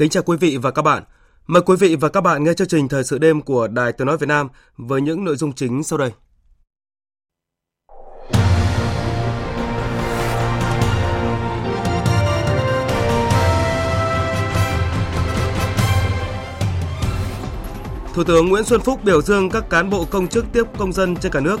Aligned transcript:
Kính 0.00 0.10
chào 0.10 0.22
quý 0.22 0.36
vị 0.36 0.56
và 0.56 0.70
các 0.70 0.82
bạn. 0.82 1.02
Mời 1.46 1.62
quý 1.62 1.76
vị 1.76 1.96
và 1.96 2.08
các 2.08 2.20
bạn 2.20 2.44
nghe 2.44 2.54
chương 2.54 2.68
trình 2.68 2.88
Thời 2.88 3.04
sự 3.04 3.18
đêm 3.18 3.42
của 3.42 3.68
Đài 3.68 3.92
Tiếng 3.92 4.06
Nói 4.06 4.16
Việt 4.16 4.26
Nam 4.26 4.48
với 4.76 5.00
những 5.00 5.24
nội 5.24 5.36
dung 5.36 5.52
chính 5.52 5.82
sau 5.82 5.98
đây. 5.98 6.10
Thủ 18.14 18.24
tướng 18.24 18.48
Nguyễn 18.48 18.64
Xuân 18.64 18.80
Phúc 18.80 19.00
biểu 19.04 19.22
dương 19.22 19.50
các 19.50 19.70
cán 19.70 19.90
bộ 19.90 20.04
công 20.10 20.28
chức 20.28 20.44
tiếp 20.52 20.64
công 20.78 20.92
dân 20.92 21.16
trên 21.16 21.32
cả 21.32 21.40
nước, 21.40 21.60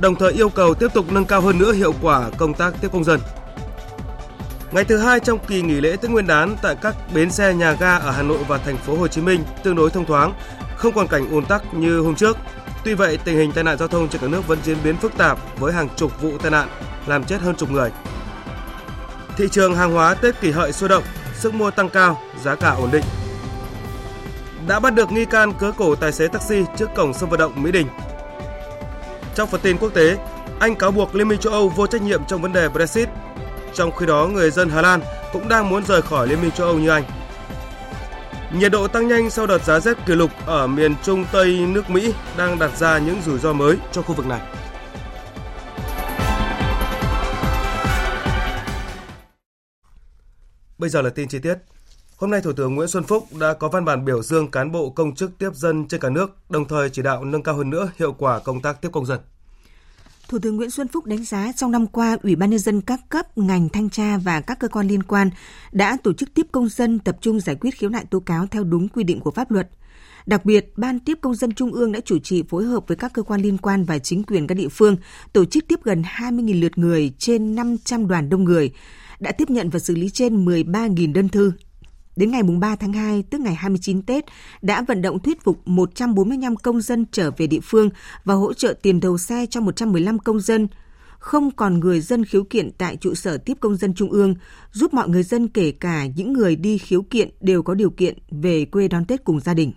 đồng 0.00 0.14
thời 0.14 0.32
yêu 0.32 0.48
cầu 0.48 0.74
tiếp 0.74 0.88
tục 0.94 1.12
nâng 1.12 1.24
cao 1.24 1.40
hơn 1.40 1.58
nữa 1.58 1.72
hiệu 1.72 1.94
quả 2.02 2.30
công 2.38 2.54
tác 2.54 2.74
tiếp 2.80 2.88
công 2.92 3.04
dân. 3.04 3.20
Ngày 4.76 4.84
thứ 4.84 4.98
hai 4.98 5.20
trong 5.20 5.38
kỳ 5.38 5.62
nghỉ 5.62 5.80
lễ 5.80 5.96
Tết 5.96 6.10
Nguyên 6.10 6.26
đán 6.26 6.56
tại 6.62 6.76
các 6.82 6.96
bến 7.14 7.30
xe 7.30 7.54
nhà 7.54 7.72
ga 7.72 7.96
ở 7.96 8.10
Hà 8.10 8.22
Nội 8.22 8.38
và 8.48 8.58
thành 8.58 8.76
phố 8.76 8.96
Hồ 8.96 9.08
Chí 9.08 9.20
Minh 9.20 9.44
tương 9.62 9.76
đối 9.76 9.90
thông 9.90 10.04
thoáng, 10.04 10.34
không 10.76 10.92
còn 10.94 11.08
cảnh 11.08 11.30
ùn 11.30 11.44
tắc 11.44 11.74
như 11.74 12.00
hôm 12.00 12.14
trước. 12.14 12.36
Tuy 12.84 12.94
vậy, 12.94 13.18
tình 13.24 13.36
hình 13.36 13.52
tai 13.52 13.64
nạn 13.64 13.78
giao 13.78 13.88
thông 13.88 14.08
trên 14.08 14.20
cả 14.20 14.28
nước 14.28 14.48
vẫn 14.48 14.58
diễn 14.64 14.76
biến 14.84 14.96
phức 14.96 15.16
tạp 15.16 15.38
với 15.58 15.72
hàng 15.72 15.88
chục 15.96 16.20
vụ 16.20 16.38
tai 16.38 16.50
nạn, 16.50 16.68
làm 17.06 17.24
chết 17.24 17.40
hơn 17.40 17.56
chục 17.56 17.70
người. 17.70 17.90
Thị 19.36 19.48
trường 19.52 19.74
hàng 19.74 19.92
hóa 19.92 20.14
Tết 20.14 20.40
kỷ 20.40 20.50
hợi 20.50 20.72
sôi 20.72 20.88
động, 20.88 21.04
sức 21.34 21.54
mua 21.54 21.70
tăng 21.70 21.88
cao, 21.88 22.20
giá 22.44 22.54
cả 22.54 22.70
ổn 22.70 22.90
định. 22.92 23.04
Đã 24.68 24.80
bắt 24.80 24.94
được 24.94 25.12
nghi 25.12 25.24
can 25.24 25.52
cớ 25.52 25.72
cổ 25.76 25.94
tài 25.94 26.12
xế 26.12 26.28
taxi 26.28 26.64
trước 26.76 26.88
cổng 26.96 27.14
sân 27.14 27.30
vận 27.30 27.40
động 27.40 27.62
Mỹ 27.62 27.72
Đình. 27.72 27.86
Trong 29.34 29.48
phần 29.48 29.60
tin 29.60 29.76
quốc 29.78 29.94
tế, 29.94 30.16
Anh 30.60 30.74
cáo 30.74 30.90
buộc 30.90 31.14
Liên 31.14 31.28
minh 31.28 31.40
châu 31.40 31.52
Âu 31.52 31.68
vô 31.68 31.86
trách 31.86 32.02
nhiệm 32.02 32.24
trong 32.24 32.42
vấn 32.42 32.52
đề 32.52 32.68
Brexit 32.68 33.08
trong 33.76 33.92
khi 33.96 34.06
đó, 34.06 34.26
người 34.26 34.50
dân 34.50 34.68
Hà 34.68 34.82
Lan 34.82 35.00
cũng 35.32 35.48
đang 35.48 35.68
muốn 35.68 35.84
rời 35.84 36.02
khỏi 36.02 36.28
Liên 36.28 36.42
minh 36.42 36.50
châu 36.50 36.66
Âu 36.66 36.78
như 36.78 36.88
Anh. 36.88 37.04
Nhiệt 38.52 38.72
độ 38.72 38.88
tăng 38.88 39.08
nhanh 39.08 39.30
sau 39.30 39.46
đợt 39.46 39.64
giá 39.64 39.80
rét 39.80 39.96
kỷ 40.06 40.14
lục 40.14 40.30
ở 40.46 40.66
miền 40.66 40.94
Trung 41.02 41.24
Tây 41.32 41.66
nước 41.68 41.90
Mỹ 41.90 42.14
đang 42.36 42.58
đặt 42.58 42.76
ra 42.76 42.98
những 42.98 43.22
rủi 43.26 43.38
ro 43.38 43.52
mới 43.52 43.76
cho 43.92 44.02
khu 44.02 44.14
vực 44.14 44.26
này. 44.26 44.40
Bây 50.78 50.90
giờ 50.90 51.02
là 51.02 51.10
tin 51.10 51.28
chi 51.28 51.38
tiết. 51.38 51.54
Hôm 52.16 52.30
nay 52.30 52.40
Thủ 52.40 52.52
tướng 52.52 52.74
Nguyễn 52.74 52.88
Xuân 52.88 53.04
Phúc 53.04 53.24
đã 53.40 53.54
có 53.54 53.68
văn 53.68 53.84
bản 53.84 54.04
biểu 54.04 54.22
dương 54.22 54.50
cán 54.50 54.72
bộ 54.72 54.90
công 54.90 55.14
chức 55.14 55.30
tiếp 55.38 55.50
dân 55.54 55.88
trên 55.88 56.00
cả 56.00 56.10
nước, 56.10 56.30
đồng 56.48 56.68
thời 56.68 56.90
chỉ 56.90 57.02
đạo 57.02 57.24
nâng 57.24 57.42
cao 57.42 57.54
hơn 57.54 57.70
nữa 57.70 57.88
hiệu 57.98 58.12
quả 58.12 58.38
công 58.38 58.62
tác 58.62 58.82
tiếp 58.82 58.88
công 58.92 59.06
dân. 59.06 59.20
Thủ 60.28 60.38
tướng 60.38 60.56
Nguyễn 60.56 60.70
Xuân 60.70 60.88
Phúc 60.88 61.06
đánh 61.06 61.24
giá 61.24 61.52
trong 61.56 61.70
năm 61.70 61.86
qua, 61.86 62.16
Ủy 62.22 62.36
ban 62.36 62.50
nhân 62.50 62.58
dân 62.58 62.80
các 62.80 63.00
cấp, 63.08 63.38
ngành 63.38 63.68
thanh 63.68 63.90
tra 63.90 64.18
và 64.18 64.40
các 64.40 64.58
cơ 64.58 64.68
quan 64.68 64.88
liên 64.88 65.02
quan 65.02 65.30
đã 65.72 65.96
tổ 66.02 66.12
chức 66.12 66.34
tiếp 66.34 66.46
công 66.52 66.68
dân 66.68 66.98
tập 66.98 67.18
trung 67.20 67.40
giải 67.40 67.56
quyết 67.56 67.70
khiếu 67.70 67.90
nại 67.90 68.04
tố 68.10 68.20
cáo 68.20 68.46
theo 68.46 68.64
đúng 68.64 68.88
quy 68.88 69.04
định 69.04 69.20
của 69.20 69.30
pháp 69.30 69.50
luật. 69.50 69.68
Đặc 70.26 70.44
biệt, 70.44 70.72
Ban 70.76 71.00
tiếp 71.00 71.18
công 71.20 71.34
dân 71.34 71.54
Trung 71.54 71.72
ương 71.72 71.92
đã 71.92 72.00
chủ 72.00 72.18
trì 72.18 72.42
phối 72.48 72.64
hợp 72.64 72.84
với 72.88 72.96
các 72.96 73.12
cơ 73.12 73.22
quan 73.22 73.40
liên 73.40 73.58
quan 73.58 73.84
và 73.84 73.98
chính 73.98 74.22
quyền 74.22 74.46
các 74.46 74.54
địa 74.54 74.68
phương 74.68 74.96
tổ 75.32 75.44
chức 75.44 75.68
tiếp 75.68 75.80
gần 75.84 76.02
20.000 76.02 76.60
lượt 76.60 76.78
người 76.78 77.12
trên 77.18 77.54
500 77.54 78.08
đoàn 78.08 78.28
đông 78.28 78.44
người, 78.44 78.72
đã 79.20 79.32
tiếp 79.32 79.50
nhận 79.50 79.70
và 79.70 79.78
xử 79.78 79.94
lý 79.94 80.10
trên 80.10 80.44
13.000 80.44 81.12
đơn 81.12 81.28
thư, 81.28 81.52
Đến 82.16 82.30
ngày 82.30 82.42
3 82.42 82.76
tháng 82.76 82.92
2, 82.92 83.22
tức 83.30 83.40
ngày 83.40 83.54
29 83.54 84.02
Tết, 84.02 84.24
đã 84.62 84.82
vận 84.88 85.02
động 85.02 85.18
thuyết 85.18 85.44
phục 85.44 85.68
145 85.68 86.56
công 86.56 86.80
dân 86.80 87.04
trở 87.12 87.30
về 87.36 87.46
địa 87.46 87.60
phương 87.62 87.90
và 88.24 88.34
hỗ 88.34 88.52
trợ 88.52 88.74
tiền 88.82 89.00
đầu 89.00 89.18
xe 89.18 89.46
cho 89.50 89.60
115 89.60 90.18
công 90.18 90.40
dân. 90.40 90.68
Không 91.18 91.50
còn 91.50 91.80
người 91.80 92.00
dân 92.00 92.24
khiếu 92.24 92.44
kiện 92.44 92.70
tại 92.78 92.96
trụ 92.96 93.14
sở 93.14 93.38
tiếp 93.38 93.56
công 93.60 93.76
dân 93.76 93.94
trung 93.94 94.10
ương, 94.10 94.34
giúp 94.72 94.94
mọi 94.94 95.08
người 95.08 95.22
dân 95.22 95.48
kể 95.48 95.72
cả 95.72 96.06
những 96.06 96.32
người 96.32 96.56
đi 96.56 96.78
khiếu 96.78 97.02
kiện 97.02 97.30
đều 97.40 97.62
có 97.62 97.74
điều 97.74 97.90
kiện 97.90 98.18
về 98.30 98.64
quê 98.64 98.88
đón 98.88 99.04
Tết 99.04 99.24
cùng 99.24 99.40
gia 99.40 99.54
đình. 99.54 99.72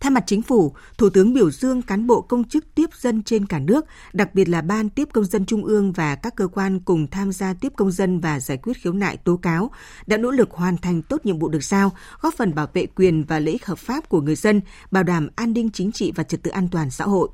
Thay 0.00 0.10
mặt 0.10 0.24
chính 0.26 0.42
phủ, 0.42 0.74
Thủ 0.98 1.10
tướng 1.10 1.34
biểu 1.34 1.50
dương 1.50 1.82
cán 1.82 2.06
bộ 2.06 2.20
công 2.20 2.44
chức 2.44 2.74
tiếp 2.74 2.90
dân 3.00 3.22
trên 3.22 3.46
cả 3.46 3.58
nước, 3.58 3.86
đặc 4.12 4.34
biệt 4.34 4.48
là 4.48 4.60
Ban 4.60 4.88
tiếp 4.88 5.08
công 5.12 5.24
dân 5.24 5.46
Trung 5.46 5.64
ương 5.64 5.92
và 5.92 6.14
các 6.14 6.36
cơ 6.36 6.46
quan 6.48 6.80
cùng 6.80 7.06
tham 7.06 7.32
gia 7.32 7.54
tiếp 7.54 7.72
công 7.76 7.90
dân 7.90 8.20
và 8.20 8.40
giải 8.40 8.58
quyết 8.58 8.76
khiếu 8.76 8.92
nại 8.92 9.16
tố 9.16 9.36
cáo, 9.36 9.70
đã 10.06 10.16
nỗ 10.16 10.30
lực 10.30 10.50
hoàn 10.50 10.76
thành 10.76 11.02
tốt 11.02 11.26
nhiệm 11.26 11.38
vụ 11.38 11.48
được 11.48 11.64
giao, 11.64 11.92
góp 12.20 12.34
phần 12.34 12.54
bảo 12.54 12.66
vệ 12.72 12.86
quyền 12.86 13.24
và 13.24 13.38
lợi 13.38 13.52
ích 13.52 13.66
hợp 13.66 13.78
pháp 13.78 14.08
của 14.08 14.20
người 14.20 14.34
dân, 14.34 14.60
bảo 14.90 15.02
đảm 15.02 15.28
an 15.36 15.52
ninh 15.52 15.70
chính 15.70 15.92
trị 15.92 16.12
và 16.14 16.22
trật 16.22 16.42
tự 16.42 16.50
an 16.50 16.68
toàn 16.68 16.90
xã 16.90 17.04
hội. 17.04 17.28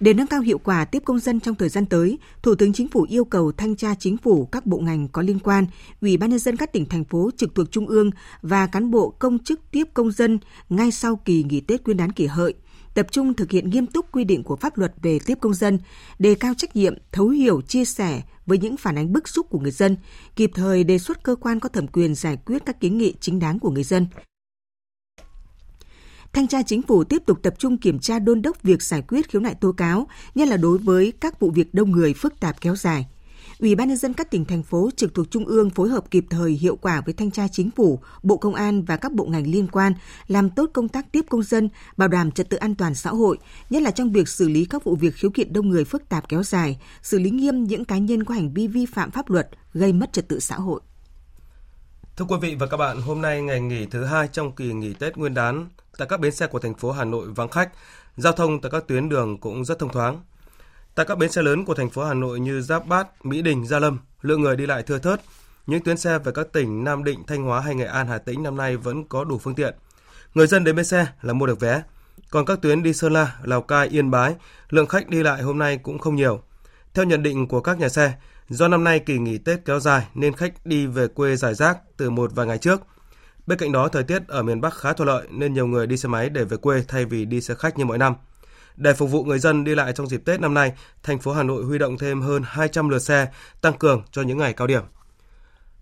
Để 0.00 0.14
nâng 0.14 0.26
cao 0.26 0.40
hiệu 0.40 0.58
quả 0.58 0.84
tiếp 0.84 1.02
công 1.04 1.18
dân 1.18 1.40
trong 1.40 1.54
thời 1.54 1.68
gian 1.68 1.86
tới, 1.86 2.18
Thủ 2.42 2.54
tướng 2.54 2.72
Chính 2.72 2.88
phủ 2.88 3.06
yêu 3.08 3.24
cầu 3.24 3.52
thanh 3.52 3.76
tra 3.76 3.94
chính 3.94 4.16
phủ 4.16 4.46
các 4.52 4.66
bộ 4.66 4.78
ngành 4.78 5.08
có 5.08 5.22
liên 5.22 5.38
quan, 5.38 5.66
Ủy 6.00 6.16
ban 6.16 6.30
nhân 6.30 6.38
dân 6.38 6.56
các 6.56 6.72
tỉnh 6.72 6.86
thành 6.86 7.04
phố 7.04 7.30
trực 7.36 7.54
thuộc 7.54 7.70
trung 7.70 7.86
ương 7.86 8.10
và 8.42 8.66
cán 8.66 8.90
bộ 8.90 9.10
công 9.18 9.38
chức 9.38 9.60
tiếp 9.70 9.84
công 9.94 10.10
dân 10.10 10.38
ngay 10.68 10.90
sau 10.90 11.16
kỳ 11.16 11.42
nghỉ 11.42 11.60
Tết 11.60 11.84
Nguyên 11.84 11.96
đán 11.96 12.12
kỷ 12.12 12.26
hợi 12.26 12.54
tập 12.98 13.06
trung 13.10 13.34
thực 13.34 13.50
hiện 13.50 13.70
nghiêm 13.70 13.86
túc 13.86 14.12
quy 14.12 14.24
định 14.24 14.42
của 14.42 14.56
pháp 14.56 14.78
luật 14.78 14.92
về 15.02 15.18
tiếp 15.26 15.38
công 15.40 15.54
dân, 15.54 15.78
đề 16.18 16.34
cao 16.34 16.54
trách 16.56 16.76
nhiệm, 16.76 16.94
thấu 17.12 17.28
hiểu, 17.28 17.60
chia 17.60 17.84
sẻ 17.84 18.22
với 18.46 18.58
những 18.58 18.76
phản 18.76 18.98
ánh 18.98 19.12
bức 19.12 19.28
xúc 19.28 19.46
của 19.50 19.58
người 19.58 19.70
dân, 19.70 19.96
kịp 20.36 20.50
thời 20.54 20.84
đề 20.84 20.98
xuất 20.98 21.22
cơ 21.22 21.34
quan 21.34 21.60
có 21.60 21.68
thẩm 21.68 21.86
quyền 21.86 22.14
giải 22.14 22.36
quyết 22.46 22.62
các 22.66 22.80
kiến 22.80 22.98
nghị 22.98 23.14
chính 23.20 23.38
đáng 23.38 23.58
của 23.58 23.70
người 23.70 23.84
dân, 23.84 24.06
Thanh 26.32 26.48
tra 26.48 26.62
Chính 26.62 26.82
phủ 26.82 27.04
tiếp 27.04 27.22
tục 27.26 27.38
tập 27.42 27.54
trung 27.58 27.78
kiểm 27.78 27.98
tra 27.98 28.18
đôn 28.18 28.42
đốc 28.42 28.62
việc 28.62 28.82
giải 28.82 29.02
quyết 29.08 29.30
khiếu 29.30 29.40
nại 29.40 29.54
tố 29.54 29.72
cáo, 29.72 30.06
nhất 30.34 30.48
là 30.48 30.56
đối 30.56 30.78
với 30.78 31.12
các 31.20 31.40
vụ 31.40 31.50
việc 31.50 31.74
đông 31.74 31.90
người 31.90 32.14
phức 32.14 32.40
tạp 32.40 32.60
kéo 32.60 32.76
dài. 32.76 33.06
Ủy 33.58 33.74
ban 33.74 33.88
nhân 33.88 33.96
dân 33.96 34.12
các 34.12 34.30
tỉnh 34.30 34.44
thành 34.44 34.62
phố 34.62 34.90
trực 34.96 35.14
thuộc 35.14 35.30
trung 35.30 35.44
ương 35.44 35.70
phối 35.70 35.88
hợp 35.88 36.10
kịp 36.10 36.24
thời 36.30 36.52
hiệu 36.52 36.76
quả 36.76 37.00
với 37.00 37.14
thanh 37.14 37.30
tra 37.30 37.48
chính 37.48 37.70
phủ, 37.70 38.00
Bộ 38.22 38.36
Công 38.36 38.54
an 38.54 38.84
và 38.84 38.96
các 38.96 39.12
bộ 39.12 39.24
ngành 39.24 39.50
liên 39.50 39.66
quan 39.66 39.92
làm 40.26 40.50
tốt 40.50 40.70
công 40.74 40.88
tác 40.88 41.12
tiếp 41.12 41.24
công 41.28 41.42
dân, 41.42 41.68
bảo 41.96 42.08
đảm 42.08 42.30
trật 42.30 42.50
tự 42.50 42.56
an 42.56 42.74
toàn 42.74 42.94
xã 42.94 43.10
hội, 43.10 43.38
nhất 43.70 43.82
là 43.82 43.90
trong 43.90 44.12
việc 44.12 44.28
xử 44.28 44.48
lý 44.48 44.64
các 44.64 44.84
vụ 44.84 44.96
việc 44.96 45.14
khiếu 45.14 45.30
kiện 45.30 45.52
đông 45.52 45.68
người 45.68 45.84
phức 45.84 46.08
tạp 46.08 46.28
kéo 46.28 46.42
dài, 46.42 46.78
xử 47.02 47.18
lý 47.18 47.30
nghiêm 47.30 47.64
những 47.64 47.84
cá 47.84 47.98
nhân 47.98 48.24
có 48.24 48.34
hành 48.34 48.54
vi 48.54 48.68
vi 48.68 48.86
phạm 48.86 49.10
pháp 49.10 49.30
luật 49.30 49.48
gây 49.74 49.92
mất 49.92 50.12
trật 50.12 50.28
tự 50.28 50.40
xã 50.40 50.56
hội. 50.56 50.80
Thưa 52.18 52.24
quý 52.24 52.36
vị 52.40 52.54
và 52.54 52.66
các 52.66 52.76
bạn, 52.76 53.00
hôm 53.00 53.22
nay 53.22 53.42
ngày 53.42 53.60
nghỉ 53.60 53.86
thứ 53.86 54.04
hai 54.04 54.28
trong 54.28 54.52
kỳ 54.52 54.72
nghỉ 54.72 54.94
Tết 54.94 55.16
Nguyên 55.16 55.34
đán 55.34 55.68
tại 55.98 56.08
các 56.08 56.20
bến 56.20 56.32
xe 56.32 56.46
của 56.46 56.58
thành 56.58 56.74
phố 56.74 56.92
Hà 56.92 57.04
Nội 57.04 57.28
vắng 57.28 57.48
khách, 57.48 57.70
giao 58.16 58.32
thông 58.32 58.60
tại 58.60 58.70
các 58.70 58.84
tuyến 58.86 59.08
đường 59.08 59.38
cũng 59.38 59.64
rất 59.64 59.78
thông 59.78 59.92
thoáng. 59.92 60.20
Tại 60.94 61.06
các 61.06 61.18
bến 61.18 61.30
xe 61.30 61.42
lớn 61.42 61.64
của 61.64 61.74
thành 61.74 61.90
phố 61.90 62.04
Hà 62.04 62.14
Nội 62.14 62.40
như 62.40 62.60
Giáp 62.60 62.86
Bát, 62.86 63.26
Mỹ 63.26 63.42
Đình, 63.42 63.66
Gia 63.66 63.78
Lâm, 63.78 63.98
lượng 64.22 64.40
người 64.40 64.56
đi 64.56 64.66
lại 64.66 64.82
thưa 64.82 64.98
thớt. 64.98 65.20
Những 65.66 65.82
tuyến 65.82 65.96
xe 65.96 66.18
về 66.18 66.32
các 66.34 66.52
tỉnh 66.52 66.84
Nam 66.84 67.04
Định, 67.04 67.24
Thanh 67.26 67.42
Hóa 67.42 67.60
hay 67.60 67.74
Nghệ 67.74 67.84
An, 67.84 68.06
Hà 68.06 68.18
Tĩnh 68.18 68.42
năm 68.42 68.56
nay 68.56 68.76
vẫn 68.76 69.04
có 69.08 69.24
đủ 69.24 69.38
phương 69.38 69.54
tiện. 69.54 69.74
Người 70.34 70.46
dân 70.46 70.64
đến 70.64 70.76
bến 70.76 70.84
xe 70.84 71.06
là 71.22 71.32
mua 71.32 71.46
được 71.46 71.60
vé. 71.60 71.82
Còn 72.30 72.44
các 72.44 72.62
tuyến 72.62 72.82
đi 72.82 72.92
Sơn 72.92 73.12
La, 73.12 73.36
Lào 73.42 73.62
Cai, 73.62 73.88
Yên 73.88 74.10
Bái, 74.10 74.34
lượng 74.68 74.86
khách 74.86 75.08
đi 75.08 75.22
lại 75.22 75.42
hôm 75.42 75.58
nay 75.58 75.76
cũng 75.82 75.98
không 75.98 76.16
nhiều. 76.16 76.42
Theo 76.94 77.04
nhận 77.04 77.22
định 77.22 77.48
của 77.48 77.60
các 77.60 77.78
nhà 77.78 77.88
xe, 77.88 78.12
do 78.48 78.68
năm 78.68 78.84
nay 78.84 78.98
kỳ 78.98 79.18
nghỉ 79.18 79.38
Tết 79.38 79.64
kéo 79.64 79.80
dài 79.80 80.06
nên 80.14 80.32
khách 80.32 80.52
đi 80.64 80.86
về 80.86 81.08
quê 81.08 81.36
giải 81.36 81.54
rác 81.54 81.78
từ 81.96 82.10
một 82.10 82.32
vài 82.34 82.46
ngày 82.46 82.58
trước– 82.58 82.80
Bên 83.48 83.58
cạnh 83.58 83.72
đó, 83.72 83.88
thời 83.88 84.04
tiết 84.04 84.28
ở 84.28 84.42
miền 84.42 84.60
Bắc 84.60 84.74
khá 84.74 84.92
thuận 84.92 85.08
lợi 85.08 85.26
nên 85.30 85.54
nhiều 85.54 85.66
người 85.66 85.86
đi 85.86 85.96
xe 85.96 86.08
máy 86.08 86.28
để 86.28 86.44
về 86.44 86.56
quê 86.56 86.82
thay 86.88 87.04
vì 87.04 87.24
đi 87.24 87.40
xe 87.40 87.54
khách 87.54 87.78
như 87.78 87.84
mọi 87.84 87.98
năm. 87.98 88.14
Để 88.76 88.92
phục 88.92 89.10
vụ 89.10 89.24
người 89.24 89.38
dân 89.38 89.64
đi 89.64 89.74
lại 89.74 89.92
trong 89.92 90.06
dịp 90.06 90.24
Tết 90.24 90.40
năm 90.40 90.54
nay, 90.54 90.72
thành 91.02 91.18
phố 91.18 91.32
Hà 91.32 91.42
Nội 91.42 91.64
huy 91.64 91.78
động 91.78 91.98
thêm 91.98 92.20
hơn 92.20 92.42
200 92.46 92.88
lượt 92.88 92.98
xe 92.98 93.26
tăng 93.60 93.78
cường 93.78 94.02
cho 94.10 94.22
những 94.22 94.38
ngày 94.38 94.52
cao 94.52 94.66
điểm. 94.66 94.82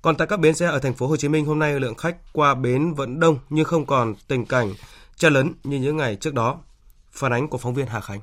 Còn 0.03 0.17
tại 0.17 0.27
các 0.27 0.41
bến 0.41 0.55
xe 0.55 0.67
ở 0.67 0.79
thành 0.79 0.95
phố 0.95 1.07
Hồ 1.07 1.17
Chí 1.17 1.29
Minh 1.29 1.45
hôm 1.45 1.59
nay 1.59 1.81
lượng 1.81 1.95
khách 1.95 2.17
qua 2.33 2.55
bến 2.55 2.95
vẫn 2.95 3.21
đông 3.21 3.39
nhưng 3.49 3.65
không 3.65 3.87
còn 3.87 4.15
tình 4.29 4.47
cảnh 4.47 4.75
chen 5.17 5.33
lấn 5.33 5.53
như 5.65 5.77
những 5.77 5.97
ngày 5.97 6.17
trước 6.17 6.35
đó. 6.35 6.61
Phản 7.11 7.33
ánh 7.33 7.49
của 7.49 7.59
phóng 7.59 7.75
viên 7.75 7.87
Hà 7.87 8.01
Khánh. 8.01 8.21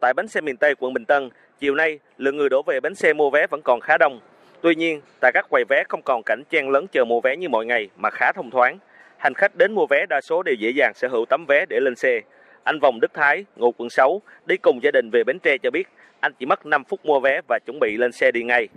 Tại 0.00 0.14
bến 0.14 0.28
xe 0.28 0.40
miền 0.40 0.56
Tây 0.56 0.74
quận 0.78 0.94
Bình 0.94 1.04
Tân, 1.04 1.30
Chiều 1.60 1.74
nay, 1.74 1.98
lượng 2.18 2.36
người 2.36 2.48
đổ 2.48 2.62
về 2.62 2.80
bến 2.80 2.94
xe 2.94 3.12
mua 3.12 3.30
vé 3.30 3.46
vẫn 3.46 3.62
còn 3.62 3.80
khá 3.80 3.98
đông. 3.98 4.20
Tuy 4.60 4.74
nhiên, 4.74 5.00
tại 5.20 5.32
các 5.34 5.46
quầy 5.50 5.64
vé 5.68 5.84
không 5.88 6.02
còn 6.02 6.22
cảnh 6.22 6.42
chen 6.50 6.68
lấn 6.68 6.86
chờ 6.86 7.04
mua 7.04 7.20
vé 7.20 7.36
như 7.36 7.48
mọi 7.48 7.66
ngày 7.66 7.88
mà 7.96 8.10
khá 8.10 8.32
thông 8.32 8.50
thoáng. 8.50 8.78
Hành 9.18 9.34
khách 9.34 9.56
đến 9.56 9.72
mua 9.72 9.86
vé 9.86 10.06
đa 10.08 10.20
số 10.20 10.42
đều 10.42 10.54
dễ 10.54 10.70
dàng 10.70 10.92
sở 10.94 11.08
hữu 11.08 11.24
tấm 11.26 11.44
vé 11.48 11.66
để 11.68 11.80
lên 11.80 11.96
xe. 11.96 12.20
Anh 12.64 12.80
Vòng 12.80 13.00
Đức 13.00 13.14
Thái, 13.14 13.44
ngụ 13.56 13.72
quận 13.72 13.90
6, 13.90 14.22
đi 14.46 14.56
cùng 14.56 14.82
gia 14.82 14.90
đình 14.90 15.10
về 15.10 15.24
Bến 15.24 15.38
Tre 15.38 15.58
cho 15.58 15.70
biết 15.70 15.88
anh 16.20 16.32
chỉ 16.38 16.46
mất 16.46 16.66
5 16.66 16.84
phút 16.84 17.00
mua 17.04 17.20
vé 17.20 17.40
và 17.48 17.58
chuẩn 17.66 17.80
bị 17.80 17.96
lên 17.96 18.12
xe 18.12 18.30
đi 18.30 18.42
ngay. 18.42 18.68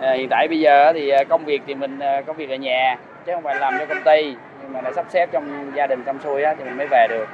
À, 0.00 0.12
hiện 0.12 0.28
tại 0.30 0.48
bây 0.48 0.60
giờ 0.60 0.92
thì 0.92 1.08
à, 1.08 1.24
công 1.24 1.44
việc 1.44 1.62
thì 1.66 1.74
mình 1.74 1.98
à, 1.98 2.20
công 2.26 2.36
việc 2.36 2.50
ở 2.50 2.56
nhà 2.56 2.98
chứ 3.26 3.32
không 3.34 3.42
phải 3.42 3.54
làm 3.60 3.74
cho 3.78 3.86
công 3.86 4.02
ty 4.04 4.34
nhưng 4.62 4.72
mà 4.72 4.80
đã 4.80 4.92
sắp 4.92 5.06
xếp 5.08 5.28
trong 5.32 5.72
gia 5.76 5.86
đình 5.86 6.02
xong 6.06 6.18
xuôi 6.24 6.42
á, 6.42 6.54
thì 6.58 6.64
mình 6.64 6.76
mới 6.76 6.86
về 6.90 7.06
được 7.10 7.26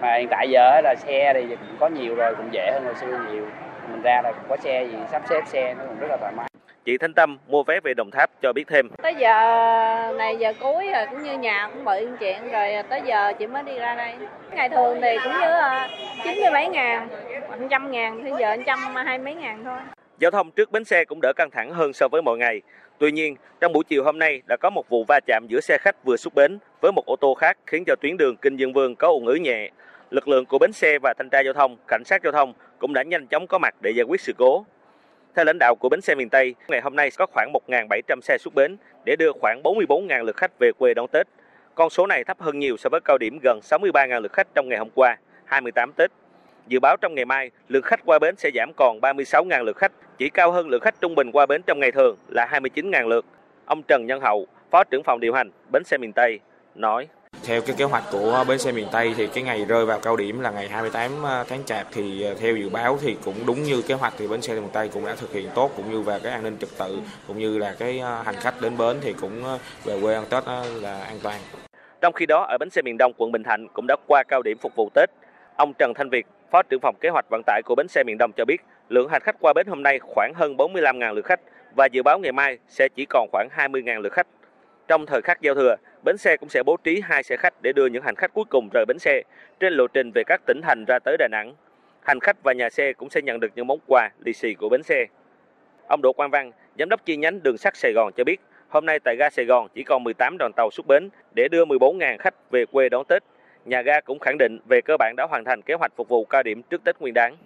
mà 0.00 0.14
hiện 0.14 0.28
tại 0.30 0.48
giờ 0.50 0.80
là 0.84 0.94
xe 0.98 1.32
thì 1.34 1.42
cũng 1.48 1.76
có 1.80 1.88
nhiều 1.88 2.14
rồi 2.14 2.34
cũng 2.34 2.48
dễ 2.52 2.70
hơn 2.72 2.84
hồi 2.84 2.94
xưa 3.00 3.18
nhiều 3.32 3.44
mình 3.92 4.02
ra 4.02 4.20
là 4.24 4.32
có 4.48 4.56
xe 4.56 4.84
gì 4.84 4.96
sắp 5.10 5.22
xếp 5.30 5.42
xe 5.46 5.74
nó 5.74 5.84
cũng 5.88 5.98
rất 5.98 6.06
là 6.10 6.16
thoải 6.16 6.32
mái 6.36 6.48
Chị 6.84 6.98
Thanh 6.98 7.14
Tâm 7.14 7.38
mua 7.48 7.62
vé 7.62 7.80
về 7.80 7.94
Đồng 7.94 8.10
Tháp 8.10 8.30
cho 8.42 8.52
biết 8.52 8.64
thêm. 8.66 8.88
Tới 9.02 9.14
giờ 9.14 9.32
này 10.18 10.36
giờ 10.36 10.52
cuối 10.60 10.90
rồi 10.94 11.06
cũng 11.10 11.22
như 11.22 11.38
nhà 11.38 11.70
cũng 11.74 11.84
bận 11.84 12.16
chuyện 12.20 12.52
rồi 12.52 12.68
tới 12.88 13.02
giờ 13.06 13.32
chị 13.38 13.46
mới 13.46 13.62
đi 13.62 13.78
ra 13.78 13.94
đây. 13.94 14.14
Ngày 14.54 14.68
thường 14.68 14.98
thì 15.02 15.16
cũng 15.24 15.32
như 15.32 15.48
chín 16.24 16.40
mươi 16.40 16.50
bảy 16.52 16.68
ngàn, 16.68 17.08
hoặc 17.48 17.60
trăm 17.70 17.90
ngàn, 17.90 18.20
thì 18.24 18.30
giờ 18.38 18.56
trăm 18.66 18.78
hai 18.94 19.18
mấy 19.18 19.34
ngàn 19.34 19.64
thôi. 19.64 19.78
Giao 20.18 20.30
thông 20.30 20.50
trước 20.50 20.72
bến 20.72 20.84
xe 20.84 21.04
cũng 21.04 21.20
đỡ 21.22 21.32
căng 21.36 21.50
thẳng 21.50 21.70
hơn 21.70 21.92
so 21.92 22.08
với 22.08 22.22
mọi 22.22 22.38
ngày. 22.38 22.62
Tuy 22.98 23.12
nhiên, 23.12 23.36
trong 23.60 23.72
buổi 23.72 23.84
chiều 23.84 24.04
hôm 24.04 24.18
nay 24.18 24.42
đã 24.48 24.56
có 24.60 24.70
một 24.70 24.88
vụ 24.88 25.04
va 25.08 25.20
chạm 25.26 25.46
giữa 25.48 25.60
xe 25.60 25.78
khách 25.80 26.04
vừa 26.04 26.16
xuất 26.16 26.34
bến 26.34 26.58
với 26.80 26.92
một 26.92 27.06
ô 27.06 27.16
tô 27.16 27.34
khác 27.34 27.56
khiến 27.66 27.84
cho 27.86 27.94
tuyến 28.00 28.16
đường 28.16 28.36
Kinh 28.36 28.56
Dương 28.56 28.72
Vương 28.72 28.96
có 28.96 29.08
ùn 29.08 29.26
ứ 29.26 29.34
nhẹ. 29.34 29.70
Lực 30.10 30.28
lượng 30.28 30.46
của 30.46 30.58
bến 30.58 30.72
xe 30.72 30.98
và 31.02 31.14
thanh 31.18 31.28
tra 31.30 31.40
giao 31.40 31.52
thông, 31.52 31.76
cảnh 31.88 32.02
sát 32.04 32.22
giao 32.22 32.32
thông 32.32 32.52
cũng 32.78 32.92
đã 32.92 33.02
nhanh 33.02 33.26
chóng 33.26 33.46
có 33.46 33.58
mặt 33.58 33.74
để 33.80 33.90
giải 33.90 34.04
quyết 34.04 34.20
sự 34.20 34.32
cố. 34.38 34.64
Theo 35.34 35.44
lãnh 35.44 35.58
đạo 35.60 35.74
của 35.74 35.88
bến 35.88 36.00
xe 36.00 36.14
miền 36.14 36.28
Tây, 36.28 36.54
ngày 36.68 36.80
hôm 36.80 36.96
nay 36.96 37.10
có 37.18 37.26
khoảng 37.26 37.52
1.700 37.52 38.20
xe 38.20 38.38
xuất 38.38 38.54
bến 38.54 38.76
để 39.04 39.16
đưa 39.18 39.32
khoảng 39.40 39.62
44.000 39.62 40.24
lượt 40.24 40.36
khách 40.36 40.58
về 40.58 40.72
quê 40.78 40.94
đón 40.94 41.08
Tết. 41.08 41.26
Con 41.74 41.90
số 41.90 42.06
này 42.06 42.24
thấp 42.24 42.40
hơn 42.40 42.58
nhiều 42.58 42.76
so 42.76 42.88
với 42.90 43.00
cao 43.04 43.18
điểm 43.18 43.38
gần 43.42 43.60
63.000 43.62 44.20
lượt 44.20 44.32
khách 44.32 44.48
trong 44.54 44.68
ngày 44.68 44.78
hôm 44.78 44.90
qua, 44.94 45.16
28 45.44 45.92
Tết. 45.92 46.10
Dự 46.68 46.80
báo 46.80 46.96
trong 46.96 47.14
ngày 47.14 47.24
mai, 47.24 47.50
lượng 47.68 47.82
khách 47.82 48.00
qua 48.04 48.18
bến 48.18 48.36
sẽ 48.36 48.50
giảm 48.54 48.72
còn 48.76 49.00
36.000 49.00 49.64
lượt 49.64 49.76
khách, 49.76 49.92
chỉ 50.18 50.30
cao 50.30 50.52
hơn 50.52 50.68
lượng 50.68 50.80
khách 50.80 51.00
trung 51.00 51.14
bình 51.14 51.32
qua 51.32 51.46
bến 51.46 51.62
trong 51.66 51.80
ngày 51.80 51.92
thường 51.92 52.16
là 52.28 52.48
29.000 52.52 53.08
lượt. 53.08 53.24
Ông 53.64 53.82
Trần 53.82 54.06
Nhân 54.06 54.20
Hậu, 54.20 54.46
Phó 54.70 54.84
trưởng 54.84 55.02
phòng 55.02 55.20
điều 55.20 55.34
hành 55.34 55.50
bến 55.72 55.84
xe 55.84 55.98
miền 55.98 56.12
Tây, 56.12 56.40
nói. 56.74 57.08
Theo 57.48 57.60
cái 57.60 57.76
kế 57.78 57.84
hoạch 57.84 58.04
của 58.12 58.44
bến 58.48 58.58
xe 58.58 58.72
miền 58.72 58.86
Tây 58.92 59.14
thì 59.16 59.26
cái 59.26 59.42
ngày 59.42 59.64
rơi 59.64 59.86
vào 59.86 60.00
cao 60.00 60.16
điểm 60.16 60.40
là 60.40 60.50
ngày 60.50 60.68
28 60.68 61.22
ờ, 61.22 61.44
tháng 61.48 61.64
Chạp 61.64 61.86
thì 61.92 62.22
ờ, 62.22 62.34
theo 62.34 62.56
dự 62.56 62.68
báo 62.68 62.98
thì 63.02 63.16
cũng 63.24 63.34
đúng 63.46 63.62
như 63.62 63.82
kế 63.82 63.94
hoạch 63.94 64.12
thì 64.18 64.26
bến 64.28 64.42
xe 64.42 64.54
miền 64.54 64.68
Tây 64.72 64.90
cũng 64.92 65.06
đã 65.06 65.14
thực 65.14 65.32
hiện 65.32 65.48
tốt 65.54 65.70
cũng 65.76 65.90
như 65.90 66.00
về 66.00 66.18
cái 66.22 66.32
an 66.32 66.42
ninh 66.42 66.56
trật 66.60 66.68
tự 66.78 66.98
cũng 67.28 67.38
như 67.38 67.58
là 67.58 67.74
cái 67.78 67.98
ờ, 67.98 68.22
hành 68.22 68.34
khách 68.34 68.60
đến 68.60 68.76
bến 68.78 68.96
thì 69.00 69.14
cũng 69.20 69.42
về 69.84 70.00
quê 70.02 70.14
ăn 70.14 70.24
Tết 70.30 70.44
là 70.82 71.00
an 71.00 71.18
toàn. 71.22 71.40
Trong 72.00 72.12
khi 72.12 72.26
đó 72.26 72.46
ở 72.48 72.58
bến 72.58 72.70
xe 72.70 72.82
miền 72.82 72.98
Đông 72.98 73.12
quận 73.16 73.32
Bình 73.32 73.42
Thạnh 73.42 73.66
cũng 73.72 73.86
đã 73.88 73.96
qua 74.06 74.22
cao 74.28 74.42
điểm 74.42 74.58
phục 74.58 74.72
vụ 74.76 74.90
Tết. 74.94 75.10
Ông 75.56 75.72
Trần 75.78 75.92
Thanh 75.94 76.10
Việt, 76.10 76.26
Phó 76.50 76.62
trưởng 76.62 76.80
phòng 76.80 76.96
kế 77.00 77.08
hoạch 77.08 77.26
vận 77.30 77.42
tải 77.46 77.62
của 77.64 77.74
bến 77.74 77.88
xe 77.88 78.02
miền 78.06 78.18
Đông 78.18 78.30
cho 78.36 78.44
biết, 78.44 78.60
lượng 78.88 79.08
hành 79.08 79.22
khách 79.22 79.36
qua 79.40 79.52
bến 79.52 79.66
hôm 79.66 79.82
nay 79.82 79.98
khoảng 79.98 80.32
hơn 80.34 80.56
45.000 80.56 81.14
lượt 81.14 81.24
khách 81.24 81.40
và 81.76 81.86
dự 81.92 82.02
báo 82.02 82.18
ngày 82.18 82.32
mai 82.32 82.58
sẽ 82.68 82.88
chỉ 82.96 83.06
còn 83.10 83.28
khoảng 83.32 83.48
20.000 83.56 84.00
lượt 84.00 84.12
khách. 84.12 84.26
Trong 84.88 85.06
thời 85.06 85.22
khắc 85.22 85.40
giao 85.40 85.54
thừa, 85.54 85.76
bến 86.04 86.16
xe 86.18 86.36
cũng 86.36 86.48
sẽ 86.48 86.62
bố 86.62 86.76
trí 86.84 87.00
hai 87.04 87.22
xe 87.22 87.36
khách 87.36 87.54
để 87.62 87.72
đưa 87.72 87.86
những 87.86 88.02
hành 88.02 88.14
khách 88.14 88.34
cuối 88.34 88.44
cùng 88.50 88.68
rời 88.72 88.84
bến 88.88 88.98
xe 88.98 89.22
trên 89.60 89.72
lộ 89.72 89.86
trình 89.86 90.10
về 90.14 90.22
các 90.26 90.40
tỉnh 90.46 90.60
thành 90.62 90.84
ra 90.88 90.98
tới 91.04 91.16
Đà 91.18 91.28
Nẵng. 91.28 91.54
Hành 92.02 92.20
khách 92.20 92.36
và 92.42 92.52
nhà 92.52 92.70
xe 92.70 92.92
cũng 92.92 93.10
sẽ 93.10 93.22
nhận 93.22 93.40
được 93.40 93.48
những 93.54 93.66
món 93.66 93.78
quà 93.86 94.10
lì 94.24 94.32
xì 94.32 94.54
của 94.54 94.68
bến 94.68 94.82
xe. 94.82 95.06
Ông 95.88 96.02
Đỗ 96.02 96.12
Quang 96.12 96.30
Văn, 96.30 96.52
giám 96.78 96.88
đốc 96.88 97.04
chi 97.04 97.16
nhánh 97.16 97.42
đường 97.42 97.58
sắt 97.58 97.76
Sài 97.76 97.92
Gòn 97.92 98.12
cho 98.16 98.24
biết, 98.24 98.40
hôm 98.68 98.86
nay 98.86 98.98
tại 99.04 99.16
ga 99.18 99.30
Sài 99.30 99.44
Gòn 99.44 99.68
chỉ 99.74 99.82
còn 99.82 100.04
18 100.04 100.36
đoàn 100.38 100.52
tàu 100.56 100.70
xuất 100.70 100.86
bến 100.86 101.08
để 101.36 101.48
đưa 101.50 101.64
14.000 101.64 102.18
khách 102.18 102.50
về 102.50 102.66
quê 102.66 102.88
đón 102.88 103.04
Tết. 103.08 103.22
Nhà 103.64 103.82
ga 103.82 104.00
cũng 104.00 104.18
khẳng 104.18 104.38
định 104.38 104.58
về 104.68 104.80
cơ 104.80 104.96
bản 104.98 105.14
đã 105.16 105.26
hoàn 105.30 105.44
thành 105.44 105.62
kế 105.62 105.74
hoạch 105.74 105.92
phục 105.96 106.08
vụ 106.08 106.24
cao 106.24 106.42
điểm 106.42 106.62
trước 106.62 106.84
Tết 106.84 107.00
Nguyên 107.00 107.14
đán. 107.14 107.36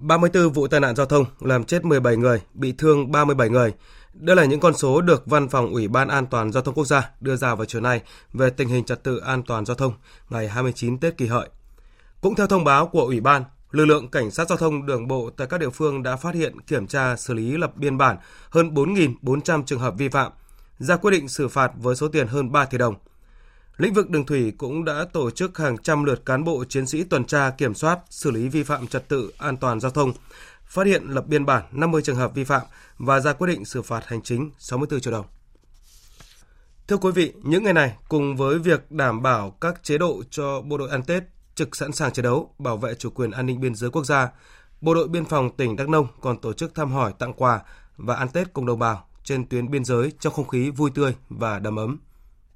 34 0.00 0.52
vụ 0.52 0.68
tai 0.68 0.80
nạn 0.80 0.96
giao 0.96 1.06
thông 1.06 1.24
làm 1.40 1.64
chết 1.64 1.84
17 1.84 2.16
người, 2.16 2.42
bị 2.54 2.72
thương 2.72 3.12
37 3.12 3.48
người. 3.48 3.72
Đây 4.14 4.36
là 4.36 4.44
những 4.44 4.60
con 4.60 4.74
số 4.74 5.00
được 5.00 5.26
Văn 5.26 5.48
phòng 5.48 5.72
Ủy 5.72 5.88
ban 5.88 6.08
An 6.08 6.26
toàn 6.26 6.52
Giao 6.52 6.62
thông 6.62 6.74
Quốc 6.74 6.84
gia 6.84 7.10
đưa 7.20 7.36
ra 7.36 7.54
vào 7.54 7.64
chiều 7.64 7.80
nay 7.80 8.02
về 8.32 8.50
tình 8.50 8.68
hình 8.68 8.84
trật 8.84 9.02
tự 9.02 9.18
an 9.18 9.42
toàn 9.42 9.66
giao 9.66 9.74
thông 9.74 9.92
ngày 10.30 10.48
29 10.48 10.98
Tết 10.98 11.16
kỷ 11.16 11.26
hợi. 11.26 11.48
Cũng 12.20 12.34
theo 12.34 12.46
thông 12.46 12.64
báo 12.64 12.86
của 12.86 13.02
Ủy 13.02 13.20
ban, 13.20 13.44
lực 13.70 13.84
lượng 13.84 14.08
cảnh 14.08 14.30
sát 14.30 14.48
giao 14.48 14.58
thông 14.58 14.86
đường 14.86 15.08
bộ 15.08 15.30
tại 15.36 15.46
các 15.46 15.60
địa 15.60 15.70
phương 15.70 16.02
đã 16.02 16.16
phát 16.16 16.34
hiện 16.34 16.60
kiểm 16.60 16.86
tra 16.86 17.16
xử 17.16 17.34
lý 17.34 17.56
lập 17.56 17.76
biên 17.76 17.98
bản 17.98 18.16
hơn 18.50 18.74
4.400 18.74 19.62
trường 19.64 19.80
hợp 19.80 19.94
vi 19.98 20.08
phạm, 20.08 20.32
ra 20.78 20.96
quyết 20.96 21.10
định 21.10 21.28
xử 21.28 21.48
phạt 21.48 21.72
với 21.76 21.96
số 21.96 22.08
tiền 22.08 22.26
hơn 22.26 22.52
3 22.52 22.64
tỷ 22.64 22.78
đồng. 22.78 22.94
Lĩnh 23.78 23.94
vực 23.94 24.10
đường 24.10 24.26
thủy 24.26 24.52
cũng 24.58 24.84
đã 24.84 25.06
tổ 25.12 25.30
chức 25.30 25.58
hàng 25.58 25.78
trăm 25.78 26.04
lượt 26.04 26.26
cán 26.26 26.44
bộ 26.44 26.64
chiến 26.64 26.86
sĩ 26.86 27.04
tuần 27.04 27.24
tra 27.24 27.50
kiểm 27.50 27.74
soát, 27.74 27.98
xử 28.10 28.30
lý 28.30 28.48
vi 28.48 28.62
phạm 28.62 28.86
trật 28.86 29.08
tự 29.08 29.32
an 29.38 29.56
toàn 29.56 29.80
giao 29.80 29.90
thông, 29.90 30.12
phát 30.64 30.86
hiện 30.86 31.02
lập 31.08 31.26
biên 31.26 31.46
bản 31.46 31.62
50 31.72 32.02
trường 32.02 32.16
hợp 32.16 32.34
vi 32.34 32.44
phạm 32.44 32.62
và 32.98 33.20
ra 33.20 33.32
quyết 33.32 33.48
định 33.48 33.64
xử 33.64 33.82
phạt 33.82 34.06
hành 34.06 34.22
chính 34.22 34.50
64 34.58 35.00
triệu 35.00 35.12
đồng. 35.12 35.26
Thưa 36.88 36.96
quý 36.96 37.10
vị, 37.14 37.32
những 37.42 37.64
ngày 37.64 37.72
này 37.72 37.96
cùng 38.08 38.36
với 38.36 38.58
việc 38.58 38.90
đảm 38.90 39.22
bảo 39.22 39.50
các 39.50 39.82
chế 39.82 39.98
độ 39.98 40.22
cho 40.30 40.60
bộ 40.60 40.78
đội 40.78 40.90
ăn 40.90 41.02
Tết 41.02 41.22
trực 41.54 41.76
sẵn 41.76 41.92
sàng 41.92 42.12
chiến 42.12 42.22
đấu, 42.22 42.54
bảo 42.58 42.76
vệ 42.76 42.94
chủ 42.94 43.10
quyền 43.10 43.30
an 43.30 43.46
ninh 43.46 43.60
biên 43.60 43.74
giới 43.74 43.90
quốc 43.90 44.04
gia, 44.04 44.28
Bộ 44.80 44.94
đội 44.94 45.08
biên 45.08 45.24
phòng 45.24 45.50
tỉnh 45.56 45.76
Đắk 45.76 45.88
Nông 45.88 46.06
còn 46.20 46.40
tổ 46.40 46.52
chức 46.52 46.74
thăm 46.74 46.92
hỏi, 46.92 47.12
tặng 47.18 47.32
quà 47.32 47.60
và 47.96 48.14
ăn 48.14 48.28
Tết 48.28 48.52
cùng 48.52 48.66
đồng 48.66 48.78
bào 48.78 49.08
trên 49.24 49.48
tuyến 49.48 49.70
biên 49.70 49.84
giới 49.84 50.12
trong 50.20 50.32
không 50.32 50.48
khí 50.48 50.70
vui 50.70 50.90
tươi 50.94 51.14
và 51.28 51.58
đầm 51.58 51.76
ấm. 51.76 51.98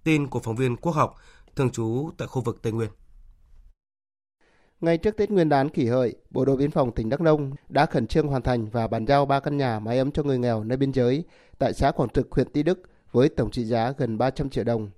Tin 0.05 0.27
của 0.27 0.41
phóng 0.41 0.57
viên 0.57 0.77
Quốc 0.77 0.93
học, 0.93 1.15
thường 1.57 1.71
trú 1.71 2.11
tại 2.19 2.29
khu 2.29 2.43
vực 2.43 2.63
Tây 2.63 2.73
Nguyên. 2.73 2.91
Ngay 4.81 4.99
trước 4.99 5.17
Tết 5.17 5.31
Nguyên 5.31 5.49
đán 5.49 5.69
kỷ 5.69 5.87
hợi, 5.87 6.15
Bộ 6.31 6.45
đội 6.45 6.57
Biên 6.57 6.71
phòng 6.71 6.93
tỉnh 6.93 7.09
Đắk 7.09 7.21
Nông 7.21 7.53
đã 7.69 7.87
khẩn 7.87 8.07
trương 8.07 8.29
hoàn 8.29 8.43
thành 8.43 8.67
và 8.67 8.87
bàn 8.87 9.07
giao 9.07 9.27
3 9.27 9.41
căn 9.41 9.57
nhà 9.57 9.79
mái 9.79 9.99
ấm 9.99 10.13
cho 10.13 10.23
người 10.23 10.39
nghèo 10.39 10.65
nơi 10.65 10.77
biên 10.77 10.93
giới 10.93 11.25
tại 11.59 11.73
xã 11.73 11.91
Quảng 11.91 12.09
Trực, 12.09 12.27
huyện 12.31 12.47
Tuy 12.55 12.63
Đức 12.63 12.83
với 13.13 13.29
tổng 13.29 13.51
trị 13.51 13.65
giá 13.65 13.93
gần 13.97 14.19
300 14.19 14.51
triệu 14.51 14.65
đồng. 14.65 14.91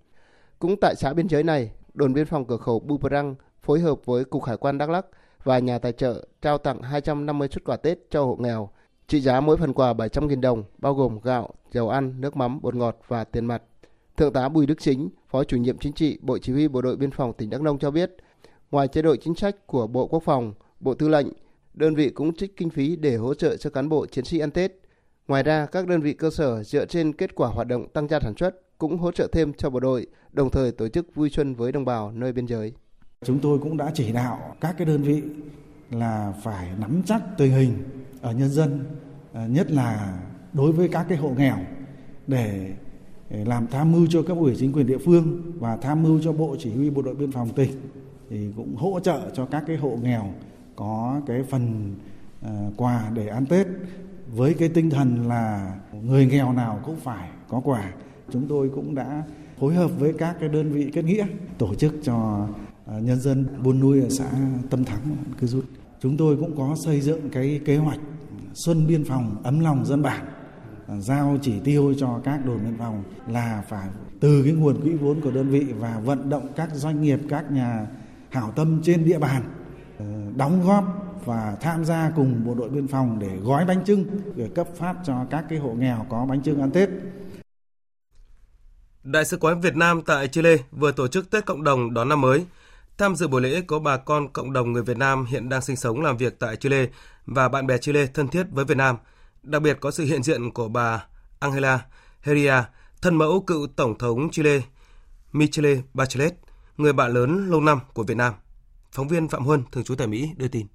Cũng 0.59 0.77
tại 0.81 0.95
xã 0.97 1.13
biên 1.13 1.29
giới 1.29 1.43
này, 1.43 1.73
đồn 1.95 2.13
biên 2.13 2.27
phòng 2.27 2.45
cửa 2.45 2.57
khẩu 2.57 2.81
Bu 2.81 2.99
Prang 2.99 3.35
phối 3.63 3.81
hợp 3.81 3.99
với 4.05 4.25
Cục 4.25 4.45
Hải 4.45 4.57
quan 4.57 4.79
Đắk 4.79 4.91
Lắk 4.91 5.07
và 5.45 5.59
nhà 5.59 5.79
tài 5.79 5.93
trợ 5.93 6.27
trao 6.43 6.59
tặng 6.59 6.83
250 6.83 7.49
xuất 7.49 7.65
quà 7.65 7.77
Tết 7.77 7.99
cho 8.11 8.25
hộ 8.25 8.37
nghèo. 8.37 8.71
Trị 9.09 9.21
giá 9.21 9.41
mỗi 9.41 9.57
phần 9.57 9.73
quà 9.73 9.93
700.000 9.93 10.41
đồng, 10.41 10.65
bao 10.79 10.95
gồm 10.95 11.19
gạo, 11.23 11.55
dầu 11.73 11.89
ăn, 11.89 12.21
nước 12.21 12.37
mắm, 12.37 12.61
bột 12.63 12.75
ngọt 12.75 12.97
và 13.09 13.25
tiền 13.25 13.47
mặt. 13.47 13.63
Thượng 14.17 14.33
tá 14.33 14.49
Bùi 14.49 14.67
Đức 14.67 14.81
Chính, 14.81 15.09
Phó 15.31 15.45
chủ 15.45 15.57
nhiệm 15.57 15.79
chính 15.79 15.93
trị 15.93 16.19
Bộ 16.23 16.39
Chỉ 16.39 16.53
huy 16.53 16.69
Bộ 16.69 16.83
đội 16.83 16.97
Biên 16.97 17.11
phòng 17.11 17.33
tỉnh 17.33 17.51
Đắk 17.51 17.61
Nông 17.61 17.79
cho 17.79 17.91
biết, 17.91 18.17
ngoài 18.71 18.89
chế 18.89 19.03
độ 19.03 19.17
chính 19.17 19.35
sách 19.35 19.67
của 19.67 19.87
Bộ 19.87 20.07
Quốc 20.07 20.23
phòng, 20.23 20.53
Bộ 20.81 20.95
Tư 20.95 21.09
lệnh, 21.09 21.27
đơn 21.75 21.95
vị 21.95 22.11
cũng 22.11 22.37
trích 22.37 22.57
kinh 22.57 22.71
phí 22.71 22.97
để 22.97 23.17
hỗ 23.17 23.35
trợ 23.35 23.57
cho 23.57 23.71
cán 23.71 23.89
bộ 23.89 24.07
chiến 24.07 24.25
sĩ 24.25 24.39
ăn 24.39 24.51
Tết. 24.51 24.73
Ngoài 25.29 25.43
ra, 25.43 25.67
các 25.67 25.87
đơn 25.87 26.01
vị 26.01 26.13
cơ 26.13 26.31
sở 26.31 26.63
dựa 26.63 26.87
trên 26.87 27.13
kết 27.13 27.35
quả 27.35 27.49
hoạt 27.49 27.67
động 27.67 27.89
tăng 27.89 28.09
gia 28.09 28.21
sản 28.21 28.35
xuất 28.37 28.79
cũng 28.79 28.99
hỗ 28.99 29.13
trợ 29.13 29.29
thêm 29.33 29.53
cho 29.55 29.71
bộ 29.71 29.81
đội, 29.81 30.07
đồng 30.33 30.51
thời 30.51 30.73
tổ 30.73 30.89
chức 30.89 31.15
vui 31.15 31.31
xuân 31.31 31.55
với 31.55 31.73
đồng 31.73 31.85
bào 31.85 32.13
nơi 32.13 32.33
biên 32.33 32.47
giới. 32.47 32.73
Chúng 33.25 33.39
tôi 33.39 33.59
cũng 33.59 33.77
đã 33.77 33.91
chỉ 33.95 34.13
đạo 34.13 34.57
các 34.61 34.75
cái 34.79 34.87
đơn 34.87 35.03
vị 35.03 35.23
là 35.91 36.35
phải 36.43 36.69
nắm 36.79 37.03
chắc 37.07 37.23
tình 37.39 37.53
hình 37.53 37.85
ở 38.21 38.33
nhân 38.33 38.49
dân, 38.49 38.85
ờ, 39.33 39.49
nhất 39.49 39.71
là 39.71 40.19
đối 40.53 40.73
với 40.73 40.89
các 40.89 41.07
cái 41.09 41.19
hộ 41.19 41.29
nghèo 41.37 41.59
để 42.27 42.75
làm 43.45 43.67
tham 43.67 43.93
mưu 43.93 44.07
cho 44.11 44.23
các 44.23 44.37
ủy 44.37 44.55
chính 44.59 44.73
quyền 44.73 44.87
địa 44.87 44.99
phương 44.99 45.43
và 45.59 45.77
tham 45.77 46.03
mưu 46.03 46.21
cho 46.23 46.33
bộ 46.33 46.57
chỉ 46.59 46.71
huy 46.71 46.91
bộ 46.91 47.03
đội 47.03 47.15
biên 47.15 47.33
phòng 47.33 47.49
tỉnh 47.49 47.71
thì 48.31 48.49
cũng 48.57 48.77
hỗ 48.77 49.01
trợ 49.01 49.21
cho 49.35 49.47
các 49.47 49.65
cái 49.67 49.77
hộ 49.77 49.99
nghèo 50.03 50.33
có 50.77 51.21
cái 51.27 51.43
phần 51.43 51.95
ờ, 52.43 52.51
quà 52.77 53.11
để 53.15 53.29
ăn 53.29 53.47
Tết 53.47 53.67
với 54.35 54.55
cái 54.55 54.69
tinh 54.69 54.91
thần 54.91 55.29
là 55.29 55.75
người 56.03 56.27
nghèo 56.27 56.53
nào 56.53 56.81
cũng 56.85 56.97
phải 56.97 57.29
có 57.49 57.61
quà. 57.65 57.93
Chúng 58.33 58.49
tôi 58.49 58.71
cũng 58.75 58.95
đã 58.95 59.23
phối 59.59 59.75
hợp 59.75 59.91
với 59.99 60.13
các 60.13 60.37
cái 60.41 60.49
đơn 60.49 60.73
vị 60.73 60.91
kết 60.93 61.05
nghĩa 61.05 61.27
tổ 61.59 61.75
chức 61.75 61.95
cho 62.03 62.49
ờ, 62.87 63.01
nhân 63.01 63.21
dân 63.21 63.47
buôn 63.63 63.81
nuôi 63.81 64.01
ở 64.03 64.09
xã 64.09 64.31
Tâm 64.71 64.85
Thắng, 64.85 65.17
cư 65.41 65.47
rút. 65.47 65.65
Chúng 66.01 66.17
tôi 66.17 66.37
cũng 66.37 66.57
có 66.57 66.77
xây 66.85 67.01
dựng 67.01 67.31
cái 67.33 67.61
kế 67.65 67.77
hoạch 67.77 68.01
xuân 68.55 68.87
biên 68.87 69.05
phòng 69.05 69.37
ấm 69.43 69.61
lòng 69.61 69.85
dân 69.85 70.03
bản 70.03 70.27
giao 70.99 71.39
chỉ 71.43 71.61
tiêu 71.65 71.95
cho 71.99 72.21
các 72.25 72.47
đồn 72.47 72.59
biên 72.65 72.79
phòng 72.79 73.03
là 73.29 73.63
phải 73.69 73.89
từ 74.21 74.43
cái 74.43 74.53
nguồn 74.53 74.81
quỹ 74.83 74.93
vốn 74.93 75.21
của 75.21 75.31
đơn 75.31 75.49
vị 75.49 75.67
và 75.79 76.01
vận 76.05 76.31
động 76.31 76.49
các 76.57 76.69
doanh 76.73 77.03
nghiệp, 77.03 77.19
các 77.29 77.53
nhà 77.53 77.87
hảo 78.31 78.53
tâm 78.57 78.81
trên 78.83 79.05
địa 79.05 79.19
bàn 79.19 79.43
ờ, 79.99 80.05
đóng 80.37 80.67
góp 80.67 80.85
và 81.25 81.57
tham 81.61 81.85
gia 81.85 82.11
cùng 82.17 82.45
bộ 82.45 82.55
đội 82.55 82.69
biên 82.69 82.89
phòng 82.89 83.19
để 83.19 83.37
gói 83.37 83.65
bánh 83.65 83.85
trưng, 83.85 84.05
để 84.37 84.49
cấp 84.55 84.69
phát 84.77 84.95
cho 85.05 85.27
các 85.31 85.45
cái 85.49 85.59
hộ 85.59 85.73
nghèo 85.73 86.07
có 86.09 86.27
bánh 86.27 86.43
trưng 86.43 86.61
ăn 86.61 86.71
Tết. 86.71 86.89
Đại 89.05 89.25
sứ 89.25 89.37
quán 89.37 89.61
Việt 89.61 89.77
Nam 89.77 90.03
tại 90.03 90.29
Chile 90.29 90.57
vừa 90.71 90.93
tổ 90.93 91.09
chức 91.09 91.31
Tết 91.31 91.47
cộng 91.47 91.65
đồng 91.65 91.95
đón 91.95 92.09
năm 92.09 92.21
mới. 92.21 92.47
Tham 92.99 93.17
dự 93.17 93.29
buổi 93.29 93.43
lễ 93.43 93.61
có 93.67 93.79
bà 93.79 93.97
con 93.97 94.33
cộng 94.33 94.53
đồng 94.53 94.73
người 94.73 94.83
Việt 94.83 94.97
Nam 94.97 95.25
hiện 95.25 95.49
đang 95.49 95.63
sinh 95.63 95.77
sống 95.77 96.03
làm 96.03 96.17
việc 96.17 96.39
tại 96.39 96.57
Chile 96.57 96.87
và 97.27 97.49
bạn 97.49 97.67
bè 97.67 97.79
Chile 97.79 98.07
thân 98.07 98.29
thiết 98.29 98.47
với 98.51 98.65
Việt 98.65 98.77
Nam. 98.77 98.97
Đặc 99.45 99.63
biệt 99.63 99.79
có 99.81 99.91
sự 99.91 100.05
hiện 100.05 100.23
diện 100.23 100.51
của 100.51 100.69
bà 100.69 101.07
Angela 101.41 101.87
Heria, 102.21 102.55
thân 103.03 103.15
mẫu 103.15 103.45
cựu 103.47 103.67
Tổng 103.77 103.99
thống 103.99 104.31
Chile 104.31 104.61
Michele 105.33 105.77
Bachelet, 105.95 106.35
người 106.77 106.93
bạn 106.93 107.13
lớn 107.13 107.51
lâu 107.51 107.61
năm 107.61 107.81
của 107.95 108.03
Việt 108.03 108.17
Nam. 108.17 108.35
Phóng 108.93 109.09
viên 109.09 109.29
Phạm 109.29 109.45
Huân, 109.45 109.63
thường 109.73 109.85
trú 109.85 109.95
tại 109.95 110.07
Mỹ, 110.07 110.31
đưa 110.37 110.49
tin. 110.49 110.67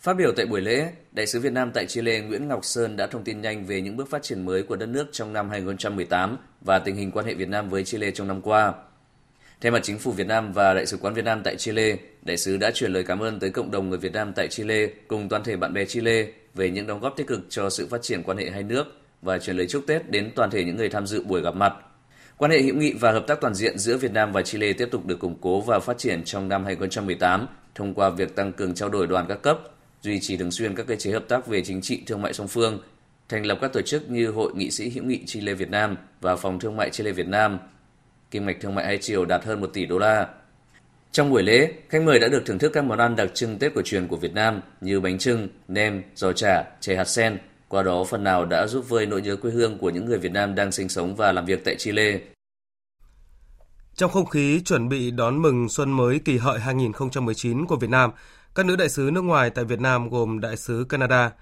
Phát 0.00 0.14
biểu 0.16 0.32
tại 0.36 0.46
buổi 0.46 0.60
lễ, 0.60 0.92
Đại 1.12 1.26
sứ 1.26 1.40
Việt 1.40 1.52
Nam 1.52 1.70
tại 1.74 1.86
Chile 1.86 2.20
Nguyễn 2.20 2.48
Ngọc 2.48 2.64
Sơn 2.64 2.96
đã 2.96 3.06
thông 3.06 3.24
tin 3.24 3.40
nhanh 3.40 3.66
về 3.66 3.80
những 3.80 3.96
bước 3.96 4.10
phát 4.10 4.22
triển 4.22 4.44
mới 4.44 4.62
của 4.62 4.76
đất 4.76 4.86
nước 4.86 5.06
trong 5.12 5.32
năm 5.32 5.50
2018 5.50 6.36
và 6.60 6.78
tình 6.78 6.96
hình 6.96 7.10
quan 7.10 7.26
hệ 7.26 7.34
Việt 7.34 7.48
Nam 7.48 7.68
với 7.68 7.84
Chile 7.84 8.10
trong 8.10 8.28
năm 8.28 8.42
qua. 8.42 8.74
Thay 9.64 9.70
mặt 9.70 9.80
chính 9.82 9.98
phủ 9.98 10.12
Việt 10.12 10.26
Nam 10.26 10.52
và 10.52 10.74
Đại 10.74 10.86
sứ 10.86 10.96
quán 10.96 11.14
Việt 11.14 11.24
Nam 11.24 11.40
tại 11.44 11.56
Chile, 11.56 11.96
đại 12.22 12.36
sứ 12.36 12.56
đã 12.56 12.70
chuyển 12.70 12.92
lời 12.92 13.04
cảm 13.04 13.22
ơn 13.22 13.40
tới 13.40 13.50
cộng 13.50 13.70
đồng 13.70 13.88
người 13.88 13.98
Việt 13.98 14.12
Nam 14.12 14.32
tại 14.36 14.48
Chile 14.48 14.86
cùng 15.08 15.28
toàn 15.28 15.44
thể 15.44 15.56
bạn 15.56 15.72
bè 15.72 15.84
Chile 15.84 16.26
về 16.54 16.70
những 16.70 16.86
đóng 16.86 17.00
góp 17.00 17.16
tích 17.16 17.26
cực 17.26 17.40
cho 17.48 17.70
sự 17.70 17.86
phát 17.90 18.02
triển 18.02 18.22
quan 18.22 18.38
hệ 18.38 18.50
hai 18.50 18.62
nước 18.62 18.84
và 19.22 19.38
chuyển 19.38 19.56
lời 19.56 19.66
chúc 19.66 19.84
Tết 19.86 20.10
đến 20.10 20.30
toàn 20.34 20.50
thể 20.50 20.64
những 20.64 20.76
người 20.76 20.88
tham 20.88 21.06
dự 21.06 21.24
buổi 21.24 21.40
gặp 21.40 21.54
mặt. 21.54 21.74
Quan 22.36 22.50
hệ 22.50 22.62
hữu 22.62 22.74
nghị 22.74 22.92
và 22.92 23.12
hợp 23.12 23.24
tác 23.26 23.40
toàn 23.40 23.54
diện 23.54 23.78
giữa 23.78 23.96
Việt 23.96 24.12
Nam 24.12 24.32
và 24.32 24.42
Chile 24.42 24.72
tiếp 24.72 24.88
tục 24.90 25.06
được 25.06 25.18
củng 25.18 25.36
cố 25.40 25.60
và 25.60 25.80
phát 25.80 25.98
triển 25.98 26.24
trong 26.24 26.48
năm 26.48 26.64
2018 26.64 27.46
thông 27.74 27.94
qua 27.94 28.10
việc 28.10 28.36
tăng 28.36 28.52
cường 28.52 28.74
trao 28.74 28.88
đổi 28.88 29.06
đoàn 29.06 29.26
các 29.28 29.42
cấp, 29.42 29.58
duy 30.02 30.20
trì 30.20 30.36
thường 30.36 30.50
xuyên 30.50 30.74
các 30.74 30.86
cơ 30.86 30.96
chế 30.96 31.10
hợp 31.10 31.24
tác 31.28 31.46
về 31.46 31.62
chính 31.64 31.80
trị 31.80 32.02
thương 32.06 32.22
mại 32.22 32.32
song 32.32 32.48
phương, 32.48 32.78
thành 33.28 33.46
lập 33.46 33.58
các 33.60 33.72
tổ 33.72 33.80
chức 33.82 34.10
như 34.10 34.30
Hội 34.30 34.52
nghị 34.54 34.70
sĩ 34.70 34.90
hữu 34.90 35.04
nghị 35.04 35.24
Chile 35.26 35.54
Việt 35.54 35.70
Nam 35.70 35.96
và 36.20 36.36
Phòng 36.36 36.60
thương 36.60 36.76
mại 36.76 36.90
Chile 36.90 37.12
Việt 37.12 37.28
Nam. 37.28 37.58
Kim 38.34 38.46
ngạch 38.46 38.56
thương 38.60 38.74
mại 38.74 38.86
hai 38.86 38.98
chiều 38.98 39.24
đạt 39.24 39.44
hơn 39.44 39.60
1 39.60 39.66
tỷ 39.72 39.86
đô 39.86 39.98
la. 39.98 40.28
Trong 41.12 41.30
buổi 41.30 41.42
lễ, 41.42 41.72
khách 41.88 42.02
mời 42.02 42.18
đã 42.18 42.28
được 42.28 42.42
thưởng 42.46 42.58
thức 42.58 42.72
các 42.74 42.84
món 42.84 42.98
ăn 42.98 43.16
đặc 43.16 43.30
trưng 43.34 43.58
Tết 43.58 43.74
cổ 43.74 43.82
truyền 43.84 44.08
của 44.08 44.16
Việt 44.16 44.34
Nam 44.34 44.60
như 44.80 45.00
bánh 45.00 45.18
trưng, 45.18 45.48
nem, 45.68 46.02
giò 46.14 46.32
chả, 46.32 46.64
chè 46.80 46.96
hạt 46.96 47.04
sen, 47.04 47.38
qua 47.68 47.82
đó 47.82 48.04
phần 48.04 48.24
nào 48.24 48.44
đã 48.44 48.66
giúp 48.66 48.88
vơi 48.88 49.06
nỗi 49.06 49.22
nhớ 49.22 49.36
quê 49.36 49.50
hương 49.50 49.78
của 49.78 49.90
những 49.90 50.04
người 50.04 50.18
Việt 50.18 50.32
Nam 50.32 50.54
đang 50.54 50.72
sinh 50.72 50.88
sống 50.88 51.16
và 51.16 51.32
làm 51.32 51.46
việc 51.46 51.64
tại 51.64 51.76
Chile. 51.78 52.20
Trong 53.94 54.10
không 54.10 54.26
khí 54.26 54.60
chuẩn 54.64 54.88
bị 54.88 55.10
đón 55.10 55.42
mừng 55.42 55.68
xuân 55.68 55.92
mới 55.92 56.18
kỳ 56.18 56.38
hợi 56.38 56.60
2019 56.60 57.66
của 57.66 57.76
Việt 57.76 57.90
Nam, 57.90 58.10
các 58.54 58.66
nữ 58.66 58.76
đại 58.76 58.88
sứ 58.88 59.10
nước 59.12 59.22
ngoài 59.22 59.50
tại 59.50 59.64
Việt 59.64 59.80
Nam 59.80 60.08
gồm 60.08 60.40
đại 60.40 60.56
sứ 60.56 60.86
Canada, 60.88 61.32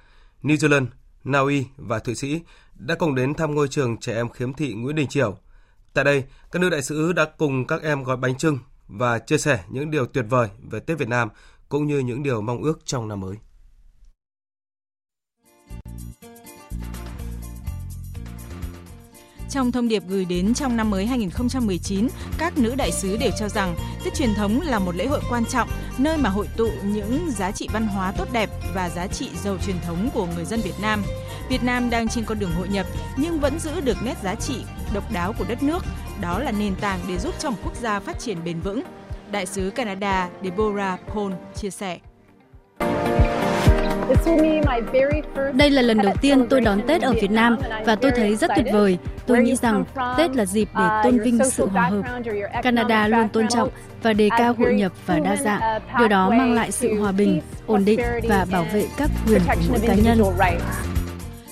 New 0.43 0.57
Zealand, 0.57 0.87
Na 1.25 1.39
Uy 1.39 1.65
và 1.77 1.99
Thụy 1.99 2.15
Sĩ 2.15 2.41
đã 2.75 2.95
cùng 2.95 3.15
đến 3.15 3.35
thăm 3.35 3.55
ngôi 3.55 3.69
trường 3.69 3.97
trẻ 3.97 4.15
em 4.15 4.29
khiếm 4.29 4.53
thị 4.53 4.75
Nguyễn 4.75 4.97
Đình 4.97 5.09
Chiểu. 5.09 5.39
Tại 5.95 6.05
đây, 6.05 6.25
các 6.53 6.63
nữ 6.63 6.71
đại 6.71 6.83
sứ 6.83 7.13
đã 7.13 7.25
cùng 7.39 7.67
các 7.67 7.83
em 7.83 8.03
gói 8.03 8.17
bánh 8.17 8.39
trưng 8.39 8.59
và 8.89 9.19
chia 9.19 9.39
sẻ 9.39 9.65
những 9.69 9.91
điều 9.91 10.07
tuyệt 10.07 10.25
vời 10.29 10.49
về 10.71 10.81
Tết 10.81 10.99
Việt 10.99 11.09
Nam 11.09 11.29
cũng 11.69 11.87
như 11.87 11.99
những 11.99 12.23
điều 12.23 12.41
mong 12.41 12.63
ước 12.63 12.81
trong 12.85 13.09
năm 13.09 13.21
mới. 13.21 13.37
Trong 19.51 19.73
thông 19.73 19.89
điệp 19.89 20.03
gửi 20.09 20.25
đến 20.25 20.55
trong 20.55 20.77
năm 20.77 20.91
mới 20.91 21.07
2019, 21.07 22.09
các 22.39 22.59
nữ 22.59 22.75
đại 22.79 22.93
sứ 22.93 23.17
đều 23.17 23.31
cho 23.39 23.49
rằng 23.49 23.77
Tết 24.05 24.15
truyền 24.15 24.35
thống 24.35 24.61
là 24.61 24.79
một 24.79 24.97
lễ 24.97 25.07
hội 25.07 25.21
quan 25.31 25.45
trọng, 25.47 25.69
nơi 25.99 26.19
mà 26.19 26.31
hội 26.31 26.49
tụ 26.57 26.69
những 26.85 27.31
giá 27.31 27.51
trị 27.51 27.69
văn 27.73 27.87
hóa 27.87 28.13
tốt 28.13 28.29
đẹp 28.33 28.51
và 28.75 28.89
giá 28.89 29.07
trị 29.07 29.31
giàu 29.45 29.59
truyền 29.67 29.77
thống 29.87 30.11
của 30.15 30.27
người 30.27 30.45
dân 30.45 30.61
Việt 30.61 30.81
Nam. 30.83 31.03
Việt 31.53 31.65
Nam 31.65 31.91
đang 31.91 32.09
trên 32.09 32.25
con 32.25 32.39
đường 32.39 32.53
hội 32.59 32.69
nhập 32.69 32.87
nhưng 33.17 33.41
vẫn 33.41 33.59
giữ 33.59 33.71
được 33.81 33.97
nét 34.05 34.15
giá 34.23 34.35
trị 34.35 34.65
độc 34.95 35.13
đáo 35.13 35.33
của 35.39 35.45
đất 35.49 35.63
nước, 35.63 35.85
đó 36.21 36.39
là 36.39 36.53
nền 36.59 36.75
tảng 36.75 36.99
để 37.09 37.19
giúp 37.19 37.35
cho 37.39 37.51
một 37.51 37.57
quốc 37.65 37.77
gia 37.77 38.01
phát 38.01 38.19
triển 38.19 38.45
bền 38.45 38.61
vững. 38.61 38.83
Đại 39.33 39.47
sứ 39.47 39.71
Canada 39.71 40.29
Deborah 40.43 41.01
Paul 41.15 41.33
chia 41.55 41.71
sẻ. 41.71 41.99
Đây 45.53 45.71
là 45.71 45.83
lần 45.83 45.99
đầu 45.99 46.15
tiên 46.21 46.47
tôi 46.51 46.61
đón 46.61 46.81
Tết 46.89 47.03
ở 47.03 47.13
Việt 47.13 47.31
Nam 47.31 47.57
và 47.87 47.97
tôi 47.97 48.11
thấy 48.11 48.37
rất 48.37 48.51
tuyệt 48.57 48.67
vời. 48.73 48.99
Tôi 49.27 49.39
nghĩ 49.39 49.57
rằng 49.57 49.85
Tết 50.17 50.37
là 50.37 50.45
dịp 50.45 50.69
để 50.75 50.89
tôn 51.05 51.19
vinh 51.19 51.39
sự 51.45 51.67
hòa 51.67 51.89
hợp. 51.89 52.03
Canada 52.63 53.09
luôn 53.09 53.29
tôn 53.29 53.49
trọng 53.49 53.69
và 54.03 54.13
đề 54.13 54.29
cao 54.39 54.55
hội 54.59 54.75
nhập 54.75 54.93
và 55.07 55.19
đa 55.19 55.37
dạng. 55.37 55.81
Điều 55.99 56.09
đó 56.09 56.31
mang 56.31 56.55
lại 56.55 56.73
sự 56.73 57.01
hòa 57.01 57.13
bình, 57.13 57.41
ổn 57.67 57.85
định 57.85 58.01
và 58.29 58.47
bảo 58.53 58.65
vệ 58.73 58.87
các 58.97 59.11
quyền 59.27 59.41
của 59.47 59.55
mỗi 59.69 59.81
cá 59.87 59.95
nhân. 59.95 60.23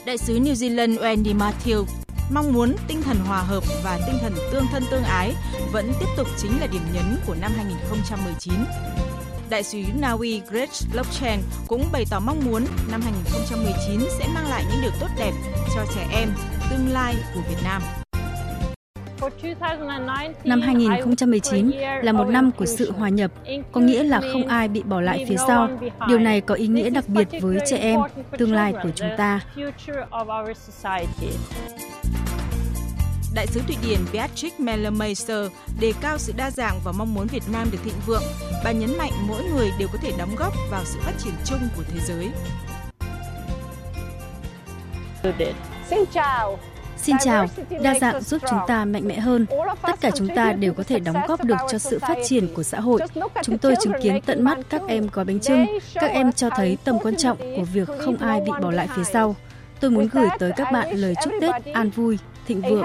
Đại 0.05 0.19
sứ 0.19 0.39
New 0.39 0.55
Zealand 0.55 0.99
Wendy 0.99 1.39
Matthew 1.39 1.85
mong 2.31 2.53
muốn 2.53 2.77
tinh 2.89 3.03
thần 3.03 3.17
hòa 3.17 3.43
hợp 3.43 3.65
và 3.85 3.99
tinh 4.07 4.19
thần 4.21 4.33
tương 4.53 4.65
thân 4.73 4.83
tương 4.91 5.03
ái 5.03 5.33
vẫn 5.73 5.93
tiếp 6.01 6.07
tục 6.17 6.27
chính 6.43 6.61
là 6.61 6.67
điểm 6.67 6.83
nhấn 6.93 7.17
của 7.27 7.35
năm 7.41 7.53
2019. 7.57 8.55
Đại 9.51 9.63
sứ 9.63 9.79
Na 10.01 10.11
Uy 10.11 10.43
Greg 10.51 10.69
Lochen 10.93 11.41
cũng 11.69 11.85
bày 11.93 12.05
tỏ 12.11 12.21
mong 12.21 12.41
muốn 12.45 12.65
năm 12.91 13.01
2019 13.03 14.01
sẽ 14.19 14.29
mang 14.35 14.51
lại 14.51 14.65
những 14.71 14.81
điều 14.83 14.93
tốt 15.01 15.09
đẹp 15.19 15.33
cho 15.75 15.85
trẻ 15.95 16.09
em, 16.13 16.29
tương 16.71 16.89
lai 16.89 17.15
của 17.35 17.41
Việt 17.49 17.59
Nam. 17.65 17.83
Năm 20.45 20.61
2019 20.61 21.71
là 22.03 22.13
một 22.13 22.25
năm 22.25 22.51
của 22.53 22.67
sự 22.67 22.93
hòa 22.93 23.09
nhập, 23.09 23.31
có 23.73 23.81
nghĩa 23.81 24.03
là 24.03 24.21
không 24.33 24.47
ai 24.47 24.69
bị 24.69 24.83
bỏ 24.83 25.01
lại 25.01 25.25
phía 25.29 25.37
sau. 25.37 25.69
Điều 26.09 26.19
này 26.19 26.41
có 26.41 26.55
ý 26.55 26.67
nghĩa 26.67 26.91
đặc 26.91 27.09
biệt 27.09 27.29
với 27.41 27.59
trẻ 27.71 27.77
em, 27.77 28.01
tương 28.39 28.53
lai 28.53 28.75
của 28.83 28.91
chúng 28.95 29.09
ta. 29.17 29.41
Đại 33.35 33.47
sứ 33.47 33.61
Thụy 33.67 33.77
Điển 33.83 33.99
Beatrix 34.13 34.53
Mellermeister 34.59 35.47
đề 35.81 35.93
cao 36.01 36.19
sự 36.19 36.33
đa 36.37 36.51
dạng 36.51 36.81
và 36.85 36.93
mong 36.93 37.15
muốn 37.15 37.27
Việt 37.27 37.43
Nam 37.53 37.69
được 37.73 37.79
thịnh 37.85 37.95
vượng. 38.07 38.23
Bà 38.65 38.73
nhấn 38.73 38.99
mạnh 38.99 39.13
mỗi 39.29 39.43
người 39.45 39.71
đều 39.79 39.89
có 39.93 39.99
thể 40.03 40.13
đóng 40.19 40.35
góp 40.39 40.53
vào 40.71 40.83
sự 40.85 40.99
phát 41.03 41.13
triển 41.19 41.35
chung 41.45 41.61
của 41.77 41.83
thế 41.93 42.01
giới. 42.01 42.31
Xin 45.91 45.99
chào, 46.13 46.59
Xin 47.11 47.19
chào, 47.19 47.47
đa 47.83 47.95
dạng 48.01 48.21
giúp 48.21 48.43
chúng 48.51 48.59
ta 48.67 48.85
mạnh 48.85 49.09
mẽ 49.09 49.21
hơn. 49.21 49.47
Tất 49.83 50.01
cả 50.01 50.11
chúng 50.15 50.29
ta 50.37 50.53
đều 50.53 50.73
có 50.73 50.83
thể 50.83 50.99
đóng 50.99 51.17
góp 51.29 51.45
được 51.45 51.57
cho 51.71 51.79
sự 51.79 51.99
phát 51.99 52.19
triển 52.25 52.55
của 52.55 52.63
xã 52.63 52.81
hội. 52.81 53.01
Chúng 53.43 53.59
tôi 53.59 53.75
chứng 53.81 53.93
kiến 54.03 54.21
tận 54.27 54.45
mắt 54.45 54.59
các 54.69 54.83
em 54.89 55.09
gói 55.13 55.25
bánh 55.25 55.41
trưng. 55.41 55.67
Các 55.95 56.11
em 56.11 56.33
cho 56.33 56.51
thấy 56.51 56.79
tầm 56.85 56.99
quan 56.99 57.17
trọng 57.17 57.39
của 57.39 57.65
việc 57.73 57.89
không 57.99 58.17
ai 58.17 58.41
bị 58.41 58.53
bỏ 58.63 58.71
lại 58.71 58.89
phía 58.97 59.05
sau. 59.05 59.37
Tôi 59.81 59.91
muốn 59.91 60.09
gửi 60.13 60.29
tới 60.39 60.53
các 60.57 60.73
bạn 60.73 60.91
lời 60.97 61.15
chúc 61.25 61.33
Tết 61.41 61.75
an 61.75 61.91
vui, 61.91 62.19
thịnh 62.47 62.63
vượng. 62.63 62.85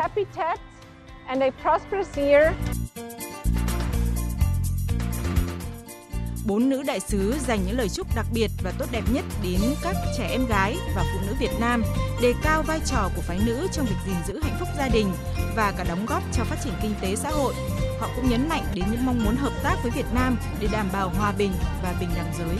Bốn 6.45 6.69
nữ 6.69 6.83
đại 6.83 6.99
sứ 6.99 7.33
dành 7.47 7.65
những 7.65 7.77
lời 7.77 7.89
chúc 7.89 8.07
đặc 8.15 8.25
biệt 8.33 8.51
và 8.63 8.73
tốt 8.79 8.85
đẹp 8.91 9.03
nhất 9.11 9.25
đến 9.43 9.59
các 9.81 9.95
trẻ 10.17 10.27
em 10.31 10.45
gái 10.45 10.77
và 10.95 11.03
phụ 11.13 11.27
nữ 11.27 11.33
Việt 11.39 11.51
Nam, 11.59 11.83
đề 12.21 12.33
cao 12.43 12.63
vai 12.63 12.79
trò 12.85 13.09
của 13.15 13.21
phái 13.21 13.39
nữ 13.45 13.67
trong 13.71 13.85
việc 13.85 13.95
gìn 14.05 14.15
giữ 14.27 14.39
hạnh 14.43 14.55
phúc 14.59 14.67
gia 14.77 14.87
đình 14.87 15.11
và 15.55 15.73
cả 15.77 15.83
đóng 15.83 16.05
góp 16.05 16.23
cho 16.33 16.43
phát 16.43 16.55
triển 16.63 16.73
kinh 16.81 16.93
tế 17.01 17.15
xã 17.15 17.29
hội. 17.29 17.53
Họ 17.99 18.09
cũng 18.15 18.29
nhấn 18.29 18.49
mạnh 18.49 18.63
đến 18.73 18.85
những 18.91 19.05
mong 19.05 19.23
muốn 19.23 19.35
hợp 19.35 19.53
tác 19.63 19.75
với 19.83 19.91
Việt 19.91 20.05
Nam 20.13 20.37
để 20.59 20.67
đảm 20.71 20.89
bảo 20.93 21.09
hòa 21.09 21.31
bình 21.31 21.51
và 21.83 21.95
bình 21.99 22.09
đẳng 22.15 22.33
giới. 22.39 22.57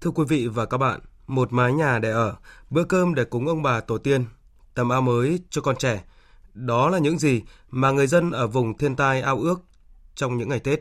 Thưa 0.00 0.10
quý 0.10 0.24
vị 0.28 0.46
và 0.46 0.66
các 0.66 0.78
bạn, 0.78 1.00
một 1.26 1.52
mái 1.52 1.72
nhà 1.72 1.98
để 1.98 2.10
ở, 2.10 2.36
bữa 2.70 2.84
cơm 2.84 3.14
để 3.14 3.24
cúng 3.24 3.48
ông 3.48 3.62
bà 3.62 3.80
tổ 3.80 3.98
tiên, 3.98 4.24
tầm 4.74 4.88
áo 4.88 5.02
mới 5.02 5.40
cho 5.50 5.60
con 5.62 5.76
trẻ. 5.76 6.02
Đó 6.54 6.88
là 6.88 6.98
những 6.98 7.18
gì 7.18 7.42
mà 7.70 7.90
người 7.90 8.06
dân 8.06 8.30
ở 8.30 8.46
vùng 8.46 8.78
thiên 8.78 8.96
tai 8.96 9.22
ao 9.22 9.38
ước 9.38 9.60
trong 10.14 10.36
những 10.36 10.48
ngày 10.48 10.60
Tết. 10.60 10.80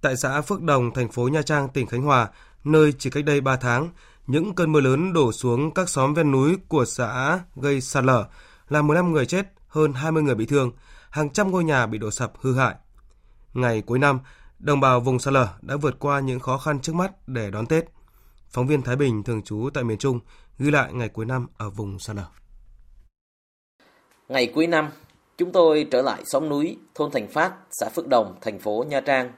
Tại 0.00 0.16
xã 0.16 0.40
Phước 0.40 0.62
Đồng, 0.62 0.94
thành 0.94 1.08
phố 1.08 1.28
Nha 1.28 1.42
Trang, 1.42 1.68
tỉnh 1.68 1.86
Khánh 1.86 2.02
Hòa, 2.02 2.28
nơi 2.64 2.92
chỉ 2.98 3.10
cách 3.10 3.24
đây 3.24 3.40
3 3.40 3.56
tháng, 3.56 3.90
những 4.26 4.54
cơn 4.54 4.72
mưa 4.72 4.80
lớn 4.80 5.12
đổ 5.12 5.32
xuống 5.32 5.74
các 5.74 5.88
xóm 5.88 6.14
ven 6.14 6.30
núi 6.30 6.56
của 6.68 6.84
xã 6.84 7.40
gây 7.56 7.80
sạt 7.80 8.04
lở, 8.04 8.26
làm 8.68 8.86
15 8.86 9.12
người 9.12 9.26
chết, 9.26 9.52
hơn 9.68 9.92
20 9.92 10.22
người 10.22 10.34
bị 10.34 10.46
thương, 10.46 10.72
hàng 11.10 11.30
trăm 11.30 11.50
ngôi 11.50 11.64
nhà 11.64 11.86
bị 11.86 11.98
đổ 11.98 12.10
sập 12.10 12.32
hư 12.40 12.54
hại. 12.54 12.74
Ngày 13.54 13.82
cuối 13.82 13.98
năm, 13.98 14.20
đồng 14.58 14.80
bào 14.80 15.00
vùng 15.00 15.18
sạt 15.18 15.34
lở 15.34 15.48
đã 15.62 15.76
vượt 15.76 15.98
qua 15.98 16.20
những 16.20 16.40
khó 16.40 16.58
khăn 16.58 16.80
trước 16.80 16.94
mắt 16.94 17.28
để 17.28 17.50
đón 17.50 17.66
Tết– 17.66 17.84
Phóng 18.52 18.66
viên 18.66 18.82
Thái 18.82 18.96
Bình 18.96 19.22
thường 19.22 19.42
trú 19.42 19.70
tại 19.74 19.84
miền 19.84 19.98
Trung 19.98 20.20
ghi 20.58 20.70
lại 20.70 20.92
ngày 20.92 21.08
cuối 21.08 21.26
năm 21.26 21.46
ở 21.56 21.70
vùng 21.70 21.98
sạt 21.98 22.16
lở. 22.16 22.26
Ngày 24.28 24.46
cuối 24.46 24.66
năm, 24.66 24.88
chúng 25.38 25.52
tôi 25.52 25.86
trở 25.90 26.02
lại 26.02 26.22
xóm 26.24 26.48
núi, 26.48 26.76
thôn 26.94 27.10
Thành 27.10 27.28
Phát, 27.28 27.52
xã 27.70 27.88
Phước 27.88 28.08
Đồng, 28.08 28.34
thành 28.40 28.58
phố 28.58 28.84
Nha 28.88 29.00
Trang. 29.00 29.32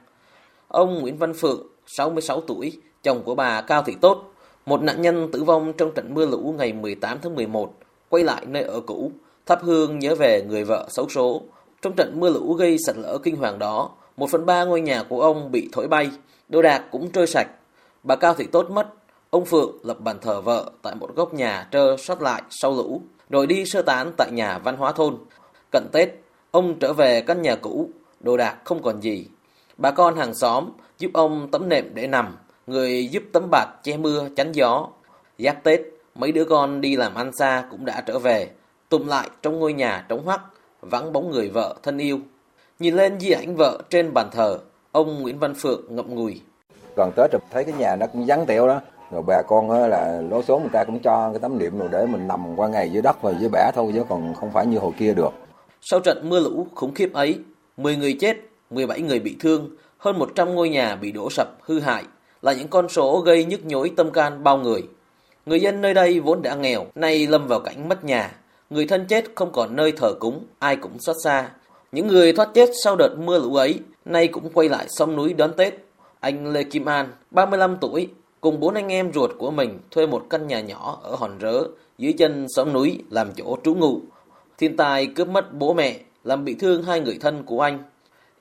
Ông 0.67 1.01
Nguyễn 1.01 1.17
Văn 1.17 1.33
Phượng, 1.33 1.67
66 1.87 2.41
tuổi, 2.41 2.81
chồng 3.03 3.23
của 3.23 3.35
bà 3.35 3.61
Cao 3.61 3.83
Thị 3.83 3.95
Tốt, 4.01 4.33
một 4.65 4.81
nạn 4.81 5.01
nhân 5.01 5.31
tử 5.31 5.43
vong 5.43 5.73
trong 5.73 5.91
trận 5.91 6.13
mưa 6.13 6.25
lũ 6.25 6.55
ngày 6.57 6.73
18 6.73 7.17
tháng 7.21 7.35
11, 7.35 7.73
quay 8.09 8.23
lại 8.23 8.45
nơi 8.45 8.63
ở 8.63 8.79
cũ, 8.79 9.11
thắp 9.45 9.59
hương 9.63 9.99
nhớ 9.99 10.15
về 10.15 10.41
người 10.41 10.63
vợ 10.63 10.87
xấu 10.89 11.09
số. 11.09 11.41
Trong 11.81 11.93
trận 11.93 12.19
mưa 12.19 12.29
lũ 12.29 12.53
gây 12.53 12.77
sạt 12.85 12.97
lở 12.97 13.17
kinh 13.23 13.35
hoàng 13.35 13.59
đó, 13.59 13.89
một 14.17 14.29
phần 14.29 14.45
ba 14.45 14.63
ngôi 14.63 14.81
nhà 14.81 15.03
của 15.03 15.21
ông 15.21 15.51
bị 15.51 15.69
thổi 15.71 15.87
bay, 15.87 16.11
đồ 16.49 16.61
đạc 16.61 16.83
cũng 16.91 17.11
trôi 17.11 17.27
sạch. 17.27 17.47
Bà 18.03 18.15
Cao 18.15 18.33
Thị 18.33 18.47
Tốt 18.51 18.69
mất 18.71 18.87
Ông 19.35 19.45
Phượng 19.45 19.77
lập 19.83 19.97
bàn 19.99 20.17
thờ 20.21 20.41
vợ 20.41 20.71
tại 20.81 20.95
một 20.95 21.15
góc 21.15 21.33
nhà 21.33 21.67
trơ 21.71 21.97
sót 21.97 22.21
lại 22.21 22.41
sau 22.49 22.75
lũ, 22.75 23.01
rồi 23.29 23.47
đi 23.47 23.65
sơ 23.65 23.81
tán 23.81 24.11
tại 24.17 24.31
nhà 24.31 24.57
văn 24.57 24.77
hóa 24.77 24.91
thôn. 24.91 25.17
Cận 25.71 25.87
Tết, 25.91 26.09
ông 26.51 26.79
trở 26.79 26.93
về 26.93 27.21
căn 27.21 27.41
nhà 27.41 27.55
cũ, 27.55 27.89
đồ 28.19 28.37
đạc 28.37 28.57
không 28.63 28.81
còn 28.81 29.01
gì. 29.01 29.27
Bà 29.77 29.91
con 29.91 30.15
hàng 30.15 30.33
xóm 30.33 30.69
giúp 30.97 31.11
ông 31.13 31.51
tấm 31.51 31.69
nệm 31.69 31.91
để 31.93 32.07
nằm, 32.07 32.37
người 32.67 33.07
giúp 33.07 33.23
tấm 33.33 33.47
bạt 33.51 33.67
che 33.83 33.97
mưa 33.97 34.29
tránh 34.35 34.51
gió. 34.51 34.87
Giáp 35.39 35.63
Tết, 35.63 35.81
mấy 36.15 36.31
đứa 36.31 36.45
con 36.45 36.81
đi 36.81 36.95
làm 36.95 37.15
ăn 37.15 37.31
xa 37.35 37.63
cũng 37.71 37.85
đã 37.85 38.01
trở 38.01 38.19
về, 38.19 38.49
tụm 38.89 39.07
lại 39.07 39.29
trong 39.41 39.59
ngôi 39.59 39.73
nhà 39.73 40.05
trống 40.09 40.25
hoắc, 40.25 40.41
vắng 40.81 41.13
bóng 41.13 41.31
người 41.31 41.49
vợ 41.49 41.75
thân 41.83 41.97
yêu. 41.97 42.19
Nhìn 42.79 42.95
lên 42.95 43.19
di 43.19 43.31
ảnh 43.31 43.55
vợ 43.55 43.81
trên 43.89 44.13
bàn 44.13 44.29
thờ, 44.31 44.59
ông 44.91 45.21
Nguyễn 45.21 45.39
Văn 45.39 45.53
Phượng 45.53 45.95
ngậm 45.95 46.15
ngùi. 46.15 46.41
Còn 46.95 47.11
Tết 47.15 47.31
rồi 47.31 47.41
thấy 47.51 47.63
cái 47.63 47.73
nhà 47.77 47.95
nó 47.95 48.05
cũng 48.07 48.25
vắng 48.27 48.45
tẹo 48.45 48.67
đó, 48.67 48.81
rồi 49.11 49.21
bà 49.27 49.41
con 49.47 49.89
là 49.89 50.21
lối 50.29 50.43
số 50.43 50.59
người 50.59 50.69
ta 50.73 50.83
cũng 50.83 50.99
cho 50.99 51.29
cái 51.31 51.39
tấm 51.39 51.57
niệm 51.59 51.79
rồi 51.79 51.89
để 51.91 52.05
mình 52.05 52.27
nằm 52.27 52.55
qua 52.55 52.67
ngày 52.67 52.89
dưới 52.89 53.01
đất 53.01 53.21
và 53.21 53.31
dưới 53.39 53.49
bẻ 53.49 53.71
thôi 53.75 53.91
chứ 53.95 54.03
còn 54.09 54.33
không 54.33 54.51
phải 54.51 54.65
như 54.65 54.77
hồi 54.77 54.91
kia 54.97 55.13
được. 55.13 55.33
Sau 55.81 55.99
trận 55.99 56.29
mưa 56.29 56.39
lũ 56.39 56.67
khủng 56.75 56.93
khiếp 56.93 57.13
ấy, 57.13 57.39
10 57.77 57.95
người 57.95 58.17
chết, 58.19 58.37
17 58.69 59.01
người 59.01 59.19
bị 59.19 59.35
thương, 59.39 59.69
hơn 59.97 60.19
100 60.19 60.55
ngôi 60.55 60.69
nhà 60.69 60.95
bị 60.95 61.11
đổ 61.11 61.29
sập, 61.29 61.47
hư 61.61 61.79
hại 61.79 62.03
là 62.41 62.53
những 62.53 62.67
con 62.67 62.89
số 62.89 63.19
gây 63.19 63.45
nhức 63.45 63.65
nhối 63.65 63.91
tâm 63.97 64.11
can 64.11 64.43
bao 64.43 64.57
người. 64.57 64.81
Người 65.45 65.61
dân 65.61 65.81
nơi 65.81 65.93
đây 65.93 66.19
vốn 66.19 66.41
đã 66.41 66.55
nghèo, 66.55 66.85
nay 66.95 67.27
lâm 67.27 67.47
vào 67.47 67.59
cảnh 67.59 67.89
mất 67.89 68.03
nhà. 68.03 68.31
Người 68.69 68.87
thân 68.87 69.05
chết 69.07 69.25
không 69.35 69.51
còn 69.51 69.75
nơi 69.75 69.91
thờ 69.91 70.13
cúng, 70.19 70.45
ai 70.59 70.75
cũng 70.75 70.99
xót 70.99 71.15
xa. 71.23 71.49
Những 71.91 72.07
người 72.07 72.33
thoát 72.33 72.49
chết 72.53 72.69
sau 72.83 72.95
đợt 72.95 73.15
mưa 73.17 73.39
lũ 73.39 73.55
ấy, 73.55 73.79
nay 74.05 74.27
cũng 74.27 74.49
quay 74.53 74.69
lại 74.69 74.85
sông 74.89 75.15
núi 75.15 75.33
đón 75.33 75.53
Tết. 75.53 75.73
Anh 76.19 76.47
Lê 76.47 76.63
Kim 76.63 76.85
An, 76.85 77.07
35 77.31 77.77
tuổi, 77.81 78.09
cùng 78.45 78.59
bốn 78.59 78.73
anh 78.73 78.91
em 78.91 79.13
ruột 79.13 79.31
của 79.37 79.51
mình 79.51 79.79
thuê 79.91 80.07
một 80.07 80.23
căn 80.29 80.47
nhà 80.47 80.61
nhỏ 80.61 80.97
ở 81.03 81.15
Hòn 81.15 81.37
Rớ, 81.41 81.63
dưới 81.97 82.13
chân 82.13 82.47
sông 82.49 82.73
núi 82.73 82.99
làm 83.09 83.31
chỗ 83.35 83.57
trú 83.63 83.75
ngụ. 83.75 83.99
Thiên 84.57 84.77
tai 84.77 85.05
cướp 85.05 85.27
mất 85.27 85.53
bố 85.53 85.73
mẹ, 85.73 85.95
làm 86.23 86.45
bị 86.45 86.55
thương 86.55 86.83
hai 86.83 86.99
người 86.99 87.17
thân 87.21 87.43
của 87.43 87.61
anh. 87.61 87.83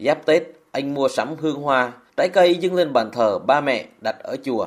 Giáp 0.00 0.26
Tết, 0.26 0.42
anh 0.73 0.94
mua 0.94 1.08
sắm 1.08 1.34
hương 1.40 1.62
hoa, 1.62 1.92
trái 2.16 2.28
cây 2.28 2.54
dâng 2.54 2.75
lên 2.75 2.92
bàn 2.92 3.11
thờ 3.12 3.38
ba 3.38 3.61
mẹ 3.61 3.84
đặt 4.00 4.16
ở 4.23 4.37
chùa. 4.44 4.66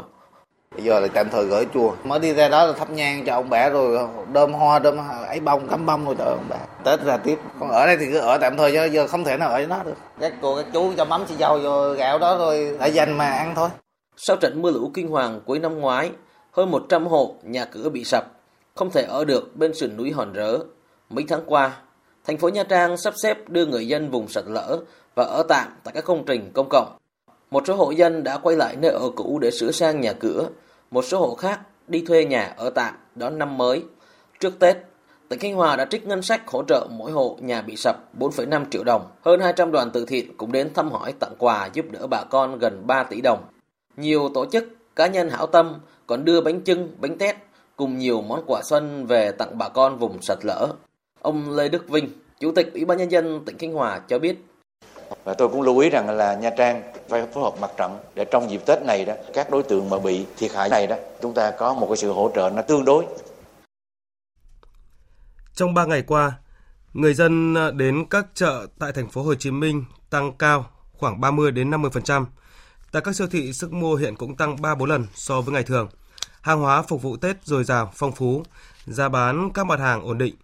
Bây 0.76 0.84
giờ 0.84 1.00
là 1.00 1.08
tạm 1.08 1.30
thời 1.30 1.46
gửi 1.46 1.66
chùa. 1.74 1.92
Mới 2.04 2.20
đi 2.20 2.34
ra 2.34 2.50
đó 2.50 2.66
là 2.66 2.74
thắp 2.74 2.90
nhang 2.90 3.26
cho 3.26 3.34
ông 3.34 3.50
bẻ 3.50 3.70
rồi 3.70 4.08
đơm 4.34 4.54
hoa, 4.54 4.80
đơm 4.80 4.98
ấy 5.28 5.40
bông, 5.40 5.68
cắm 5.68 5.86
bông 5.86 6.06
rồi 6.06 6.16
cho 6.18 6.24
ông 6.24 6.46
bẻ. 6.50 6.60
Tết 6.84 7.04
ra 7.06 7.18
tiếp. 7.18 7.40
Còn 7.60 7.70
ở 7.70 7.86
đây 7.86 7.98
thì 7.98 8.06
cứ 8.12 8.18
ở 8.18 8.38
tạm 8.38 8.58
thời 8.58 8.72
cho 8.74 8.86
giờ 8.86 9.08
không 9.08 9.24
thể 9.24 9.38
nào 9.38 9.50
ở 9.50 9.56
với 9.56 9.68
nó 9.68 9.84
được. 9.84 9.96
Các 10.20 10.34
cô, 10.42 10.56
các 10.56 10.66
chú 10.74 10.94
cho 10.98 11.06
mắm, 11.06 11.26
xì 11.30 11.36
dầu, 11.36 11.60
rồi 11.62 11.96
gạo 11.96 12.20
đó 12.20 12.38
rồi 12.38 12.78
để 12.80 12.88
dành 12.88 13.18
mà 13.18 13.26
ăn 13.26 13.54
thôi. 13.56 13.70
Sau 14.20 14.38
trận 14.38 14.62
mưa 14.62 14.72
lũ 14.72 14.92
kinh 14.94 15.08
hoàng 15.08 15.42
cuối 15.46 15.60
năm 15.60 15.80
ngoái, 15.80 16.12
hơn 16.52 16.72
100 16.72 17.08
hộ 17.08 17.36
nhà 17.44 17.66
cửa 17.66 17.90
bị 17.90 18.04
sập, 18.04 18.24
không 18.76 18.92
thể 18.92 19.04
ở 19.04 19.26
được 19.26 19.56
bên 19.56 19.74
sườn 19.74 19.98
núi 19.98 20.12
Hòn 20.12 20.34
Rớ. 20.36 20.58
Mấy 21.10 21.26
tháng 21.28 21.42
qua, 21.46 21.78
thành 22.26 22.38
phố 22.38 22.50
Nha 22.50 22.64
Trang 22.64 22.98
sắp 22.98 23.14
xếp 23.18 23.50
đưa 23.50 23.66
người 23.66 23.88
dân 23.88 24.12
vùng 24.12 24.28
sạt 24.28 24.44
lở 24.48 24.80
và 25.16 25.24
ở 25.24 25.44
tạm 25.50 25.68
tại 25.84 25.94
các 25.94 26.06
công 26.06 26.26
trình 26.26 26.52
công 26.54 26.70
cộng. 26.70 26.98
Một 27.52 27.64
số 27.68 27.76
hộ 27.76 27.92
dân 27.92 28.24
đã 28.24 28.38
quay 28.38 28.56
lại 28.56 28.76
nơi 28.76 28.92
ở 28.92 29.10
cũ 29.16 29.40
để 29.42 29.52
sửa 29.52 29.72
sang 29.72 30.02
nhà 30.02 30.14
cửa, 30.14 30.50
một 30.92 31.06
số 31.06 31.20
hộ 31.20 31.36
khác 31.36 31.60
đi 31.88 32.04
thuê 32.08 32.26
nhà 32.26 32.54
ở 32.58 32.70
tạm 32.70 32.94
đón 33.16 33.38
năm 33.38 33.58
mới. 33.58 33.84
Trước 34.40 34.60
Tết, 34.60 34.78
tỉnh 35.30 35.40
Khánh 35.40 35.56
Hòa 35.56 35.76
đã 35.76 35.86
trích 35.86 36.08
ngân 36.08 36.22
sách 36.22 36.42
hỗ 36.48 36.64
trợ 36.64 36.88
mỗi 36.92 37.12
hộ 37.12 37.38
nhà 37.42 37.62
bị 37.62 37.76
sập 37.76 38.18
4,5 38.20 38.66
triệu 38.72 38.84
đồng. 38.84 39.08
Hơn 39.26 39.40
200 39.40 39.72
đoàn 39.72 39.90
từ 39.94 40.06
thiện 40.06 40.38
cũng 40.38 40.52
đến 40.52 40.74
thăm 40.74 40.92
hỏi 40.92 41.14
tặng 41.20 41.34
quà 41.38 41.70
giúp 41.74 41.86
đỡ 41.92 42.08
bà 42.08 42.24
con 42.24 42.60
gần 42.60 42.88
3 42.88 43.04
tỷ 43.04 43.22
đồng. 43.22 43.44
Nhiều 43.98 44.30
tổ 44.34 44.46
chức, 44.52 44.64
cá 44.96 45.08
nhân 45.08 45.30
hảo 45.30 45.48
tâm 45.48 45.76
còn 46.08 46.26
đưa 46.26 46.42
bánh 46.42 46.64
trưng, 46.64 46.96
bánh 47.02 47.18
tét 47.18 47.36
cùng 47.76 47.98
nhiều 47.98 48.22
món 48.22 48.44
quà 48.48 48.62
xuân 48.64 49.06
về 49.06 49.32
tặng 49.32 49.58
bà 49.58 49.70
con 49.70 50.00
vùng 50.00 50.22
sạt 50.22 50.38
lở. 50.46 50.74
Ông 51.22 51.56
Lê 51.56 51.70
Đức 51.70 51.90
Vinh, 51.90 52.10
Chủ 52.40 52.52
tịch 52.56 52.74
Ủy 52.74 52.86
ban 52.86 52.98
Nhân 52.98 53.12
dân 53.12 53.46
tỉnh 53.46 53.58
Khánh 53.58 53.74
Hòa 53.74 54.02
cho 54.08 54.20
biết. 54.20 54.46
Và 55.24 55.34
tôi 55.34 55.50
cũng 55.50 55.62
lưu 55.62 55.78
ý 55.78 55.90
rằng 55.90 56.10
là 56.10 56.36
Nha 56.36 56.50
Trang 56.58 56.82
phải 57.10 57.28
phối 57.34 57.44
hợp 57.44 57.54
mặt 57.62 57.72
trận 57.78 57.98
để 58.16 58.26
trong 58.32 58.50
dịp 58.50 58.66
Tết 58.66 58.82
này 58.82 59.06
đó 59.06 59.14
các 59.34 59.52
đối 59.52 59.64
tượng 59.64 59.90
mà 59.90 60.00
bị 60.00 60.26
thiệt 60.38 60.52
hại 60.54 60.70
này 60.70 60.88
đó 60.88 60.96
chúng 61.22 61.34
ta 61.34 61.52
có 61.52 61.74
một 61.74 61.88
cái 61.88 61.98
sự 61.98 62.12
hỗ 62.12 62.32
trợ 62.36 62.50
nó 62.56 62.62
tương 62.62 62.86
đối. 62.86 63.06
Trong 65.54 65.74
3 65.74 65.86
ngày 65.86 66.02
qua, 66.02 66.32
người 66.94 67.14
dân 67.14 67.56
đến 67.78 68.06
các 68.10 68.26
chợ 68.34 68.68
tại 68.80 68.92
thành 68.92 69.10
phố 69.10 69.22
Hồ 69.22 69.36
Chí 69.36 69.52
Minh 69.52 69.86
tăng 70.10 70.38
cao 70.38 70.66
khoảng 70.94 71.22
30 71.22 71.52
đến 71.52 71.72
50%. 71.72 72.26
Tại 72.92 73.02
các 73.02 73.16
siêu 73.16 73.28
thị, 73.28 73.54
sức 73.54 73.74
mua 73.74 73.96
hiện 73.96 74.16
cũng 74.16 74.36
tăng 74.36 74.56
3-4 74.56 74.86
lần 74.86 75.06
so 75.14 75.42
với 75.42 75.54
ngày 75.54 75.64
thường. 75.64 75.90
Hàng 76.42 76.60
hóa 76.60 76.82
phục 76.82 77.02
vụ 77.02 77.18
Tết 77.18 77.38
dồi 77.44 77.64
dào, 77.64 77.92
phong 77.96 78.12
phú, 78.12 78.44
giá 78.86 79.10
bán 79.10 79.50
các 79.54 79.66
mặt 79.66 79.80
hàng 79.80 80.02
ổn 80.02 80.18
định. 80.18 80.36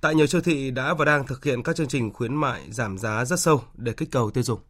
Tại 0.00 0.14
nhiều 0.14 0.26
siêu 0.26 0.40
thị 0.40 0.70
đã 0.70 0.94
và 0.94 1.04
đang 1.04 1.26
thực 1.26 1.44
hiện 1.44 1.62
các 1.62 1.76
chương 1.76 1.88
trình 1.88 2.12
khuyến 2.12 2.34
mại 2.34 2.60
giảm 2.70 2.98
giá 2.98 3.24
rất 3.24 3.40
sâu 3.40 3.62
để 3.74 3.92
kích 3.92 4.10
cầu 4.10 4.30
tiêu 4.30 4.44
dùng. 4.44 4.60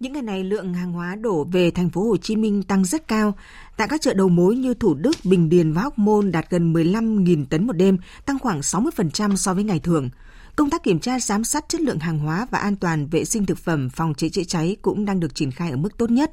Những 0.00 0.12
ngày 0.12 0.22
này 0.22 0.44
lượng 0.44 0.74
hàng 0.74 0.92
hóa 0.92 1.14
đổ 1.14 1.44
về 1.44 1.70
thành 1.70 1.90
phố 1.90 2.04
Hồ 2.04 2.16
Chí 2.16 2.36
Minh 2.36 2.62
tăng 2.62 2.84
rất 2.84 3.08
cao. 3.08 3.34
Tại 3.76 3.88
các 3.88 4.00
chợ 4.00 4.14
đầu 4.14 4.28
mối 4.28 4.56
như 4.56 4.74
Thủ 4.74 4.94
Đức, 4.94 5.16
Bình 5.24 5.48
Điền 5.48 5.72
và 5.72 5.82
Hóc 5.82 5.98
Môn 5.98 6.32
đạt 6.32 6.50
gần 6.50 6.72
15.000 6.72 7.44
tấn 7.50 7.66
một 7.66 7.72
đêm, 7.72 7.98
tăng 8.26 8.38
khoảng 8.38 8.60
60% 8.60 9.36
so 9.36 9.54
với 9.54 9.64
ngày 9.64 9.80
thường. 9.80 10.10
Công 10.56 10.70
tác 10.70 10.82
kiểm 10.82 10.98
tra 10.98 11.20
giám 11.20 11.44
sát 11.44 11.64
chất 11.68 11.80
lượng 11.80 11.98
hàng 11.98 12.18
hóa 12.18 12.46
và 12.50 12.58
an 12.58 12.76
toàn 12.76 13.06
vệ 13.06 13.24
sinh 13.24 13.46
thực 13.46 13.58
phẩm 13.58 13.90
phòng 13.90 14.14
cháy 14.14 14.30
chữa 14.30 14.44
cháy 14.44 14.76
cũng 14.82 15.04
đang 15.04 15.20
được 15.20 15.34
triển 15.34 15.50
khai 15.50 15.70
ở 15.70 15.76
mức 15.76 15.96
tốt 15.98 16.10
nhất. 16.10 16.32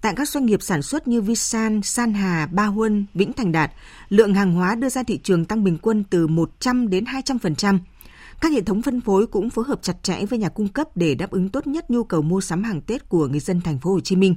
Tại 0.00 0.14
các 0.16 0.28
doanh 0.28 0.46
nghiệp 0.46 0.62
sản 0.62 0.82
xuất 0.82 1.08
như 1.08 1.20
Visan, 1.22 1.82
San 1.82 2.14
Hà, 2.14 2.46
Ba 2.52 2.66
Huân, 2.66 3.06
Vĩnh 3.14 3.32
Thành 3.32 3.52
Đạt, 3.52 3.72
lượng 4.08 4.34
hàng 4.34 4.54
hóa 4.54 4.74
đưa 4.74 4.88
ra 4.88 5.02
thị 5.02 5.18
trường 5.22 5.44
tăng 5.44 5.64
bình 5.64 5.78
quân 5.82 6.04
từ 6.10 6.26
100 6.26 6.88
đến 6.88 7.04
200%. 7.04 7.78
Các 8.40 8.52
hệ 8.52 8.60
thống 8.60 8.82
phân 8.82 9.00
phối 9.00 9.26
cũng 9.26 9.50
phối 9.50 9.64
hợp 9.68 9.82
chặt 9.82 10.02
chẽ 10.02 10.26
với 10.26 10.38
nhà 10.38 10.48
cung 10.48 10.68
cấp 10.68 10.88
để 10.94 11.14
đáp 11.14 11.30
ứng 11.30 11.48
tốt 11.48 11.66
nhất 11.66 11.90
nhu 11.90 12.04
cầu 12.04 12.22
mua 12.22 12.40
sắm 12.40 12.64
hàng 12.64 12.80
Tết 12.80 13.08
của 13.08 13.28
người 13.28 13.40
dân 13.40 13.60
thành 13.60 13.78
phố 13.78 13.90
Hồ 13.90 14.00
Chí 14.00 14.16
Minh. 14.16 14.34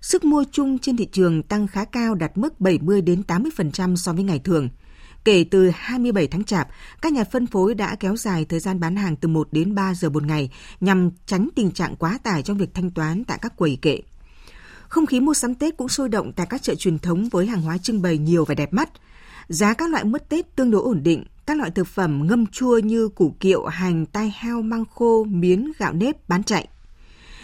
Sức 0.00 0.24
mua 0.24 0.44
chung 0.52 0.78
trên 0.78 0.96
thị 0.96 1.08
trường 1.12 1.42
tăng 1.42 1.66
khá 1.66 1.84
cao 1.84 2.14
đạt 2.14 2.38
mức 2.38 2.60
70 2.60 3.02
đến 3.02 3.22
80% 3.28 3.96
so 3.96 4.12
với 4.12 4.24
ngày 4.24 4.38
thường. 4.38 4.68
Kể 5.24 5.44
từ 5.50 5.70
27 5.74 6.26
tháng 6.26 6.44
Chạp, 6.44 6.68
các 7.02 7.12
nhà 7.12 7.24
phân 7.24 7.46
phối 7.46 7.74
đã 7.74 7.94
kéo 7.94 8.16
dài 8.16 8.44
thời 8.44 8.60
gian 8.60 8.80
bán 8.80 8.96
hàng 8.96 9.16
từ 9.16 9.28
1 9.28 9.48
đến 9.52 9.74
3 9.74 9.94
giờ 9.94 10.10
một 10.10 10.22
ngày 10.22 10.50
nhằm 10.80 11.10
tránh 11.26 11.48
tình 11.54 11.70
trạng 11.70 11.96
quá 11.96 12.18
tải 12.22 12.42
trong 12.42 12.58
việc 12.58 12.74
thanh 12.74 12.90
toán 12.90 13.24
tại 13.24 13.38
các 13.42 13.56
quầy 13.56 13.78
kệ. 13.82 14.00
Không 14.88 15.06
khí 15.06 15.20
mua 15.20 15.34
sắm 15.34 15.54
Tết 15.54 15.76
cũng 15.76 15.88
sôi 15.88 16.08
động 16.08 16.32
tại 16.32 16.46
các 16.50 16.62
chợ 16.62 16.74
truyền 16.74 16.98
thống 16.98 17.28
với 17.28 17.46
hàng 17.46 17.62
hóa 17.62 17.78
trưng 17.78 18.02
bày 18.02 18.18
nhiều 18.18 18.44
và 18.44 18.54
đẹp 18.54 18.72
mắt. 18.72 18.90
Giá 19.48 19.74
các 19.74 19.90
loại 19.90 20.04
mứt 20.04 20.28
Tết 20.28 20.56
tương 20.56 20.70
đối 20.70 20.82
ổn 20.82 21.02
định, 21.02 21.24
các 21.46 21.56
loại 21.56 21.70
thực 21.70 21.86
phẩm 21.86 22.26
ngâm 22.26 22.46
chua 22.46 22.78
như 22.78 23.08
củ 23.08 23.34
kiệu, 23.40 23.66
hành, 23.66 24.06
tai 24.06 24.34
heo, 24.38 24.62
măng 24.62 24.84
khô, 24.94 25.24
miến, 25.24 25.72
gạo 25.78 25.92
nếp 25.92 26.28
bán 26.28 26.42
chạy. 26.42 26.68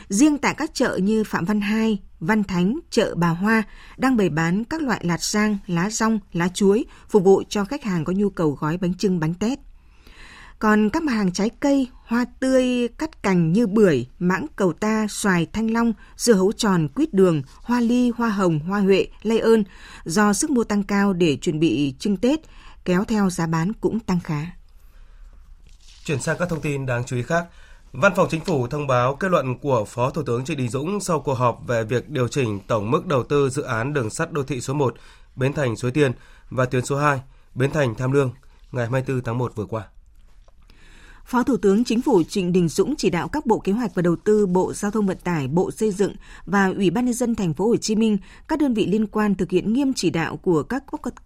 Riêng 0.09 0.39
tại 0.39 0.55
các 0.55 0.75
chợ 0.75 0.99
như 1.03 1.25
Phạm 1.25 1.45
Văn 1.45 1.61
Hai, 1.61 1.99
Văn 2.21 2.45
Thánh, 2.45 2.79
chợ 2.91 3.15
Bà 3.17 3.29
Hoa 3.29 3.63
đang 3.97 4.17
bày 4.17 4.29
bán 4.29 4.65
các 4.65 4.83
loại 4.83 5.01
lạt 5.05 5.23
rang, 5.23 5.59
lá 5.67 5.91
rong, 5.91 6.19
lá 6.33 6.49
chuối 6.49 6.85
phục 7.09 7.25
vụ 7.25 7.43
cho 7.49 7.65
khách 7.65 7.85
hàng 7.85 8.05
có 8.05 8.13
nhu 8.13 8.31
cầu 8.31 8.51
gói 8.61 8.77
bánh 8.77 8.95
trưng 8.95 9.21
bánh 9.21 9.35
tét. 9.35 9.59
Còn 10.59 10.91
các 10.91 11.03
mặt 11.03 11.13
hàng 11.13 11.33
trái 11.33 11.51
cây, 11.61 11.89
hoa 11.95 12.25
tươi, 12.41 12.89
cắt 12.99 13.23
cành 13.23 13.53
như 13.53 13.67
bưởi, 13.67 14.07
mãng 14.19 14.47
cầu 14.57 14.73
ta, 14.73 15.07
xoài, 15.09 15.47
thanh 15.53 15.71
long, 15.71 15.93
dưa 16.17 16.33
hấu 16.33 16.53
tròn, 16.53 16.89
quýt 16.89 17.15
đường, 17.15 17.43
hoa 17.55 17.81
ly, 17.81 18.11
hoa 18.17 18.29
hồng, 18.29 18.59
hoa 18.59 18.81
huệ, 18.81 19.07
lây 19.23 19.39
ơn 19.39 19.65
do 20.05 20.33
sức 20.33 20.51
mua 20.51 20.65
tăng 20.65 20.83
cao 20.83 21.13
để 21.13 21.37
chuẩn 21.37 21.61
bị 21.61 21.95
trưng 21.99 22.17
Tết, 22.17 22.41
kéo 22.85 23.05
theo 23.05 23.31
giá 23.31 23.47
bán 23.47 23.73
cũng 23.73 24.01
tăng 24.01 24.21
khá. 24.21 24.47
Chuyển 26.05 26.23
sang 26.23 26.37
các 26.39 26.49
thông 26.49 26.61
tin 26.61 26.87
đáng 26.87 27.05
chú 27.05 27.17
ý 27.17 27.23
khác. 27.23 27.47
Văn 28.01 28.13
phòng 28.17 28.29
Chính 28.31 28.41
phủ 28.41 28.67
thông 28.67 28.87
báo 28.87 29.15
kết 29.15 29.31
luận 29.31 29.59
của 29.59 29.85
Phó 29.85 30.11
Thủ 30.11 30.23
tướng 30.23 30.45
Trịnh 30.45 30.59
Đình 30.59 30.69
Dũng 30.69 31.01
sau 31.01 31.21
cuộc 31.21 31.35
họp 31.35 31.67
về 31.67 31.85
việc 31.85 32.09
điều 32.09 32.29
chỉnh 32.29 32.61
tổng 32.67 32.91
mức 32.91 33.07
đầu 33.07 33.23
tư 33.25 33.51
dự 33.51 33.63
án 33.63 33.93
đường 33.93 34.11
sắt 34.11 34.33
đô 34.33 34.43
thị 34.43 34.61
số 34.61 34.75
1 34.75 34.95
Bến 35.37 35.53
Thành 35.53 35.77
Suối 35.77 35.91
Tiên 35.91 36.13
và 36.51 36.65
tuyến 36.65 36.85
số 36.85 36.97
2 36.97 37.21
Bến 37.55 37.71
Thành 37.71 37.95
Tham 37.95 38.13
Lương 38.13 38.31
ngày 38.73 38.87
24 38.91 39.25
tháng 39.25 39.39
1 39.39 39.53
vừa 39.55 39.65
qua. 39.65 39.85
Phó 41.25 41.43
Thủ 41.43 41.57
tướng 41.57 41.85
Chính 41.85 42.03
phủ 42.03 42.23
Trịnh 42.23 42.53
Đình 42.53 42.69
Dũng 42.69 42.95
chỉ 42.97 43.11
đạo 43.11 43.29
các 43.29 43.47
Bộ 43.47 43.59
Kế 43.59 43.73
hoạch 43.73 43.95
và 43.95 44.03
Đầu 44.03 44.17
tư, 44.17 44.47
Bộ 44.47 44.73
Giao 44.73 44.91
thông 44.91 45.07
Vận 45.07 45.19
tải, 45.25 45.49
Bộ 45.49 45.71
Xây 45.71 45.93
dựng 45.93 46.15
và 46.47 46.73
Ủy 46.77 46.91
ban 46.91 47.05
nhân 47.05 47.15
dân 47.15 47.35
thành 47.35 47.55
phố 47.55 47.67
Hồ 47.67 47.77
Chí 47.77 47.95
Minh, 47.95 48.19
các 48.49 48.59
đơn 48.59 48.75
vị 48.75 48.87
liên 48.87 49.07
quan 49.07 49.35
thực 49.35 49.51
hiện 49.51 49.73
nghiêm 49.73 49.93
chỉ 49.93 50.11
đạo 50.11 50.37
của 50.37 50.63
các 50.63 50.85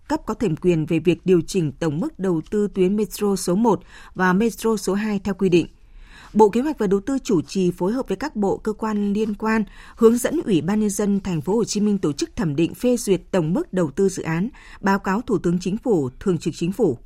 cấp 0.08 0.20
có 0.26 0.34
thẩm 0.34 0.56
quyền 0.56 0.86
về 0.86 0.98
việc 0.98 1.18
điều 1.24 1.40
chỉnh 1.46 1.72
tổng 1.72 2.00
mức 2.00 2.18
đầu 2.18 2.40
tư 2.50 2.68
tuyến 2.74 2.96
metro 2.96 3.36
số 3.36 3.54
1 3.54 3.80
và 4.14 4.32
metro 4.32 4.76
số 4.76 4.94
2 4.94 5.20
theo 5.24 5.34
quy 5.34 5.48
định. 5.48 5.66
Bộ 6.34 6.48
Kế 6.48 6.60
hoạch 6.60 6.78
và 6.78 6.86
Đầu 6.86 7.00
tư 7.00 7.18
chủ 7.24 7.42
trì 7.42 7.70
phối 7.70 7.92
hợp 7.92 8.08
với 8.08 8.16
các 8.16 8.36
bộ 8.36 8.56
cơ 8.56 8.72
quan 8.72 9.12
liên 9.12 9.34
quan 9.34 9.64
hướng 9.96 10.16
dẫn 10.16 10.40
Ủy 10.44 10.60
ban 10.60 10.80
nhân 10.80 10.90
dân 10.90 11.20
thành 11.20 11.40
phố 11.40 11.54
Hồ 11.54 11.64
Chí 11.64 11.80
Minh 11.80 11.98
tổ 11.98 12.12
chức 12.12 12.36
thẩm 12.36 12.56
định 12.56 12.74
phê 12.74 12.96
duyệt 12.96 13.22
tổng 13.30 13.52
mức 13.52 13.72
đầu 13.72 13.90
tư 13.90 14.08
dự 14.08 14.22
án, 14.22 14.48
báo 14.80 14.98
cáo 14.98 15.20
Thủ 15.20 15.38
tướng 15.38 15.58
Chính 15.60 15.76
phủ, 15.76 16.10
Thường 16.20 16.38
trực 16.38 16.54
Chính 16.56 16.72
phủ. 16.72 16.98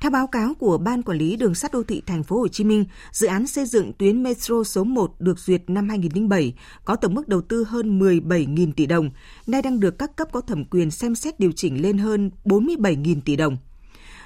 Theo 0.00 0.10
báo 0.10 0.26
cáo 0.26 0.54
của 0.54 0.78
Ban 0.78 1.02
Quản 1.02 1.18
lý 1.18 1.36
Đường 1.36 1.54
sắt 1.54 1.72
đô 1.72 1.82
thị 1.82 2.02
Thành 2.06 2.22
phố 2.22 2.38
Hồ 2.38 2.48
Chí 2.48 2.64
Minh, 2.64 2.84
dự 3.12 3.26
án 3.26 3.46
xây 3.46 3.66
dựng 3.66 3.92
tuyến 3.98 4.22
metro 4.22 4.64
số 4.64 4.84
1 4.84 5.20
được 5.20 5.38
duyệt 5.38 5.62
năm 5.66 5.88
2007 5.88 6.54
có 6.84 6.96
tổng 6.96 7.14
mức 7.14 7.28
đầu 7.28 7.40
tư 7.40 7.64
hơn 7.64 7.98
17.000 7.98 8.72
tỷ 8.72 8.86
đồng, 8.86 9.10
nay 9.46 9.62
đang 9.62 9.80
được 9.80 9.98
các 9.98 10.16
cấp 10.16 10.28
có 10.32 10.40
thẩm 10.40 10.64
quyền 10.64 10.90
xem 10.90 11.14
xét 11.14 11.40
điều 11.40 11.52
chỉnh 11.52 11.82
lên 11.82 11.98
hơn 11.98 12.30
47.000 12.44 13.20
tỷ 13.24 13.36
đồng. 13.36 13.56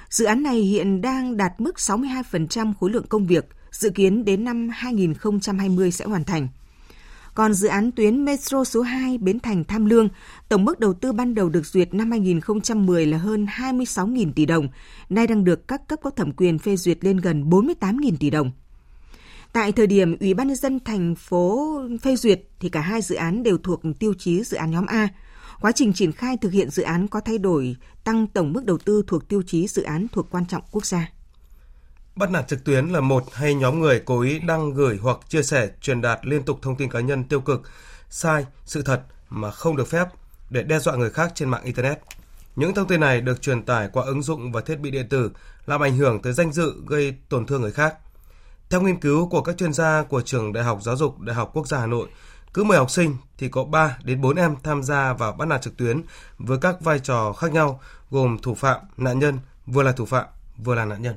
Dự 0.09 0.25
án 0.25 0.43
này 0.43 0.57
hiện 0.59 1.01
đang 1.01 1.37
đạt 1.37 1.61
mức 1.61 1.75
62% 1.75 2.73
khối 2.79 2.89
lượng 2.89 3.05
công 3.09 3.27
việc, 3.27 3.45
dự 3.71 3.89
kiến 3.89 4.25
đến 4.25 4.43
năm 4.43 4.69
2020 4.71 5.91
sẽ 5.91 6.05
hoàn 6.05 6.23
thành. 6.23 6.47
Còn 7.33 7.53
dự 7.53 7.67
án 7.67 7.91
tuyến 7.91 8.25
Metro 8.25 8.63
số 8.63 8.81
2 8.81 9.17
Bến 9.17 9.39
Thành 9.39 9.63
Tham 9.63 9.85
Lương, 9.85 10.09
tổng 10.49 10.65
mức 10.65 10.79
đầu 10.79 10.93
tư 10.93 11.11
ban 11.11 11.35
đầu 11.35 11.49
được 11.49 11.65
duyệt 11.65 11.93
năm 11.93 12.11
2010 12.11 13.05
là 13.05 13.17
hơn 13.17 13.45
26.000 13.45 14.33
tỷ 14.33 14.45
đồng, 14.45 14.67
nay 15.09 15.27
đang 15.27 15.43
được 15.43 15.67
các 15.67 15.87
cấp 15.87 15.99
có 16.03 16.09
thẩm 16.09 16.31
quyền 16.31 16.59
phê 16.59 16.75
duyệt 16.75 16.97
lên 17.01 17.17
gần 17.17 17.49
48.000 17.49 18.11
tỷ 18.19 18.29
đồng. 18.29 18.51
Tại 19.53 19.71
thời 19.71 19.87
điểm 19.87 20.17
Ủy 20.19 20.33
ban 20.33 20.47
nhân 20.47 20.57
dân 20.57 20.79
thành 20.79 21.15
phố 21.15 21.79
phê 22.01 22.15
duyệt 22.15 22.41
thì 22.59 22.69
cả 22.69 22.81
hai 22.81 23.01
dự 23.01 23.15
án 23.15 23.43
đều 23.43 23.57
thuộc 23.57 23.81
tiêu 23.99 24.13
chí 24.13 24.43
dự 24.43 24.57
án 24.57 24.71
nhóm 24.71 24.85
A. 24.85 25.07
Quá 25.61 25.71
trình 25.71 25.93
triển 25.93 26.11
khai 26.11 26.37
thực 26.37 26.51
hiện 26.51 26.69
dự 26.69 26.83
án 26.83 27.07
có 27.07 27.19
thay 27.19 27.37
đổi, 27.37 27.75
tăng 28.03 28.27
tổng 28.27 28.53
mức 28.53 28.65
đầu 28.65 28.77
tư 28.77 29.03
thuộc 29.07 29.27
tiêu 29.27 29.41
chí 29.41 29.67
dự 29.67 29.83
án 29.83 30.07
thuộc 30.11 30.27
quan 30.31 30.45
trọng 30.45 30.63
quốc 30.71 30.85
gia. 30.85 31.11
Bắt 32.19 32.31
nạt 32.31 32.47
trực 32.47 32.63
tuyến 32.63 32.87
là 32.87 33.01
một 33.01 33.23
hay 33.33 33.53
nhóm 33.53 33.79
người 33.79 34.01
cố 34.05 34.21
ý 34.21 34.39
đăng 34.39 34.73
gửi 34.73 34.99
hoặc 35.01 35.17
chia 35.29 35.43
sẻ, 35.43 35.69
truyền 35.81 36.01
đạt 36.01 36.19
liên 36.23 36.43
tục 36.43 36.59
thông 36.61 36.75
tin 36.75 36.89
cá 36.89 36.99
nhân 36.99 37.23
tiêu 37.23 37.41
cực, 37.41 37.61
sai, 38.09 38.45
sự 38.65 38.81
thật 38.81 39.01
mà 39.29 39.51
không 39.51 39.77
được 39.77 39.87
phép 39.87 40.07
để 40.49 40.63
đe 40.63 40.79
dọa 40.79 40.95
người 40.95 41.09
khác 41.09 41.31
trên 41.35 41.49
mạng 41.49 41.63
Internet. 41.63 41.99
Những 42.55 42.73
thông 42.73 42.87
tin 42.87 42.99
này 42.99 43.21
được 43.21 43.41
truyền 43.41 43.63
tải 43.63 43.89
qua 43.93 44.03
ứng 44.03 44.21
dụng 44.21 44.51
và 44.51 44.61
thiết 44.61 44.79
bị 44.79 44.91
điện 44.91 45.09
tử 45.09 45.31
làm 45.65 45.81
ảnh 45.81 45.97
hưởng 45.97 46.21
tới 46.21 46.33
danh 46.33 46.51
dự, 46.51 46.73
gây 46.87 47.15
tổn 47.29 47.45
thương 47.45 47.61
người 47.61 47.71
khác. 47.71 47.95
Theo 48.69 48.81
nghiên 48.81 48.99
cứu 48.99 49.29
của 49.29 49.41
các 49.41 49.57
chuyên 49.57 49.73
gia 49.73 50.03
của 50.03 50.21
Trường 50.21 50.53
Đại 50.53 50.63
học 50.63 50.79
Giáo 50.81 50.95
dục 50.95 51.19
Đại 51.19 51.35
học 51.35 51.51
Quốc 51.53 51.67
gia 51.67 51.79
Hà 51.79 51.85
Nội, 51.85 52.07
cứ 52.53 52.63
10 52.63 52.77
học 52.77 52.91
sinh 52.91 53.15
thì 53.37 53.49
có 53.49 53.63
3 53.63 53.97
đến 54.03 54.21
4 54.21 54.35
em 54.35 54.55
tham 54.63 54.83
gia 54.83 55.13
vào 55.13 55.31
bắt 55.31 55.47
nạt 55.47 55.61
trực 55.61 55.77
tuyến 55.77 56.01
với 56.37 56.57
các 56.57 56.81
vai 56.81 56.99
trò 56.99 57.33
khác 57.33 57.51
nhau 57.51 57.81
gồm 58.11 58.37
thủ 58.41 58.55
phạm, 58.55 58.81
nạn 58.97 59.19
nhân, 59.19 59.39
vừa 59.65 59.83
là 59.83 59.91
thủ 59.91 60.05
phạm, 60.05 60.25
vừa 60.57 60.75
là 60.75 60.85
nạn 60.85 61.01
nhân. 61.01 61.15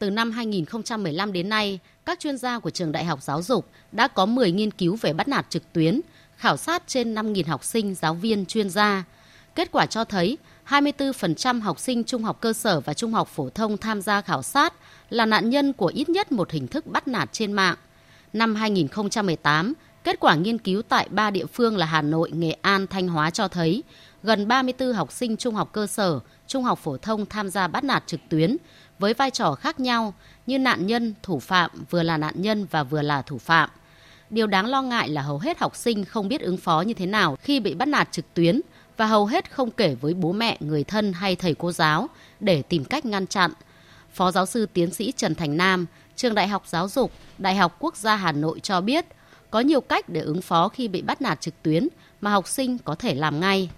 Từ 0.00 0.10
năm 0.10 0.30
2015 0.30 1.32
đến 1.32 1.48
nay, 1.48 1.78
các 2.04 2.20
chuyên 2.20 2.36
gia 2.36 2.58
của 2.58 2.70
trường 2.70 2.92
Đại 2.92 3.04
học 3.04 3.22
Giáo 3.22 3.42
dục 3.42 3.66
đã 3.92 4.08
có 4.08 4.26
10 4.26 4.52
nghiên 4.52 4.70
cứu 4.70 4.96
về 5.00 5.12
bắt 5.12 5.28
nạt 5.28 5.46
trực 5.50 5.72
tuyến, 5.72 6.00
khảo 6.36 6.56
sát 6.56 6.82
trên 6.86 7.14
5.000 7.14 7.46
học 7.46 7.64
sinh, 7.64 7.94
giáo 7.94 8.14
viên, 8.14 8.46
chuyên 8.46 8.70
gia. 8.70 9.04
Kết 9.54 9.72
quả 9.72 9.86
cho 9.86 10.04
thấy 10.04 10.38
24% 10.68 11.60
học 11.60 11.78
sinh 11.78 12.04
trung 12.04 12.22
học 12.22 12.40
cơ 12.40 12.52
sở 12.52 12.80
và 12.80 12.94
trung 12.94 13.12
học 13.12 13.28
phổ 13.28 13.50
thông 13.50 13.76
tham 13.76 14.02
gia 14.02 14.20
khảo 14.20 14.42
sát 14.42 14.74
là 15.10 15.26
nạn 15.26 15.50
nhân 15.50 15.72
của 15.72 15.92
ít 15.94 16.08
nhất 16.08 16.32
một 16.32 16.50
hình 16.50 16.66
thức 16.66 16.86
bắt 16.86 17.08
nạt 17.08 17.28
trên 17.32 17.52
mạng. 17.52 17.76
Năm 18.32 18.54
2018, 18.54 19.72
kết 20.04 20.20
quả 20.20 20.34
nghiên 20.34 20.58
cứu 20.58 20.82
tại 20.82 21.08
ba 21.10 21.30
địa 21.30 21.46
phương 21.46 21.76
là 21.76 21.86
Hà 21.86 22.02
Nội, 22.02 22.30
Nghệ 22.30 22.56
An, 22.62 22.86
Thanh 22.86 23.08
Hóa 23.08 23.30
cho 23.30 23.48
thấy 23.48 23.82
gần 24.22 24.48
34 24.48 24.92
học 24.92 25.12
sinh 25.12 25.36
trung 25.36 25.54
học 25.54 25.72
cơ 25.72 25.86
sở, 25.86 26.20
trung 26.46 26.64
học 26.64 26.78
phổ 26.78 26.96
thông 26.96 27.26
tham 27.26 27.48
gia 27.48 27.68
bắt 27.68 27.84
nạt 27.84 28.02
trực 28.06 28.20
tuyến 28.28 28.56
với 29.00 29.14
vai 29.14 29.30
trò 29.30 29.54
khác 29.54 29.80
nhau 29.80 30.14
như 30.46 30.58
nạn 30.58 30.86
nhân, 30.86 31.14
thủ 31.22 31.40
phạm, 31.40 31.70
vừa 31.90 32.02
là 32.02 32.16
nạn 32.16 32.34
nhân 32.36 32.66
và 32.70 32.82
vừa 32.82 33.02
là 33.02 33.22
thủ 33.22 33.38
phạm. 33.38 33.70
Điều 34.30 34.46
đáng 34.46 34.66
lo 34.66 34.82
ngại 34.82 35.08
là 35.08 35.22
hầu 35.22 35.38
hết 35.38 35.58
học 35.58 35.76
sinh 35.76 36.04
không 36.04 36.28
biết 36.28 36.40
ứng 36.40 36.56
phó 36.56 36.80
như 36.80 36.94
thế 36.94 37.06
nào 37.06 37.36
khi 37.42 37.60
bị 37.60 37.74
bắt 37.74 37.88
nạt 37.88 38.08
trực 38.12 38.34
tuyến 38.34 38.60
và 38.96 39.06
hầu 39.06 39.26
hết 39.26 39.50
không 39.50 39.70
kể 39.70 39.96
với 40.00 40.14
bố 40.14 40.32
mẹ, 40.32 40.56
người 40.60 40.84
thân 40.84 41.12
hay 41.12 41.36
thầy 41.36 41.54
cô 41.54 41.72
giáo 41.72 42.08
để 42.40 42.62
tìm 42.62 42.84
cách 42.84 43.04
ngăn 43.04 43.26
chặn. 43.26 43.50
Phó 44.12 44.30
giáo 44.30 44.46
sư 44.46 44.66
tiến 44.72 44.90
sĩ 44.90 45.12
Trần 45.16 45.34
Thành 45.34 45.56
Nam, 45.56 45.86
Trường 46.16 46.34
Đại 46.34 46.48
học 46.48 46.62
Giáo 46.66 46.88
dục, 46.88 47.12
Đại 47.38 47.56
học 47.56 47.76
Quốc 47.78 47.96
gia 47.96 48.16
Hà 48.16 48.32
Nội 48.32 48.60
cho 48.60 48.80
biết, 48.80 49.04
có 49.50 49.60
nhiều 49.60 49.80
cách 49.80 50.08
để 50.08 50.20
ứng 50.20 50.42
phó 50.42 50.68
khi 50.68 50.88
bị 50.88 51.02
bắt 51.02 51.22
nạt 51.22 51.40
trực 51.40 51.62
tuyến 51.62 51.88
mà 52.20 52.30
học 52.30 52.48
sinh 52.48 52.78
có 52.78 52.94
thể 52.94 53.14
làm 53.14 53.40
ngay. 53.40 53.70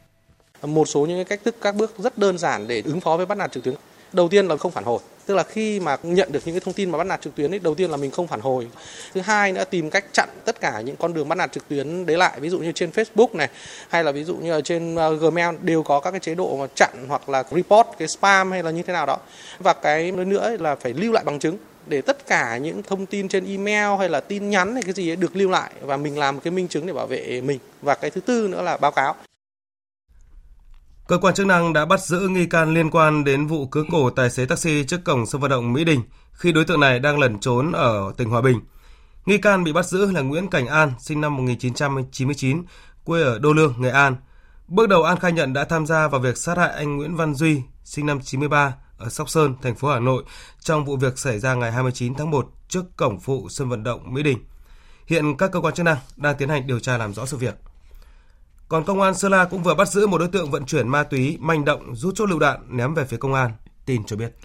Một 0.63 0.89
số 0.89 1.07
những 1.07 1.25
cách 1.25 1.41
thức 1.45 1.57
các 1.61 1.75
bước 1.77 1.99
rất 1.99 2.19
đơn 2.19 2.39
giản 2.39 2.69
để 2.69 2.83
ứng 2.85 3.01
phó 3.01 3.17
với 3.17 3.27
bắt 3.27 3.39
nạt 3.39 3.53
trực 3.53 3.65
tuyến. 3.65 3.75
Đầu 4.13 4.29
tiên 4.29 4.49
là 4.49 4.57
không 4.57 4.73
phản 4.73 4.85
hồi. 4.85 4.99
Tức 5.27 5.35
là 5.35 5.43
khi 5.43 5.81
mà 5.81 5.97
nhận 6.03 6.33
được 6.33 6.41
những 6.45 6.55
cái 6.55 6.61
thông 6.61 6.75
tin 6.75 6.91
mà 6.91 6.99
bắt 6.99 7.05
nạt 7.05 7.21
trực 7.21 7.35
tuyến 7.35 7.53
ấy, 7.55 7.59
đầu 7.59 7.75
tiên 7.75 7.91
là 7.91 7.97
mình 7.97 8.11
không 8.11 8.27
phản 8.27 8.41
hồi. 8.41 8.69
Thứ 9.15 9.21
hai 9.21 9.53
nữa, 9.53 9.65
tìm 9.71 9.91
cách 9.91 10.05
chặn 10.13 10.29
tất 10.45 10.61
cả 10.61 10.81
những 10.81 10.97
con 10.97 11.15
đường 11.15 11.29
bắt 11.29 11.35
nạt 11.35 11.53
trực 11.53 11.69
tuyến 11.69 12.07
đấy 12.07 12.17
lại. 12.17 12.41
Ví 12.41 12.49
dụ 12.49 12.59
như 12.59 12.73
trên 12.73 12.91
Facebook 12.91 13.29
này, 13.33 13.49
hay 13.89 14.05
là 14.05 14.13
ví 14.13 14.25
dụ 14.25 14.37
như 14.37 14.53
ở 14.53 14.61
trên 14.61 14.95
ờ, 14.95 15.17
Gmail 15.17 15.55
đều 15.63 15.83
có 15.83 16.01
các 16.01 16.11
cái 16.11 16.21
chế 16.21 16.35
độ 16.35 16.57
mà 16.57 16.67
chặn 16.75 16.91
hoặc 17.09 17.29
là 17.29 17.45
report 17.51 17.89
cái 17.99 18.09
spam 18.09 18.51
hay 18.51 18.63
là 18.63 18.71
như 18.71 18.83
thế 18.83 18.93
nào 18.93 19.07
đó. 19.07 19.19
Và 19.59 19.73
cái 19.73 20.13
nữa 20.13 20.57
là 20.61 20.75
phải 20.75 20.93
lưu 20.93 21.13
lại 21.13 21.25
bằng 21.25 21.39
chứng 21.39 21.57
để 21.87 22.01
tất 22.01 22.27
cả 22.27 22.57
những 22.57 22.83
thông 22.83 23.07
tin 23.07 23.29
trên 23.29 23.47
email 23.47 23.99
hay 23.99 24.09
là 24.09 24.21
tin 24.21 24.51
nhắn 24.51 24.75
hay 24.75 24.83
cái 24.83 24.93
gì 24.93 25.11
ấy 25.11 25.17
được 25.17 25.37
lưu 25.37 25.51
lại 25.51 25.73
và 25.81 25.97
mình 25.97 26.19
làm 26.19 26.41
cái 26.41 26.51
minh 26.51 26.69
chứng 26.69 26.87
để 26.87 26.93
bảo 26.93 27.07
vệ 27.07 27.41
mình. 27.41 27.59
Và 27.83 27.95
cái 27.95 28.11
thứ 28.11 28.21
tư 28.21 28.49
nữa 28.49 28.63
là 28.63 28.77
báo 28.77 28.91
cáo. 28.91 29.15
Cơ 31.07 31.19
quan 31.19 31.35
chức 31.35 31.47
năng 31.47 31.73
đã 31.73 31.85
bắt 31.85 32.01
giữ 32.01 32.29
nghi 32.29 32.47
can 32.47 32.75
liên 32.75 32.91
quan 32.91 33.25
đến 33.25 33.47
vụ 33.47 33.67
cướp 33.67 33.87
cổ 33.91 34.11
tài 34.11 34.31
xế 34.31 34.47
taxi 34.47 34.85
trước 34.85 35.05
cổng 35.05 35.27
sân 35.27 35.41
vận 35.41 35.51
động 35.51 35.73
Mỹ 35.73 35.85
Đình 35.85 36.03
khi 36.33 36.53
đối 36.53 36.65
tượng 36.65 36.81
này 36.81 36.99
đang 36.99 37.19
lẩn 37.19 37.39
trốn 37.39 37.73
ở 37.73 38.13
tỉnh 38.17 38.31
Hòa 38.31 38.41
Bình. 38.41 38.61
Nghi 39.27 39.39
can 39.39 39.65
bị 39.65 39.73
bắt 39.73 39.87
giữ 39.87 40.11
là 40.11 40.21
Nguyễn 40.21 40.49
Cảnh 40.49 40.67
An, 40.67 40.93
sinh 41.01 41.21
năm 41.21 41.37
1999, 41.37 42.63
quê 43.05 43.23
ở 43.23 43.39
Đô 43.39 43.53
Lương, 43.53 43.75
Nghệ 43.79 43.91
An. 43.91 44.17
Bước 44.69 44.89
đầu 44.89 45.03
An 45.03 45.19
khai 45.19 45.33
nhận 45.33 45.53
đã 45.53 45.65
tham 45.65 45.87
gia 45.87 46.09
vào 46.09 46.21
việc 46.21 46.37
sát 46.37 46.59
hại 46.59 46.71
anh 46.73 46.97
Nguyễn 46.97 47.17
Văn 47.17 47.35
Duy, 47.35 47.63
sinh 47.85 48.07
năm 48.07 48.21
93, 48.21 48.75
ở 48.99 49.09
Sóc 49.09 49.31
Sơn, 49.31 49.55
thành 49.63 49.75
phố 49.75 49.89
Hà 49.89 49.99
Nội, 50.01 50.25
trong 50.61 50.85
vụ 50.85 50.97
việc 50.97 51.19
xảy 51.19 51.39
ra 51.39 51.55
ngày 51.55 51.73
29 51.73 52.15
tháng 52.15 52.31
1 52.31 52.49
trước 52.69 52.97
cổng 52.97 53.21
phụ 53.21 53.49
sân 53.51 53.69
vận 53.69 53.83
động 53.83 54.15
Mỹ 54.15 54.23
Đình. 54.23 54.39
Hiện 55.07 55.37
các 55.37 55.53
cơ 55.53 55.61
quan 55.61 55.75
chức 55.75 55.85
năng 55.85 55.99
đang 56.17 56.37
tiến 56.37 56.49
hành 56.49 56.67
điều 56.67 56.81
tra 56.81 56.99
làm 56.99 57.15
rõ 57.15 57.27
sự 57.27 57.37
việc. 57.37 57.55
Còn 58.73 58.85
công 58.85 59.01
an 59.01 59.15
Sơn 59.15 59.33
La 59.33 59.45
cũng 59.45 59.63
vừa 59.63 59.75
bắt 59.75 59.89
giữ 59.89 60.07
một 60.07 60.19
đối 60.19 60.29
tượng 60.29 60.51
vận 60.51 60.65
chuyển 60.65 60.89
ma 60.89 61.03
túy 61.03 61.39
manh 61.41 61.65
động 61.65 61.97
rút 61.97 62.15
chốt 62.15 62.27
lựu 62.27 62.39
đạn 62.39 62.61
ném 62.69 62.95
về 62.95 63.05
phía 63.05 63.17
công 63.17 63.35
an. 63.35 63.51
Tin 63.87 64.05
cho 64.05 64.17
biết. 64.17 64.37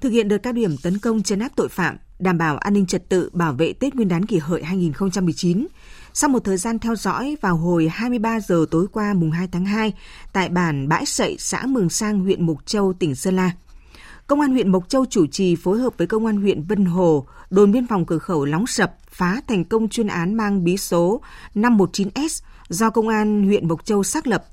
Thực 0.00 0.10
hiện 0.10 0.28
đợt 0.28 0.38
cao 0.38 0.52
điểm 0.52 0.76
tấn 0.82 0.98
công 0.98 1.22
chấn 1.22 1.38
áp 1.38 1.48
tội 1.56 1.68
phạm, 1.68 1.96
đảm 2.18 2.38
bảo 2.38 2.58
an 2.58 2.74
ninh 2.74 2.86
trật 2.86 3.08
tự 3.08 3.30
bảo 3.32 3.52
vệ 3.52 3.72
Tết 3.72 3.94
Nguyên 3.94 4.08
đán 4.08 4.26
kỷ 4.26 4.38
hợi 4.38 4.62
2019. 4.62 5.66
Sau 6.12 6.30
một 6.30 6.44
thời 6.44 6.56
gian 6.56 6.78
theo 6.78 6.96
dõi 6.96 7.36
vào 7.40 7.56
hồi 7.56 7.88
23 7.92 8.40
giờ 8.40 8.66
tối 8.70 8.86
qua 8.92 9.14
mùng 9.14 9.30
2 9.30 9.48
tháng 9.52 9.64
2 9.64 9.92
tại 10.32 10.48
bản 10.48 10.88
Bãi 10.88 11.06
Sậy, 11.06 11.36
xã 11.38 11.62
Mường 11.66 11.90
Sang, 11.90 12.20
huyện 12.20 12.46
Mộc 12.46 12.66
Châu, 12.66 12.92
tỉnh 12.92 13.14
Sơn 13.14 13.36
La. 13.36 13.50
Công 14.26 14.40
an 14.40 14.50
huyện 14.50 14.72
Mộc 14.72 14.88
Châu 14.88 15.06
chủ 15.06 15.26
trì 15.26 15.56
phối 15.56 15.78
hợp 15.78 15.92
với 15.98 16.06
Công 16.06 16.26
an 16.26 16.36
huyện 16.36 16.62
Vân 16.62 16.84
Hồ, 16.84 17.26
đồn 17.50 17.72
biên 17.72 17.86
phòng 17.86 18.06
cửa 18.06 18.18
khẩu 18.18 18.44
Lóng 18.44 18.66
Sập 18.66 18.94
phá 19.10 19.40
thành 19.48 19.64
công 19.64 19.88
chuyên 19.88 20.06
án 20.06 20.34
mang 20.34 20.64
bí 20.64 20.76
số 20.76 21.20
519S 21.54 22.42
do 22.74 22.90
Công 22.90 23.08
an 23.08 23.44
huyện 23.44 23.68
Mộc 23.68 23.84
Châu 23.84 24.02
xác 24.02 24.26
lập 24.26 24.44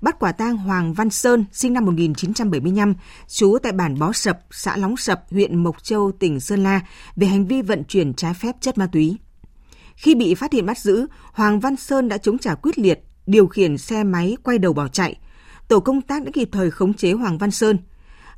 bắt 0.00 0.18
quả 0.18 0.32
tang 0.32 0.56
Hoàng 0.56 0.92
Văn 0.92 1.10
Sơn, 1.10 1.44
sinh 1.52 1.72
năm 1.72 1.84
1975, 1.84 2.94
trú 3.28 3.58
tại 3.62 3.72
bản 3.72 3.98
Bó 3.98 4.12
Sập, 4.12 4.40
xã 4.50 4.76
Lóng 4.76 4.96
Sập, 4.96 5.24
huyện 5.30 5.56
Mộc 5.62 5.82
Châu, 5.82 6.12
tỉnh 6.12 6.40
Sơn 6.40 6.62
La, 6.62 6.80
về 7.16 7.26
hành 7.26 7.46
vi 7.46 7.62
vận 7.62 7.84
chuyển 7.84 8.14
trái 8.14 8.34
phép 8.34 8.56
chất 8.60 8.78
ma 8.78 8.88
túy. 8.92 9.16
Khi 9.94 10.14
bị 10.14 10.34
phát 10.34 10.52
hiện 10.52 10.66
bắt 10.66 10.78
giữ, 10.78 11.06
Hoàng 11.32 11.60
Văn 11.60 11.76
Sơn 11.76 12.08
đã 12.08 12.18
chống 12.18 12.38
trả 12.38 12.54
quyết 12.54 12.78
liệt, 12.78 13.04
điều 13.26 13.46
khiển 13.46 13.78
xe 13.78 14.04
máy 14.04 14.36
quay 14.42 14.58
đầu 14.58 14.72
bỏ 14.72 14.88
chạy. 14.88 15.16
Tổ 15.68 15.80
công 15.80 16.00
tác 16.00 16.24
đã 16.24 16.30
kịp 16.34 16.48
thời 16.52 16.70
khống 16.70 16.94
chế 16.94 17.12
Hoàng 17.12 17.38
Văn 17.38 17.50
Sơn. 17.50 17.78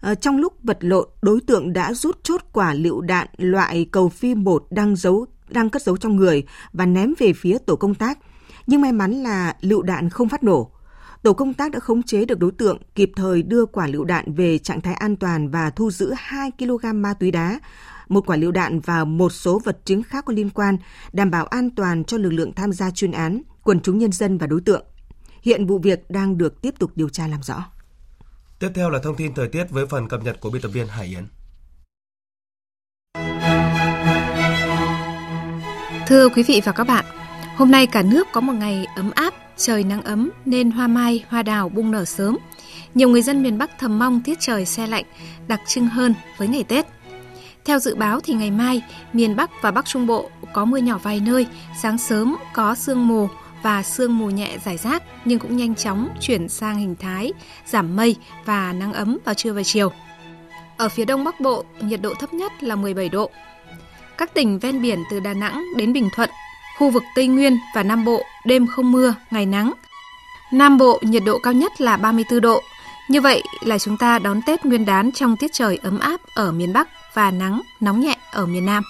À, 0.00 0.14
trong 0.14 0.38
lúc 0.38 0.52
vật 0.62 0.78
lộn, 0.80 1.08
đối 1.22 1.40
tượng 1.40 1.72
đã 1.72 1.94
rút 1.94 2.18
chốt 2.22 2.40
quả 2.52 2.74
lựu 2.74 3.00
đạn 3.00 3.26
loại 3.36 3.86
cầu 3.92 4.08
phi 4.08 4.34
một 4.34 4.66
đang 4.70 4.96
giấu 4.96 5.26
đang 5.48 5.70
cất 5.70 5.82
giấu 5.82 5.96
trong 5.96 6.16
người 6.16 6.44
và 6.72 6.86
ném 6.86 7.14
về 7.18 7.32
phía 7.32 7.58
tổ 7.58 7.76
công 7.76 7.94
tác– 7.94 8.18
nhưng 8.70 8.80
may 8.80 8.92
mắn 8.92 9.12
là 9.12 9.56
lựu 9.60 9.82
đạn 9.82 10.10
không 10.10 10.28
phát 10.28 10.42
nổ. 10.42 10.70
Tổ 11.22 11.32
công 11.32 11.54
tác 11.54 11.70
đã 11.70 11.80
khống 11.80 12.02
chế 12.02 12.24
được 12.24 12.38
đối 12.38 12.52
tượng, 12.52 12.78
kịp 12.94 13.10
thời 13.16 13.42
đưa 13.42 13.66
quả 13.66 13.86
lựu 13.86 14.04
đạn 14.04 14.34
về 14.34 14.58
trạng 14.58 14.80
thái 14.80 14.94
an 14.94 15.16
toàn 15.16 15.48
và 15.48 15.70
thu 15.70 15.90
giữ 15.90 16.12
2 16.16 16.50
kg 16.58 17.02
ma 17.02 17.14
túy 17.14 17.30
đá, 17.30 17.60
một 18.08 18.26
quả 18.26 18.36
lựu 18.36 18.50
đạn 18.50 18.80
và 18.80 19.04
một 19.04 19.32
số 19.32 19.60
vật 19.64 19.78
chứng 19.84 20.02
khác 20.02 20.24
có 20.24 20.32
liên 20.32 20.50
quan, 20.50 20.76
đảm 21.12 21.30
bảo 21.30 21.46
an 21.46 21.70
toàn 21.70 22.04
cho 22.04 22.16
lực 22.16 22.30
lượng 22.30 22.52
tham 22.52 22.72
gia 22.72 22.90
chuyên 22.90 23.12
án, 23.12 23.42
quần 23.64 23.80
chúng 23.80 23.98
nhân 23.98 24.12
dân 24.12 24.38
và 24.38 24.46
đối 24.46 24.60
tượng. 24.60 24.84
Hiện 25.42 25.66
vụ 25.66 25.78
việc 25.78 26.10
đang 26.10 26.38
được 26.38 26.62
tiếp 26.62 26.74
tục 26.78 26.90
điều 26.94 27.08
tra 27.08 27.26
làm 27.26 27.42
rõ. 27.42 27.64
Tiếp 28.58 28.70
theo 28.74 28.90
là 28.90 28.98
thông 29.02 29.16
tin 29.16 29.34
thời 29.34 29.48
tiết 29.48 29.70
với 29.70 29.86
phần 29.86 30.08
cập 30.08 30.24
nhật 30.24 30.40
của 30.40 30.50
biên 30.50 30.62
tập 30.62 30.68
viên 30.68 30.86
Hải 30.86 31.06
Yến. 31.06 31.26
Thưa 36.06 36.28
quý 36.28 36.42
vị 36.42 36.60
và 36.64 36.72
các 36.72 36.84
bạn, 36.84 37.04
Hôm 37.60 37.70
nay 37.70 37.86
cả 37.86 38.02
nước 38.02 38.28
có 38.32 38.40
một 38.40 38.52
ngày 38.52 38.86
ấm 38.96 39.10
áp, 39.14 39.34
trời 39.56 39.84
nắng 39.84 40.02
ấm 40.02 40.30
nên 40.44 40.70
hoa 40.70 40.86
mai, 40.86 41.24
hoa 41.28 41.42
đào 41.42 41.68
bung 41.68 41.90
nở 41.90 42.04
sớm. 42.04 42.36
Nhiều 42.94 43.08
người 43.08 43.22
dân 43.22 43.42
miền 43.42 43.58
Bắc 43.58 43.78
thầm 43.78 43.98
mong 43.98 44.20
tiết 44.20 44.40
trời 44.40 44.66
xe 44.66 44.86
lạnh, 44.86 45.04
đặc 45.48 45.60
trưng 45.66 45.86
hơn 45.86 46.14
với 46.36 46.48
ngày 46.48 46.64
Tết. 46.64 46.86
Theo 47.64 47.78
dự 47.78 47.94
báo 47.94 48.20
thì 48.20 48.34
ngày 48.34 48.50
mai, 48.50 48.82
miền 49.12 49.36
Bắc 49.36 49.50
và 49.62 49.70
Bắc 49.70 49.86
Trung 49.86 50.06
Bộ 50.06 50.30
có 50.52 50.64
mưa 50.64 50.76
nhỏ 50.76 50.98
vài 51.02 51.20
nơi, 51.26 51.46
sáng 51.82 51.98
sớm 51.98 52.36
có 52.54 52.74
sương 52.74 53.08
mù 53.08 53.28
và 53.62 53.82
sương 53.82 54.18
mù 54.18 54.30
nhẹ 54.30 54.58
rải 54.64 54.76
rác 54.76 55.02
nhưng 55.24 55.38
cũng 55.38 55.56
nhanh 55.56 55.74
chóng 55.74 56.08
chuyển 56.20 56.48
sang 56.48 56.78
hình 56.78 56.96
thái 56.96 57.32
giảm 57.66 57.96
mây 57.96 58.16
và 58.44 58.72
nắng 58.72 58.92
ấm 58.92 59.18
vào 59.24 59.34
trưa 59.34 59.52
và 59.52 59.62
chiều. 59.62 59.92
Ở 60.76 60.88
phía 60.88 61.04
đông 61.04 61.24
Bắc 61.24 61.40
Bộ, 61.40 61.64
nhiệt 61.80 62.02
độ 62.02 62.14
thấp 62.14 62.34
nhất 62.34 62.62
là 62.62 62.76
17 62.76 63.08
độ. 63.08 63.30
Các 64.18 64.34
tỉnh 64.34 64.58
ven 64.58 64.82
biển 64.82 64.98
từ 65.10 65.20
Đà 65.20 65.34
Nẵng 65.34 65.64
đến 65.76 65.92
Bình 65.92 66.08
Thuận 66.16 66.30
Khu 66.80 66.90
vực 66.90 67.02
Tây 67.14 67.26
Nguyên 67.26 67.58
và 67.74 67.82
Nam 67.82 68.04
Bộ 68.04 68.22
đêm 68.44 68.66
không 68.66 68.92
mưa, 68.92 69.14
ngày 69.30 69.46
nắng. 69.46 69.72
Nam 70.52 70.78
Bộ 70.78 70.98
nhiệt 71.02 71.22
độ 71.26 71.38
cao 71.38 71.52
nhất 71.52 71.80
là 71.80 71.96
34 71.96 72.40
độ, 72.40 72.62
Như 73.08 73.20
vậy 73.20 73.42
là 73.60 73.78
chúng 73.78 73.96
ta 73.96 74.18
đón 74.18 74.40
Tết 74.46 74.64
Nguyên 74.64 74.84
đán 74.84 75.12
trong 75.12 75.36
tiết 75.36 75.50
trời 75.52 75.78
ấm 75.82 75.98
áp 75.98 76.20
ở 76.34 76.52
miền 76.52 76.72
Bắc 76.72 76.88
và 77.14 77.30
nắng 77.30 77.62
nóng 77.80 78.00
nhẹ 78.00 78.16
ở 78.32 78.46
miền 78.46 78.66
Nam. 78.66 78.82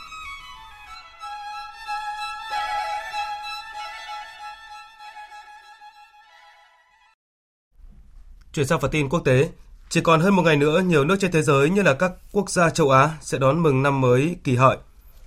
Chuyển 8.52 8.66
sang 8.66 8.80
phần 8.80 8.90
tin 8.90 9.08
quốc 9.08 9.20
tế, 9.24 9.48
chỉ 9.88 10.00
còn 10.00 10.20
hơn 10.20 10.36
một 10.36 10.42
ngày 10.42 10.56
nữa, 10.56 10.80
nhiều 10.80 11.04
nước 11.04 11.16
trên 11.20 11.32
thế 11.32 11.42
giới 11.42 11.70
như 11.70 11.82
là 11.82 11.94
các 11.94 12.12
quốc 12.32 12.50
gia 12.50 12.70
châu 12.70 12.90
Á 12.90 13.10
sẽ 13.20 13.38
đón 13.38 13.62
mừng 13.62 13.82
năm 13.82 14.00
mới 14.00 14.36
kỳ 14.44 14.56
hợi. 14.56 14.76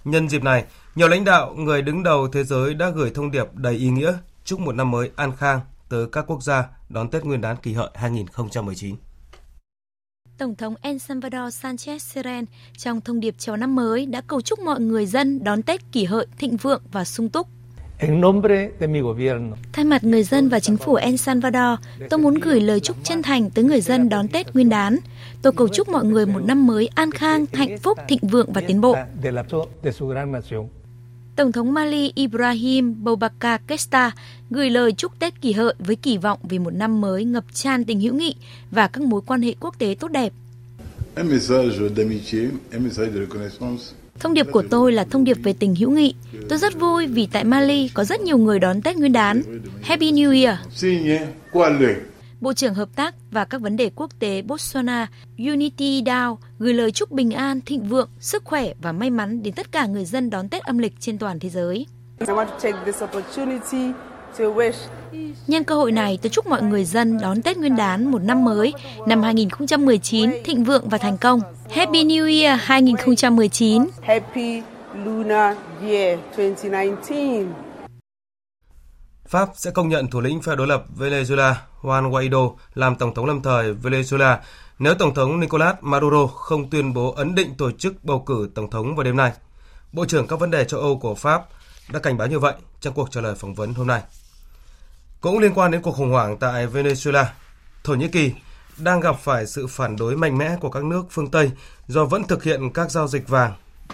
Nhân 0.04 0.30
dịp 0.30 0.44
này, 0.44 0.66
nhiều 0.96 1.08
lãnh 1.08 1.24
đạo, 1.24 1.54
người 1.54 1.82
đứng 1.82 2.04
đầu 2.04 2.28
thế 2.28 2.44
giới 2.44 2.74
đã 2.74 2.90
gửi 2.90 3.12
thông 3.16 3.32
điệp 3.32 3.46
đầy 3.54 3.76
ý 3.76 3.90
nghĩa 3.90 4.14
chúc 4.44 4.60
một 4.60 4.76
năm 4.76 4.92
mới 4.92 5.12
an 5.16 5.32
khang 5.38 5.60
tới 5.90 6.08
các 6.12 6.26
quốc 6.28 6.44
gia 6.44 6.70
đón 6.90 7.10
Tết 7.10 7.26
Nguyên 7.26 7.42
đán 7.42 7.58
kỷ 7.58 7.74
hợi 7.74 7.90
2019. 7.94 8.96
Tổng 10.38 10.56
thống 10.56 10.76
El 10.82 10.98
Salvador 10.98 11.66
Sanchez 11.66 11.98
Seren 11.98 12.46
trong 12.78 13.02
thông 13.02 13.20
điệp 13.20 13.36
chào 13.38 13.58
năm 13.58 13.76
mới 13.76 14.06
đã 14.06 14.22
cầu 14.22 14.42
chúc 14.42 14.60
mọi 14.60 14.80
người 14.80 15.06
dân 15.06 15.44
đón 15.44 15.62
Tết 15.62 15.82
kỷ 15.92 16.06
hợi 16.06 16.28
thịnh 16.38 16.58
vượng 16.58 16.82
và 16.92 17.06
sung 17.06 17.30
túc. 17.30 17.48
Thay 19.74 19.86
mặt 19.86 20.04
người 20.04 20.24
dân 20.24 20.50
và 20.50 20.60
chính 20.60 20.78
phủ 20.78 20.96
El 20.96 21.16
Salvador, 21.16 21.80
tôi 22.10 22.20
muốn 22.20 22.34
gửi 22.34 22.62
lời 22.62 22.80
chúc 22.80 22.98
chân 23.04 23.22
thành 23.22 23.50
tới 23.50 23.64
người 23.64 23.82
dân 23.82 24.10
đón 24.10 24.28
Tết 24.28 24.54
Nguyên 24.54 24.70
đán. 24.70 24.98
Tôi 25.42 25.54
cầu 25.54 25.68
chúc 25.68 25.90
mọi 25.90 26.06
người 26.06 26.26
một 26.26 26.40
năm 26.46 26.68
mới 26.68 26.90
an 26.96 27.12
khang, 27.12 27.46
hạnh 27.54 27.78
phúc, 27.78 27.98
thịnh 28.08 28.20
vượng 28.22 28.54
và 28.54 28.62
tiến 28.62 28.82
bộ. 28.82 28.96
Tổng 31.36 31.52
thống 31.52 31.74
Mali 31.74 32.12
Ibrahim 32.16 33.04
Boubacar 33.04 33.62
Keïta 33.68 34.12
gửi 34.50 34.70
lời 34.70 34.92
chúc 34.92 35.20
Tết 35.20 35.42
kỷ 35.42 35.52
hợi 35.52 35.74
với 35.80 35.96
kỳ 35.96 36.18
vọng 36.18 36.40
về 36.50 36.60
một 36.60 36.74
năm 36.74 37.02
mới 37.02 37.26
ngập 37.26 37.44
tràn 37.54 37.86
tình 37.86 38.00
hữu 38.00 38.14
nghị 38.14 38.36
và 38.72 38.88
các 38.88 39.04
mối 39.04 39.22
quan 39.26 39.42
hệ 39.42 39.56
quốc 39.60 39.80
tế 39.80 39.96
tốt 40.00 40.12
đẹp. 40.12 40.34
Thông 44.20 44.34
điệp 44.34 44.48
của 44.52 44.64
tôi 44.70 44.92
là 44.92 45.04
thông 45.04 45.24
điệp 45.24 45.38
về 45.44 45.54
tình 45.54 45.76
hữu 45.76 45.92
nghị. 45.92 46.16
Tôi 46.50 46.60
rất 46.60 46.80
vui 46.80 47.08
vì 47.08 47.28
tại 47.32 47.44
Mali 47.44 47.90
có 47.94 48.04
rất 48.04 48.22
nhiều 48.22 48.38
người 48.38 48.60
đón 48.60 48.82
Tết 48.82 48.98
Nguyên 48.98 49.14
đán. 49.14 49.42
Happy 49.82 50.12
New 50.12 50.44
Year! 50.44 50.58
Bộ 52.42 52.54
trưởng 52.54 52.74
Hợp 52.74 52.90
tác 52.96 53.16
và 53.32 53.46
các 53.46 53.62
vấn 53.62 53.78
đề 53.78 53.92
quốc 53.96 54.20
tế 54.20 54.42
Botswana 54.42 55.06
Unity 55.38 56.04
Dao 56.06 56.40
gửi 56.60 56.74
lời 56.74 56.92
chúc 56.92 57.12
bình 57.12 57.32
an, 57.32 57.62
thịnh 57.62 57.90
vượng, 57.90 58.10
sức 58.20 58.44
khỏe 58.46 58.74
và 58.82 58.92
may 58.92 59.10
mắn 59.10 59.44
đến 59.44 59.54
tất 59.54 59.72
cả 59.72 59.86
người 59.86 60.06
dân 60.06 60.30
đón 60.30 60.50
Tết 60.50 60.64
âm 60.64 60.78
lịch 60.78 60.94
trên 61.00 61.18
toàn 61.18 61.40
thế 61.40 61.50
giới. 61.50 61.86
Nhân 65.48 65.64
cơ 65.64 65.76
hội 65.76 65.92
này, 65.92 66.20
tôi 66.22 66.30
chúc 66.30 66.48
mọi 66.48 66.62
người 66.62 66.86
dân 66.86 67.18
đón 67.22 67.42
Tết 67.42 67.58
Nguyên 67.58 67.76
đán 67.76 68.12
một 68.12 68.22
năm 68.22 68.46
mới, 68.46 68.74
năm 69.08 69.24
2019 69.24 70.32
thịnh 70.44 70.64
vượng 70.64 70.90
và 70.90 70.98
thành 70.98 71.18
công. 71.18 71.42
Happy 71.72 72.04
New 72.04 72.44
Year 72.44 72.60
2019. 72.64 73.86
Happy 74.02 74.62
Lunar 75.06 75.58
Year 75.82 76.20
2019. 76.38 77.48
Pháp 79.26 79.50
sẽ 79.56 79.72
công 79.72 79.90
nhận 79.90 80.08
thủ 80.08 80.22
lĩnh 80.22 80.42
phe 80.42 80.56
đối 80.56 80.68
lập 80.68 80.84
Venezuela 80.98 81.54
Juan 81.82 82.10
Guaido 82.10 82.50
làm 82.74 82.96
tổng 82.96 83.14
thống 83.14 83.26
lâm 83.26 83.42
thời 83.42 83.74
Venezuela 83.74 84.38
nếu 84.80 84.94
tổng 84.94 85.14
thống 85.14 85.40
Nicolas 85.40 85.76
Maduro 85.82 86.28
không 86.28 86.70
tuyên 86.70 86.94
bố 86.94 87.14
ấn 87.18 87.36
định 87.36 87.56
tổ 87.58 87.72
chức 87.72 88.04
bầu 88.04 88.20
cử 88.20 88.50
tổng 88.56 88.70
thống 88.70 88.96
vào 88.96 89.04
đêm 89.04 89.18
nay. 89.18 89.32
Bộ 89.92 90.06
trưởng 90.06 90.28
các 90.28 90.40
vấn 90.40 90.52
đề 90.52 90.66
châu 90.66 90.80
Âu 90.80 91.00
của 91.00 91.16
Pháp 91.16 91.44
đã 91.94 92.00
cảnh 92.00 92.18
báo 92.18 92.28
như 92.28 92.40
vậy 92.40 92.54
trong 92.80 92.94
cuộc 92.94 93.12
trả 93.12 93.22
lời 93.22 93.36
phỏng 93.36 93.54
vấn 93.54 93.74
hôm 93.74 93.88
nay. 93.88 94.02
Cũng 95.24 95.40
liên 95.40 95.54
quan 95.56 95.72
đến 95.72 95.82
cuộc 95.82 95.92
khủng 95.92 96.12
hoảng 96.12 96.38
tại 96.38 96.68
Venezuela, 96.68 97.26
Thổ 97.84 97.94
Nhĩ 97.94 98.08
Kỳ 98.08 98.32
đang 98.78 99.00
gặp 99.00 99.16
phải 99.20 99.48
sự 99.48 99.68
phản 99.68 99.96
đối 99.96 100.18
mạnh 100.18 100.38
mẽ 100.38 100.56
của 100.62 100.70
các 100.70 100.84
nước 100.84 101.06
phương 101.10 101.32
Tây 101.32 101.52
do 101.88 102.06
vẫn 102.06 102.24
thực 102.24 102.44
hiện 102.44 102.70
các 102.74 102.92
giao 102.92 103.08
dịch 103.08 103.28
vàng 103.28 103.54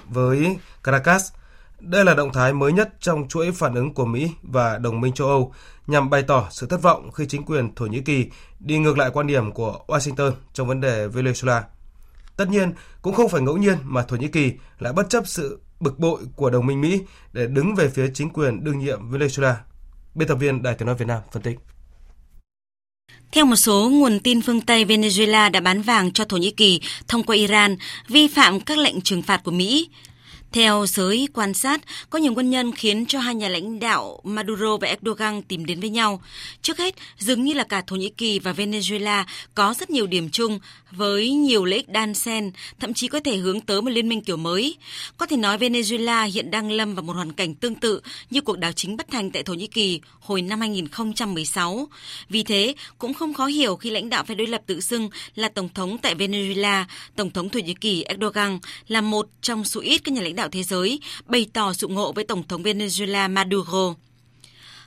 với 0.09 0.57
Caracas. 0.83 1.31
Đây 1.79 2.05
là 2.05 2.13
động 2.13 2.33
thái 2.33 2.53
mới 2.53 2.71
nhất 2.71 2.89
trong 2.99 3.27
chuỗi 3.27 3.51
phản 3.51 3.75
ứng 3.75 3.93
của 3.93 4.05
Mỹ 4.05 4.31
và 4.43 4.77
đồng 4.77 5.01
minh 5.01 5.13
châu 5.13 5.27
Âu 5.27 5.53
nhằm 5.87 6.09
bày 6.09 6.23
tỏ 6.23 6.47
sự 6.51 6.67
thất 6.67 6.81
vọng 6.81 7.11
khi 7.11 7.25
chính 7.25 7.45
quyền 7.45 7.75
Thổ 7.75 7.85
Nhĩ 7.85 8.01
Kỳ 8.01 8.29
đi 8.59 8.79
ngược 8.79 8.97
lại 8.97 9.09
quan 9.13 9.27
điểm 9.27 9.51
của 9.51 9.79
Washington 9.87 10.31
trong 10.53 10.67
vấn 10.67 10.81
đề 10.81 11.07
Venezuela. 11.07 11.61
Tất 12.35 12.49
nhiên, 12.49 12.73
cũng 13.01 13.15
không 13.15 13.29
phải 13.29 13.41
ngẫu 13.41 13.57
nhiên 13.57 13.77
mà 13.83 14.03
Thổ 14.03 14.15
Nhĩ 14.15 14.27
Kỳ 14.27 14.53
lại 14.79 14.93
bất 14.93 15.09
chấp 15.09 15.27
sự 15.27 15.59
bực 15.79 15.99
bội 15.99 16.21
của 16.35 16.49
đồng 16.49 16.65
minh 16.65 16.81
Mỹ 16.81 17.01
để 17.33 17.47
đứng 17.47 17.75
về 17.75 17.89
phía 17.89 18.11
chính 18.13 18.29
quyền 18.29 18.63
đương 18.63 18.79
nhiệm 18.79 19.11
Venezuela. 19.11 19.53
Biên 20.15 20.27
tập 20.27 20.35
viên 20.35 20.63
Đài 20.63 20.75
tiếng 20.75 20.85
nói 20.85 20.95
Việt 20.95 21.07
Nam 21.07 21.21
phân 21.31 21.41
tích. 21.41 21.59
Theo 23.31 23.45
một 23.45 23.55
số 23.55 23.89
nguồn 23.89 24.19
tin 24.19 24.41
phương 24.41 24.61
Tây, 24.61 24.85
Venezuela 24.85 25.51
đã 25.51 25.59
bán 25.59 25.81
vàng 25.81 26.11
cho 26.11 26.25
Thổ 26.25 26.37
Nhĩ 26.37 26.51
Kỳ 26.51 26.81
thông 27.07 27.23
qua 27.23 27.35
Iran, 27.35 27.77
vi 28.07 28.27
phạm 28.27 28.59
các 28.59 28.77
lệnh 28.77 29.01
trừng 29.01 29.21
phạt 29.21 29.41
của 29.43 29.51
Mỹ. 29.51 29.89
Theo 30.51 30.85
giới 30.85 31.27
quan 31.33 31.53
sát, 31.53 31.81
có 32.09 32.19
nhiều 32.19 32.33
nguyên 32.33 32.49
nhân 32.49 32.71
khiến 32.71 33.05
cho 33.05 33.19
hai 33.19 33.35
nhà 33.35 33.49
lãnh 33.49 33.79
đạo 33.79 34.19
Maduro 34.23 34.77
và 34.77 34.87
Erdogan 34.87 35.41
tìm 35.41 35.65
đến 35.65 35.79
với 35.79 35.89
nhau. 35.89 36.21
Trước 36.61 36.77
hết, 36.77 36.95
dường 37.17 37.43
như 37.43 37.53
là 37.53 37.63
cả 37.63 37.81
Thổ 37.87 37.95
Nhĩ 37.95 38.09
Kỳ 38.09 38.39
và 38.39 38.53
Venezuela 38.53 39.23
có 39.55 39.73
rất 39.79 39.89
nhiều 39.89 40.07
điểm 40.07 40.29
chung 40.29 40.59
với 40.91 41.31
nhiều 41.31 41.65
lợi 41.65 41.77
ích 41.77 41.89
đan 41.89 42.13
xen, 42.13 42.51
thậm 42.79 42.93
chí 42.93 43.07
có 43.07 43.19
thể 43.19 43.37
hướng 43.37 43.61
tới 43.61 43.81
một 43.81 43.89
liên 43.89 44.09
minh 44.09 44.21
kiểu 44.21 44.37
mới. 44.37 44.77
Có 45.17 45.25
thể 45.25 45.37
nói 45.37 45.57
Venezuela 45.57 46.31
hiện 46.31 46.51
đang 46.51 46.71
lâm 46.71 46.95
vào 46.95 47.03
một 47.03 47.13
hoàn 47.13 47.33
cảnh 47.33 47.55
tương 47.55 47.75
tự 47.75 48.01
như 48.29 48.41
cuộc 48.41 48.57
đảo 48.57 48.71
chính 48.71 48.97
bất 48.97 49.07
thành 49.11 49.31
tại 49.31 49.43
Thổ 49.43 49.53
Nhĩ 49.53 49.67
Kỳ 49.67 50.01
hồi 50.19 50.41
năm 50.41 50.59
2016. 50.59 51.87
Vì 52.29 52.43
thế, 52.43 52.73
cũng 52.97 53.13
không 53.13 53.33
khó 53.33 53.45
hiểu 53.45 53.75
khi 53.75 53.89
lãnh 53.89 54.09
đạo 54.09 54.23
phe 54.23 54.35
đối 54.35 54.47
lập 54.47 54.61
tự 54.65 54.81
xưng 54.81 55.09
là 55.35 55.49
tổng 55.49 55.69
thống 55.73 55.97
tại 55.97 56.15
Venezuela, 56.15 56.83
tổng 57.15 57.31
thống 57.31 57.49
Thổ 57.49 57.59
Nhĩ 57.59 57.73
Kỳ 57.73 58.03
Erdogan 58.03 58.59
là 58.87 59.01
một 59.01 59.27
trong 59.41 59.63
số 59.63 59.81
ít 59.81 59.97
các 60.03 60.13
nhà 60.13 60.21
lãnh 60.21 60.35
đạo 60.39 60.49
thế 60.49 60.63
giới 60.63 60.99
bày 61.25 61.47
tỏ 61.53 61.73
sự 61.73 61.87
ngộ 61.87 62.11
với 62.11 62.23
Tổng 62.23 62.47
thống 62.47 62.63
Venezuela 62.63 63.33
Maduro. 63.33 63.95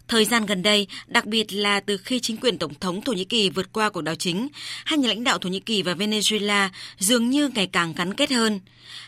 Thời 0.08 0.24
gian 0.24 0.46
gần 0.46 0.62
đây, 0.62 0.86
đặc 1.06 1.26
biệt 1.26 1.52
là 1.52 1.80
từ 1.80 1.96
khi 1.96 2.20
chính 2.20 2.36
quyền 2.36 2.58
Tổng 2.58 2.74
thống 2.74 3.02
Thổ 3.02 3.12
Nhĩ 3.12 3.24
Kỳ 3.24 3.50
vượt 3.50 3.72
qua 3.72 3.90
cuộc 3.90 4.00
đảo 4.00 4.14
chính, 4.14 4.48
hai 4.84 4.98
nhà 4.98 5.08
lãnh 5.08 5.24
đạo 5.24 5.38
Thổ 5.38 5.48
Nhĩ 5.48 5.60
Kỳ 5.60 5.82
và 5.82 5.94
Venezuela 5.94 6.68
dường 6.98 7.30
như 7.30 7.50
ngày 7.54 7.66
càng 7.66 7.92
gắn 7.96 8.14
kết 8.14 8.30
hơn. 8.30 8.60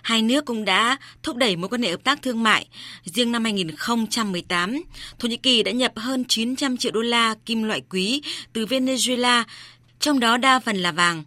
Hai 0.02 0.22
nước 0.22 0.44
cũng 0.44 0.64
đã 0.64 0.96
thúc 1.22 1.36
đẩy 1.36 1.56
mối 1.56 1.68
quan 1.68 1.82
hệ 1.82 1.90
hợp 1.90 2.04
tác 2.04 2.22
thương 2.22 2.42
mại. 2.42 2.66
Riêng 3.04 3.32
năm 3.32 3.44
2018, 3.44 4.82
Thổ 5.18 5.28
Nhĩ 5.28 5.36
Kỳ 5.36 5.62
đã 5.62 5.72
nhập 5.72 5.92
hơn 5.96 6.24
900 6.28 6.76
triệu 6.76 6.92
đô 6.92 7.00
la 7.00 7.34
kim 7.46 7.62
loại 7.62 7.82
quý 7.90 8.22
từ 8.52 8.66
Venezuela 8.66 9.44
trong 10.00 10.20
đó 10.20 10.36
đa 10.36 10.60
phần 10.60 10.76
là 10.76 10.92
vàng. 10.92 11.24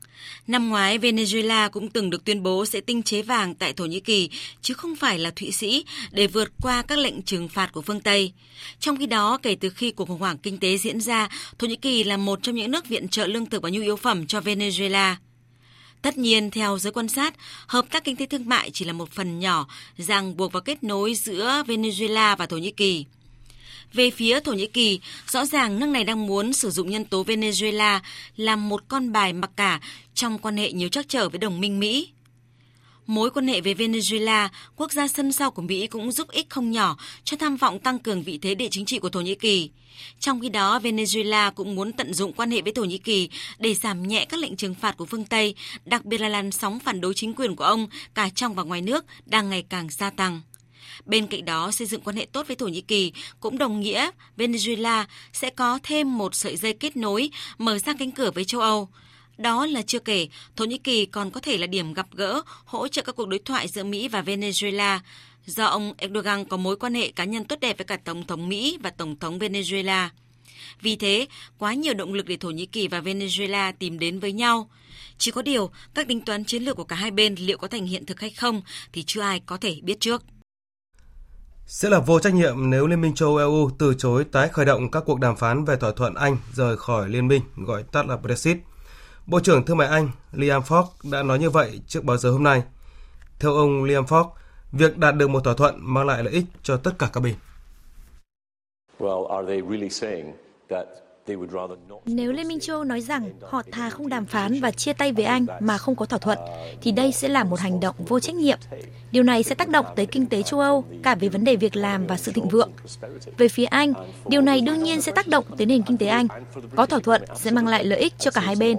Năm 0.47 0.69
ngoái, 0.69 0.99
Venezuela 0.99 1.69
cũng 1.69 1.89
từng 1.89 2.09
được 2.09 2.25
tuyên 2.25 2.43
bố 2.43 2.65
sẽ 2.65 2.81
tinh 2.81 3.03
chế 3.03 3.21
vàng 3.21 3.55
tại 3.55 3.73
Thổ 3.73 3.85
Nhĩ 3.85 3.99
Kỳ, 3.99 4.29
chứ 4.61 4.73
không 4.73 4.95
phải 4.95 5.19
là 5.19 5.31
Thụy 5.31 5.51
Sĩ, 5.51 5.85
để 6.11 6.27
vượt 6.27 6.51
qua 6.61 6.81
các 6.81 6.99
lệnh 6.99 7.21
trừng 7.21 7.49
phạt 7.49 7.71
của 7.71 7.81
phương 7.81 8.01
Tây. 8.01 8.33
Trong 8.79 8.97
khi 8.97 9.05
đó, 9.05 9.37
kể 9.43 9.55
từ 9.55 9.69
khi 9.69 9.91
cuộc 9.91 10.07
khủng 10.07 10.19
hoảng 10.19 10.37
kinh 10.37 10.57
tế 10.57 10.77
diễn 10.77 11.01
ra, 11.01 11.29
Thổ 11.59 11.67
Nhĩ 11.67 11.75
Kỳ 11.75 12.03
là 12.03 12.17
một 12.17 12.39
trong 12.43 12.55
những 12.55 12.71
nước 12.71 12.87
viện 12.87 13.07
trợ 13.07 13.27
lương 13.27 13.45
thực 13.45 13.61
và 13.61 13.69
nhu 13.69 13.81
yếu 13.81 13.95
phẩm 13.95 14.27
cho 14.27 14.39
Venezuela. 14.39 15.15
Tất 16.01 16.17
nhiên, 16.17 16.51
theo 16.51 16.77
giới 16.77 16.93
quan 16.93 17.07
sát, 17.07 17.35
hợp 17.67 17.85
tác 17.91 18.03
kinh 18.03 18.15
tế 18.15 18.25
thương 18.25 18.49
mại 18.49 18.69
chỉ 18.73 18.85
là 18.85 18.93
một 18.93 19.11
phần 19.11 19.39
nhỏ 19.39 19.67
ràng 19.97 20.37
buộc 20.37 20.51
và 20.51 20.59
kết 20.59 20.83
nối 20.83 21.15
giữa 21.15 21.63
Venezuela 21.67 22.35
và 22.35 22.45
Thổ 22.45 22.57
Nhĩ 22.57 22.71
Kỳ. 22.71 23.05
Về 23.93 24.11
phía 24.11 24.39
Thổ 24.39 24.53
Nhĩ 24.53 24.67
Kỳ, 24.67 24.99
rõ 25.27 25.45
ràng 25.45 25.79
nước 25.79 25.85
này 25.85 26.03
đang 26.03 26.27
muốn 26.27 26.53
sử 26.53 26.69
dụng 26.69 26.89
nhân 26.89 27.05
tố 27.05 27.23
Venezuela 27.23 27.99
làm 28.35 28.69
một 28.69 28.83
con 28.87 29.11
bài 29.11 29.33
mặc 29.33 29.51
cả 29.55 29.79
trong 30.13 30.37
quan 30.37 30.57
hệ 30.57 30.71
nhiều 30.71 30.89
trắc 30.89 31.09
trở 31.09 31.29
với 31.29 31.39
đồng 31.39 31.59
minh 31.59 31.79
Mỹ. 31.79 32.09
Mối 33.07 33.29
quan 33.29 33.47
hệ 33.47 33.61
với 33.61 33.73
Venezuela, 33.73 34.49
quốc 34.75 34.91
gia 34.91 35.07
sân 35.07 35.31
sau 35.31 35.51
của 35.51 35.61
Mỹ 35.61 35.87
cũng 35.87 36.11
giúp 36.11 36.31
ích 36.31 36.49
không 36.49 36.71
nhỏ 36.71 36.97
cho 37.23 37.37
tham 37.37 37.57
vọng 37.57 37.79
tăng 37.79 37.99
cường 37.99 38.23
vị 38.23 38.39
thế 38.41 38.55
địa 38.55 38.67
chính 38.71 38.85
trị 38.85 38.99
của 38.99 39.09
Thổ 39.09 39.21
Nhĩ 39.21 39.35
Kỳ. 39.35 39.69
Trong 40.19 40.41
khi 40.41 40.49
đó, 40.49 40.79
Venezuela 40.79 41.51
cũng 41.51 41.75
muốn 41.75 41.91
tận 41.91 42.13
dụng 42.13 42.33
quan 42.33 42.51
hệ 42.51 42.61
với 42.61 42.73
Thổ 42.73 42.83
Nhĩ 42.83 42.97
Kỳ 42.97 43.29
để 43.59 43.73
giảm 43.73 44.07
nhẹ 44.07 44.25
các 44.25 44.39
lệnh 44.39 44.55
trừng 44.55 44.75
phạt 44.75 44.97
của 44.97 45.05
phương 45.05 45.25
Tây, 45.25 45.55
đặc 45.85 46.05
biệt 46.05 46.21
là 46.21 46.29
làn 46.29 46.51
sóng 46.51 46.79
phản 46.79 47.01
đối 47.01 47.13
chính 47.13 47.33
quyền 47.33 47.55
của 47.55 47.63
ông 47.63 47.87
cả 48.13 48.29
trong 48.35 48.55
và 48.55 48.63
ngoài 48.63 48.81
nước 48.81 49.05
đang 49.25 49.49
ngày 49.49 49.65
càng 49.69 49.89
gia 49.89 50.09
tăng. 50.09 50.41
Bên 51.05 51.27
cạnh 51.27 51.45
đó, 51.45 51.71
xây 51.71 51.87
dựng 51.87 52.01
quan 52.01 52.15
hệ 52.15 52.25
tốt 52.25 52.47
với 52.47 52.55
Thổ 52.55 52.67
Nhĩ 52.67 52.81
Kỳ 52.81 53.11
cũng 53.39 53.57
đồng 53.57 53.79
nghĩa 53.79 54.11
Venezuela 54.37 55.05
sẽ 55.33 55.49
có 55.49 55.79
thêm 55.83 56.17
một 56.17 56.35
sợi 56.35 56.57
dây 56.57 56.73
kết 56.73 56.97
nối 56.97 57.29
mở 57.57 57.79
ra 57.79 57.93
cánh 57.99 58.11
cửa 58.11 58.31
với 58.31 58.45
châu 58.45 58.61
Âu. 58.61 58.89
Đó 59.37 59.65
là 59.65 59.81
chưa 59.81 59.99
kể, 59.99 60.27
Thổ 60.55 60.65
Nhĩ 60.65 60.77
Kỳ 60.77 61.05
còn 61.05 61.31
có 61.31 61.39
thể 61.39 61.57
là 61.57 61.67
điểm 61.67 61.93
gặp 61.93 62.07
gỡ, 62.11 62.41
hỗ 62.65 62.87
trợ 62.87 63.01
các 63.01 63.15
cuộc 63.15 63.27
đối 63.27 63.39
thoại 63.39 63.67
giữa 63.67 63.83
Mỹ 63.83 64.07
và 64.07 64.21
Venezuela, 64.21 64.99
do 65.45 65.65
ông 65.65 65.93
Erdogan 65.97 66.45
có 66.45 66.57
mối 66.57 66.75
quan 66.75 66.93
hệ 66.93 67.11
cá 67.11 67.23
nhân 67.23 67.45
tốt 67.45 67.59
đẹp 67.59 67.77
với 67.77 67.85
cả 67.85 67.97
Tổng 67.97 68.27
thống 68.27 68.49
Mỹ 68.49 68.77
và 68.81 68.89
Tổng 68.89 69.19
thống 69.19 69.39
Venezuela. 69.39 70.09
Vì 70.81 70.95
thế, 70.95 71.27
quá 71.57 71.73
nhiều 71.73 71.93
động 71.93 72.13
lực 72.13 72.25
để 72.25 72.37
Thổ 72.37 72.49
Nhĩ 72.49 72.65
Kỳ 72.65 72.87
và 72.87 73.01
Venezuela 73.01 73.73
tìm 73.79 73.99
đến 73.99 74.19
với 74.19 74.31
nhau. 74.31 74.69
Chỉ 75.17 75.31
có 75.31 75.41
điều, 75.41 75.71
các 75.93 76.07
tính 76.07 76.21
toán 76.21 76.43
chiến 76.43 76.63
lược 76.63 76.75
của 76.75 76.83
cả 76.83 76.95
hai 76.95 77.11
bên 77.11 77.35
liệu 77.35 77.57
có 77.57 77.67
thành 77.67 77.85
hiện 77.85 78.05
thực 78.05 78.19
hay 78.19 78.29
không 78.29 78.61
thì 78.93 79.03
chưa 79.03 79.21
ai 79.21 79.41
có 79.45 79.57
thể 79.57 79.79
biết 79.81 79.99
trước. 79.99 80.23
Sẽ 81.67 81.89
là 81.89 81.99
vô 81.99 82.19
trách 82.19 82.33
nhiệm 82.33 82.69
nếu 82.69 82.87
Liên 82.87 83.01
minh 83.01 83.15
châu 83.15 83.37
Âu 83.37 83.37
EU 83.37 83.69
từ 83.79 83.93
chối 83.97 84.23
tái 84.31 84.49
khởi 84.49 84.65
động 84.65 84.91
các 84.91 85.03
cuộc 85.05 85.19
đàm 85.19 85.35
phán 85.35 85.65
về 85.65 85.75
thỏa 85.75 85.91
thuận 85.91 86.13
Anh 86.13 86.37
rời 86.53 86.77
khỏi 86.77 87.09
liên 87.09 87.27
minh, 87.27 87.41
gọi 87.55 87.83
tắt 87.83 88.07
là 88.07 88.17
Brexit. 88.17 88.57
Bộ 89.25 89.39
trưởng 89.39 89.65
Thương 89.65 89.77
mại 89.77 89.87
Anh 89.87 90.09
Liam 90.31 90.61
Fox 90.61 90.83
đã 91.11 91.23
nói 91.23 91.39
như 91.39 91.49
vậy 91.49 91.81
trước 91.87 92.03
báo 92.03 92.17
giờ 92.17 92.31
hôm 92.31 92.43
nay. 92.43 92.63
Theo 93.39 93.53
ông 93.53 93.83
Liam 93.83 94.05
Fox, 94.05 94.25
việc 94.71 94.97
đạt 94.97 95.15
được 95.15 95.29
một 95.29 95.43
thỏa 95.43 95.53
thuận 95.53 95.75
mang 95.79 96.07
lại 96.07 96.23
lợi 96.23 96.33
ích 96.33 96.45
cho 96.63 96.77
tất 96.77 96.91
cả 96.99 97.09
các 97.13 97.19
bên. 97.19 97.35
Nếu 102.05 102.31
Liên 102.31 102.47
minh 102.47 102.59
châu 102.59 102.75
Âu 102.75 102.83
nói 102.83 103.01
rằng 103.01 103.29
họ 103.41 103.61
thà 103.71 103.89
không 103.89 104.09
đàm 104.09 104.25
phán 104.25 104.59
và 104.61 104.71
chia 104.71 104.93
tay 104.93 105.11
với 105.11 105.25
Anh 105.25 105.45
mà 105.59 105.77
không 105.77 105.95
có 105.95 106.05
thỏa 106.05 106.19
thuận, 106.19 106.39
thì 106.81 106.91
đây 106.91 107.11
sẽ 107.11 107.27
là 107.27 107.43
một 107.43 107.59
hành 107.59 107.79
động 107.79 107.95
vô 108.07 108.19
trách 108.19 108.35
nhiệm. 108.35 108.59
Điều 109.11 109.23
này 109.23 109.43
sẽ 109.43 109.55
tác 109.55 109.69
động 109.69 109.85
tới 109.95 110.05
kinh 110.05 110.25
tế 110.25 110.43
châu 110.43 110.59
Âu, 110.59 110.85
cả 111.03 111.15
về 111.15 111.29
vấn 111.29 111.43
đề 111.43 111.55
việc 111.55 111.75
làm 111.75 112.07
và 112.07 112.17
sự 112.17 112.31
thịnh 112.31 112.47
vượng. 112.47 112.71
Về 113.37 113.47
phía 113.47 113.65
Anh, 113.65 113.93
điều 114.27 114.41
này 114.41 114.61
đương 114.61 114.83
nhiên 114.83 115.01
sẽ 115.01 115.11
tác 115.11 115.27
động 115.27 115.45
tới 115.57 115.65
nền 115.65 115.81
kinh 115.81 115.97
tế 115.97 116.07
Anh. 116.07 116.27
Có 116.75 116.85
thỏa 116.85 116.99
thuận 116.99 117.21
sẽ 117.35 117.51
mang 117.51 117.67
lại 117.67 117.85
lợi 117.85 117.99
ích 117.99 118.13
cho 118.19 118.31
cả 118.31 118.41
hai 118.41 118.55
bên. 118.55 118.77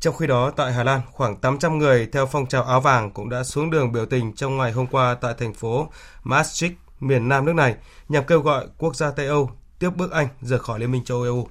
Trong 0.00 0.14
khi 0.16 0.26
đó, 0.26 0.50
tại 0.50 0.72
Hà 0.72 0.84
Lan, 0.84 1.00
khoảng 1.12 1.36
800 1.36 1.78
người 1.78 2.08
theo 2.12 2.26
phong 2.26 2.46
trào 2.46 2.62
áo 2.62 2.80
vàng 2.80 3.10
cũng 3.10 3.28
đã 3.30 3.44
xuống 3.44 3.70
đường 3.70 3.92
biểu 3.92 4.06
tình 4.06 4.32
trong 4.32 4.56
ngày 4.56 4.72
hôm 4.72 4.86
qua 4.86 5.16
tại 5.20 5.34
thành 5.38 5.54
phố 5.54 5.88
Maastricht, 6.22 6.74
miền 7.00 7.28
Nam 7.28 7.44
nước 7.44 7.54
này, 7.54 7.74
nhằm 8.08 8.24
kêu 8.26 8.40
gọi 8.40 8.66
quốc 8.78 8.96
gia 8.96 9.10
Tây 9.10 9.26
Âu 9.26 9.50
tiếp 9.78 9.90
bước 9.96 10.10
Anh 10.10 10.28
rời 10.42 10.58
khỏi 10.58 10.80
Liên 10.80 10.92
minh 10.92 11.04
châu 11.04 11.22
Âu. 11.22 11.48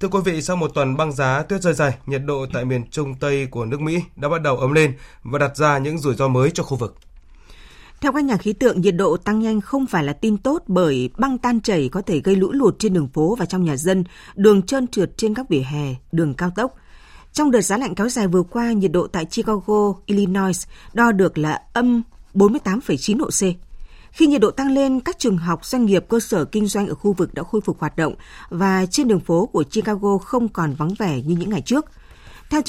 Thưa 0.00 0.08
quý 0.08 0.18
vị, 0.24 0.42
sau 0.42 0.56
một 0.56 0.70
tuần 0.74 0.96
băng 0.96 1.12
giá 1.12 1.42
tuyết 1.42 1.62
rơi 1.62 1.74
dày, 1.74 1.98
nhiệt 2.06 2.22
độ 2.24 2.46
tại 2.52 2.64
miền 2.64 2.90
Trung 2.90 3.14
Tây 3.14 3.46
của 3.46 3.64
nước 3.64 3.80
Mỹ 3.80 4.02
đã 4.16 4.28
bắt 4.28 4.42
đầu 4.42 4.56
ấm 4.56 4.72
lên 4.72 4.96
và 5.22 5.38
đặt 5.38 5.56
ra 5.56 5.78
những 5.78 5.98
rủi 5.98 6.14
ro 6.14 6.28
mới 6.28 6.50
cho 6.50 6.62
khu 6.62 6.76
vực. 6.76 6.96
Theo 8.00 8.12
các 8.12 8.24
nhà 8.24 8.36
khí 8.36 8.52
tượng, 8.52 8.80
nhiệt 8.80 8.94
độ 8.96 9.16
tăng 9.16 9.40
nhanh 9.40 9.60
không 9.60 9.86
phải 9.86 10.04
là 10.04 10.12
tin 10.12 10.36
tốt 10.36 10.62
bởi 10.66 11.10
băng 11.18 11.38
tan 11.38 11.60
chảy 11.60 11.88
có 11.88 12.02
thể 12.02 12.20
gây 12.20 12.36
lũ 12.36 12.52
lụt 12.52 12.78
trên 12.78 12.92
đường 12.92 13.08
phố 13.08 13.36
và 13.38 13.46
trong 13.46 13.64
nhà 13.64 13.76
dân, 13.76 14.04
đường 14.34 14.62
trơn 14.62 14.86
trượt 14.86 15.16
trên 15.16 15.34
các 15.34 15.48
vỉa 15.48 15.62
hè, 15.62 15.94
đường 16.12 16.34
cao 16.34 16.50
tốc. 16.56 16.74
Trong 17.32 17.50
đợt 17.50 17.60
giá 17.60 17.76
lạnh 17.76 17.94
kéo 17.94 18.08
dài 18.08 18.26
vừa 18.26 18.42
qua, 18.42 18.72
nhiệt 18.72 18.92
độ 18.92 19.06
tại 19.06 19.24
Chicago, 19.24 19.94
Illinois 20.06 20.66
đo 20.92 21.12
được 21.12 21.38
là 21.38 21.62
âm 21.72 22.02
48,9 22.34 23.18
độ 23.18 23.26
C. 23.26 23.69
Khi 24.12 24.26
nhiệt 24.26 24.40
độ 24.40 24.50
tăng 24.50 24.72
lên, 24.72 25.00
các 25.00 25.18
trường 25.18 25.38
học, 25.38 25.64
doanh 25.64 25.86
nghiệp, 25.86 26.04
cơ 26.08 26.20
sở 26.20 26.44
kinh 26.44 26.66
doanh 26.66 26.88
ở 26.88 26.94
khu 26.94 27.12
vực 27.12 27.34
đã 27.34 27.42
khôi 27.42 27.60
phục 27.60 27.80
hoạt 27.80 27.96
động 27.96 28.14
và 28.48 28.86
trên 28.86 29.08
đường 29.08 29.20
phố 29.20 29.46
của 29.46 29.64
Chicago 29.70 30.18
không 30.18 30.48
còn 30.48 30.74
vắng 30.74 30.94
vẻ 30.98 31.22
như 31.22 31.36
những 31.36 31.50
ngày 31.50 31.62
trước. 31.62 31.84
Theo 32.50 32.62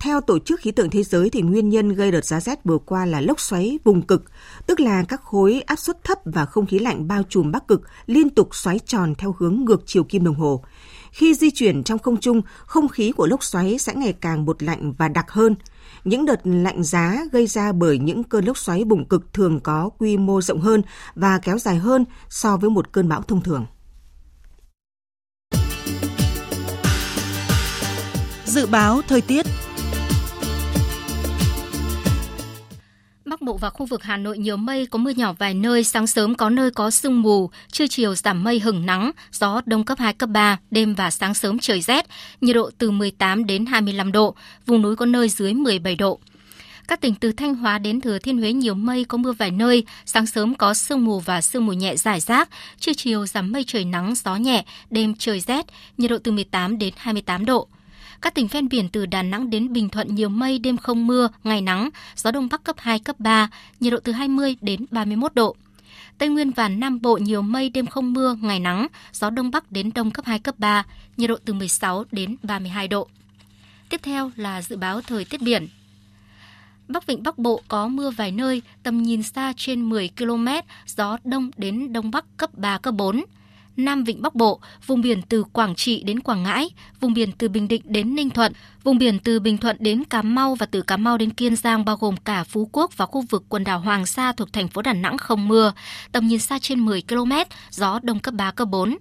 theo 0.00 0.20
Tổ 0.20 0.38
chức 0.38 0.60
Khí 0.60 0.70
tượng 0.70 0.90
Thế 0.90 1.02
giới 1.02 1.30
thì 1.30 1.42
nguyên 1.42 1.68
nhân 1.68 1.88
gây 1.88 2.10
đợt 2.10 2.24
giá 2.24 2.40
rét 2.40 2.64
vừa 2.64 2.78
qua 2.78 3.06
là 3.06 3.20
lốc 3.20 3.40
xoáy 3.40 3.78
vùng 3.84 4.02
cực, 4.02 4.24
tức 4.66 4.80
là 4.80 5.02
các 5.08 5.22
khối 5.22 5.62
áp 5.66 5.76
suất 5.76 6.04
thấp 6.04 6.18
và 6.24 6.44
không 6.44 6.66
khí 6.66 6.78
lạnh 6.78 7.08
bao 7.08 7.22
trùm 7.28 7.52
Bắc 7.52 7.68
Cực 7.68 7.82
liên 8.06 8.30
tục 8.30 8.54
xoáy 8.54 8.78
tròn 8.78 9.14
theo 9.14 9.34
hướng 9.38 9.64
ngược 9.64 9.82
chiều 9.86 10.04
kim 10.04 10.24
đồng 10.24 10.34
hồ. 10.34 10.64
Khi 11.12 11.34
di 11.34 11.50
chuyển 11.50 11.82
trong 11.82 11.98
không 11.98 12.20
trung, 12.20 12.42
không 12.64 12.88
khí 12.88 13.12
của 13.12 13.26
lốc 13.26 13.44
xoáy 13.44 13.78
sẽ 13.78 13.94
ngày 13.94 14.12
càng 14.12 14.44
bột 14.44 14.62
lạnh 14.62 14.92
và 14.98 15.08
đặc 15.08 15.30
hơn. 15.30 15.54
Những 16.04 16.24
đợt 16.24 16.40
lạnh 16.44 16.82
giá 16.82 17.24
gây 17.32 17.46
ra 17.46 17.72
bởi 17.72 17.98
những 17.98 18.24
cơn 18.24 18.44
lốc 18.44 18.58
xoáy 18.58 18.84
bùng 18.84 19.08
cực 19.08 19.32
thường 19.32 19.60
có 19.60 19.90
quy 19.98 20.16
mô 20.16 20.40
rộng 20.40 20.60
hơn 20.60 20.82
và 21.14 21.38
kéo 21.38 21.58
dài 21.58 21.76
hơn 21.76 22.04
so 22.28 22.56
với 22.56 22.70
một 22.70 22.92
cơn 22.92 23.08
bão 23.08 23.22
thông 23.22 23.42
thường. 23.42 23.66
Dự 28.44 28.66
báo 28.66 29.00
thời 29.08 29.20
tiết 29.20 29.46
Bắc 33.30 33.42
Bộ 33.42 33.56
và 33.56 33.70
khu 33.70 33.86
vực 33.86 34.02
Hà 34.02 34.16
Nội 34.16 34.38
nhiều 34.38 34.56
mây, 34.56 34.86
có 34.86 34.98
mưa 34.98 35.10
nhỏ 35.10 35.32
vài 35.32 35.54
nơi, 35.54 35.84
sáng 35.84 36.06
sớm 36.06 36.34
có 36.34 36.50
nơi 36.50 36.70
có 36.70 36.90
sương 36.90 37.22
mù, 37.22 37.50
trưa 37.72 37.86
chiều 37.86 38.14
giảm 38.14 38.44
mây 38.44 38.60
hừng 38.60 38.86
nắng, 38.86 39.10
gió 39.32 39.60
đông 39.66 39.84
cấp 39.84 39.98
2, 39.98 40.12
cấp 40.12 40.28
3, 40.28 40.58
đêm 40.70 40.94
và 40.94 41.10
sáng 41.10 41.34
sớm 41.34 41.58
trời 41.58 41.80
rét, 41.80 42.06
nhiệt 42.40 42.54
độ 42.54 42.70
từ 42.78 42.90
18 42.90 43.46
đến 43.46 43.66
25 43.66 44.12
độ, 44.12 44.34
vùng 44.66 44.82
núi 44.82 44.96
có 44.96 45.06
nơi 45.06 45.28
dưới 45.28 45.54
17 45.54 45.96
độ. 45.96 46.18
Các 46.88 47.00
tỉnh 47.00 47.14
từ 47.14 47.32
Thanh 47.32 47.54
Hóa 47.54 47.78
đến 47.78 48.00
Thừa 48.00 48.18
Thiên 48.18 48.38
Huế 48.38 48.52
nhiều 48.52 48.74
mây, 48.74 49.04
có 49.04 49.18
mưa 49.18 49.32
vài 49.32 49.50
nơi, 49.50 49.84
sáng 50.06 50.26
sớm 50.26 50.54
có 50.54 50.74
sương 50.74 51.04
mù 51.04 51.20
và 51.20 51.40
sương 51.40 51.66
mù 51.66 51.72
nhẹ 51.72 51.96
rải 51.96 52.20
rác, 52.20 52.48
trưa 52.80 52.92
chiều 52.92 53.26
giảm 53.26 53.52
mây 53.52 53.64
trời 53.66 53.84
nắng, 53.84 54.14
gió 54.24 54.36
nhẹ, 54.36 54.64
đêm 54.90 55.14
trời 55.18 55.40
rét, 55.40 55.66
nhiệt 55.98 56.10
độ 56.10 56.18
từ 56.18 56.32
18 56.32 56.78
đến 56.78 56.94
28 56.96 57.44
độ. 57.44 57.68
Các 58.20 58.34
tỉnh 58.34 58.46
ven 58.46 58.68
biển 58.68 58.88
từ 58.88 59.06
Đà 59.06 59.22
Nẵng 59.22 59.50
đến 59.50 59.72
Bình 59.72 59.88
Thuận 59.88 60.14
nhiều 60.14 60.28
mây, 60.28 60.58
đêm 60.58 60.76
không 60.76 61.06
mưa, 61.06 61.28
ngày 61.44 61.60
nắng, 61.60 61.90
gió 62.16 62.30
đông 62.30 62.48
bắc 62.50 62.64
cấp 62.64 62.76
2, 62.78 62.98
cấp 62.98 63.20
3, 63.20 63.50
nhiệt 63.80 63.92
độ 63.92 63.98
từ 64.04 64.12
20 64.12 64.56
đến 64.60 64.86
31 64.90 65.34
độ. 65.34 65.56
Tây 66.18 66.28
Nguyên 66.28 66.50
và 66.50 66.68
Nam 66.68 67.00
Bộ 67.02 67.16
nhiều 67.16 67.42
mây, 67.42 67.68
đêm 67.68 67.86
không 67.86 68.12
mưa, 68.12 68.36
ngày 68.40 68.60
nắng, 68.60 68.86
gió 69.12 69.30
đông 69.30 69.50
bắc 69.50 69.72
đến 69.72 69.90
đông 69.94 70.10
cấp 70.10 70.24
2, 70.24 70.38
cấp 70.38 70.54
3, 70.58 70.84
nhiệt 71.16 71.28
độ 71.28 71.36
từ 71.44 71.52
16 71.52 72.04
đến 72.12 72.36
32 72.42 72.88
độ. 72.88 73.08
Tiếp 73.88 74.00
theo 74.02 74.30
là 74.36 74.62
dự 74.62 74.76
báo 74.76 75.00
thời 75.00 75.24
tiết 75.24 75.42
biển. 75.42 75.68
Bắc 76.88 77.06
Vịnh 77.06 77.22
Bắc 77.22 77.38
Bộ 77.38 77.62
có 77.68 77.88
mưa 77.88 78.10
vài 78.10 78.32
nơi, 78.32 78.62
tầm 78.82 79.02
nhìn 79.02 79.22
xa 79.22 79.52
trên 79.56 79.88
10 79.88 80.10
km, 80.18 80.46
gió 80.86 81.18
đông 81.24 81.50
đến 81.56 81.92
đông 81.92 82.10
bắc 82.10 82.24
cấp 82.36 82.50
3, 82.54 82.78
cấp 82.78 82.94
4. 82.94 83.24
Nam 83.84 84.04
Vịnh 84.04 84.22
Bắc 84.22 84.34
Bộ, 84.34 84.60
vùng 84.86 85.00
biển 85.00 85.22
từ 85.22 85.44
Quảng 85.52 85.74
Trị 85.74 86.02
đến 86.02 86.20
Quảng 86.20 86.42
Ngãi, 86.42 86.70
vùng 87.00 87.14
biển 87.14 87.32
từ 87.32 87.48
Bình 87.48 87.68
Định 87.68 87.82
đến 87.84 88.14
Ninh 88.14 88.30
Thuận, 88.30 88.52
vùng 88.84 88.98
biển 88.98 89.18
từ 89.18 89.40
Bình 89.40 89.58
Thuận 89.58 89.76
đến 89.80 90.04
Cà 90.04 90.22
Mau 90.22 90.54
và 90.54 90.66
từ 90.66 90.82
Cà 90.82 90.96
Mau 90.96 91.18
đến 91.18 91.30
Kiên 91.30 91.56
Giang 91.56 91.84
bao 91.84 91.96
gồm 91.96 92.16
cả 92.16 92.44
Phú 92.44 92.68
Quốc 92.72 92.96
và 92.96 93.06
khu 93.06 93.24
vực 93.30 93.44
quần 93.48 93.64
đảo 93.64 93.80
Hoàng 93.80 94.06
Sa 94.06 94.32
thuộc 94.32 94.52
thành 94.52 94.68
phố 94.68 94.82
Đà 94.82 94.92
Nẵng 94.92 95.18
không 95.18 95.48
mưa, 95.48 95.72
tầm 96.12 96.26
nhìn 96.26 96.38
xa 96.38 96.58
trên 96.58 96.80
10 96.80 97.02
km, 97.08 97.32
gió 97.70 98.00
đông 98.02 98.20
cấp 98.20 98.34
3, 98.34 98.50
cấp 98.50 98.68
4. 98.68 98.96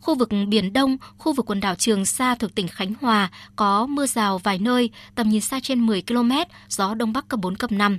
Khu 0.00 0.14
vực 0.14 0.28
Biển 0.48 0.72
Đông, 0.72 0.96
khu 1.18 1.32
vực 1.32 1.50
quần 1.50 1.60
đảo 1.60 1.74
Trường 1.74 2.04
Sa 2.04 2.34
thuộc 2.34 2.54
tỉnh 2.54 2.68
Khánh 2.68 2.92
Hòa 3.00 3.30
có 3.56 3.86
mưa 3.86 4.06
rào 4.06 4.38
vài 4.38 4.58
nơi, 4.58 4.90
tầm 5.14 5.28
nhìn 5.28 5.40
xa 5.40 5.60
trên 5.62 5.86
10 5.86 6.02
km, 6.02 6.32
gió 6.68 6.94
Đông 6.94 7.12
Bắc 7.12 7.28
cấp 7.28 7.40
4, 7.40 7.56
cấp 7.56 7.72
5. 7.72 7.98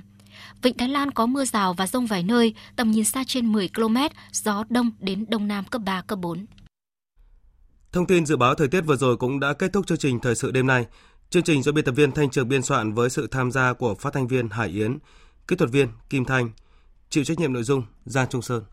Vịnh 0.64 0.76
Thái 0.76 0.88
Lan 0.88 1.10
có 1.10 1.26
mưa 1.26 1.44
rào 1.44 1.74
và 1.74 1.86
rông 1.86 2.06
vài 2.06 2.22
nơi, 2.22 2.54
tầm 2.76 2.90
nhìn 2.90 3.04
xa 3.04 3.24
trên 3.26 3.52
10 3.52 3.68
km, 3.74 3.96
gió 4.32 4.64
đông 4.68 4.90
đến 5.00 5.24
đông 5.28 5.48
nam 5.48 5.64
cấp 5.64 5.82
3, 5.84 6.02
cấp 6.02 6.18
4. 6.18 6.46
Thông 7.92 8.06
tin 8.06 8.26
dự 8.26 8.36
báo 8.36 8.54
thời 8.54 8.68
tiết 8.68 8.80
vừa 8.80 8.96
rồi 8.96 9.16
cũng 9.16 9.40
đã 9.40 9.52
kết 9.52 9.72
thúc 9.72 9.86
chương 9.86 9.98
trình 9.98 10.20
thời 10.20 10.34
sự 10.34 10.50
đêm 10.50 10.66
nay. 10.66 10.86
Chương 11.30 11.42
trình 11.42 11.62
do 11.62 11.72
biên 11.72 11.84
tập 11.84 11.92
viên 11.92 12.12
Thanh 12.12 12.30
Trường 12.30 12.48
biên 12.48 12.62
soạn 12.62 12.92
với 12.92 13.10
sự 13.10 13.26
tham 13.30 13.50
gia 13.50 13.72
của 13.72 13.94
phát 13.94 14.12
thanh 14.12 14.28
viên 14.28 14.48
Hải 14.48 14.68
Yến, 14.68 14.98
kỹ 15.48 15.56
thuật 15.56 15.70
viên 15.70 15.88
Kim 16.10 16.24
Thanh, 16.24 16.50
chịu 17.10 17.24
trách 17.24 17.38
nhiệm 17.38 17.52
nội 17.52 17.62
dung 17.62 17.82
Giang 18.04 18.28
Trung 18.28 18.42
Sơn. 18.42 18.64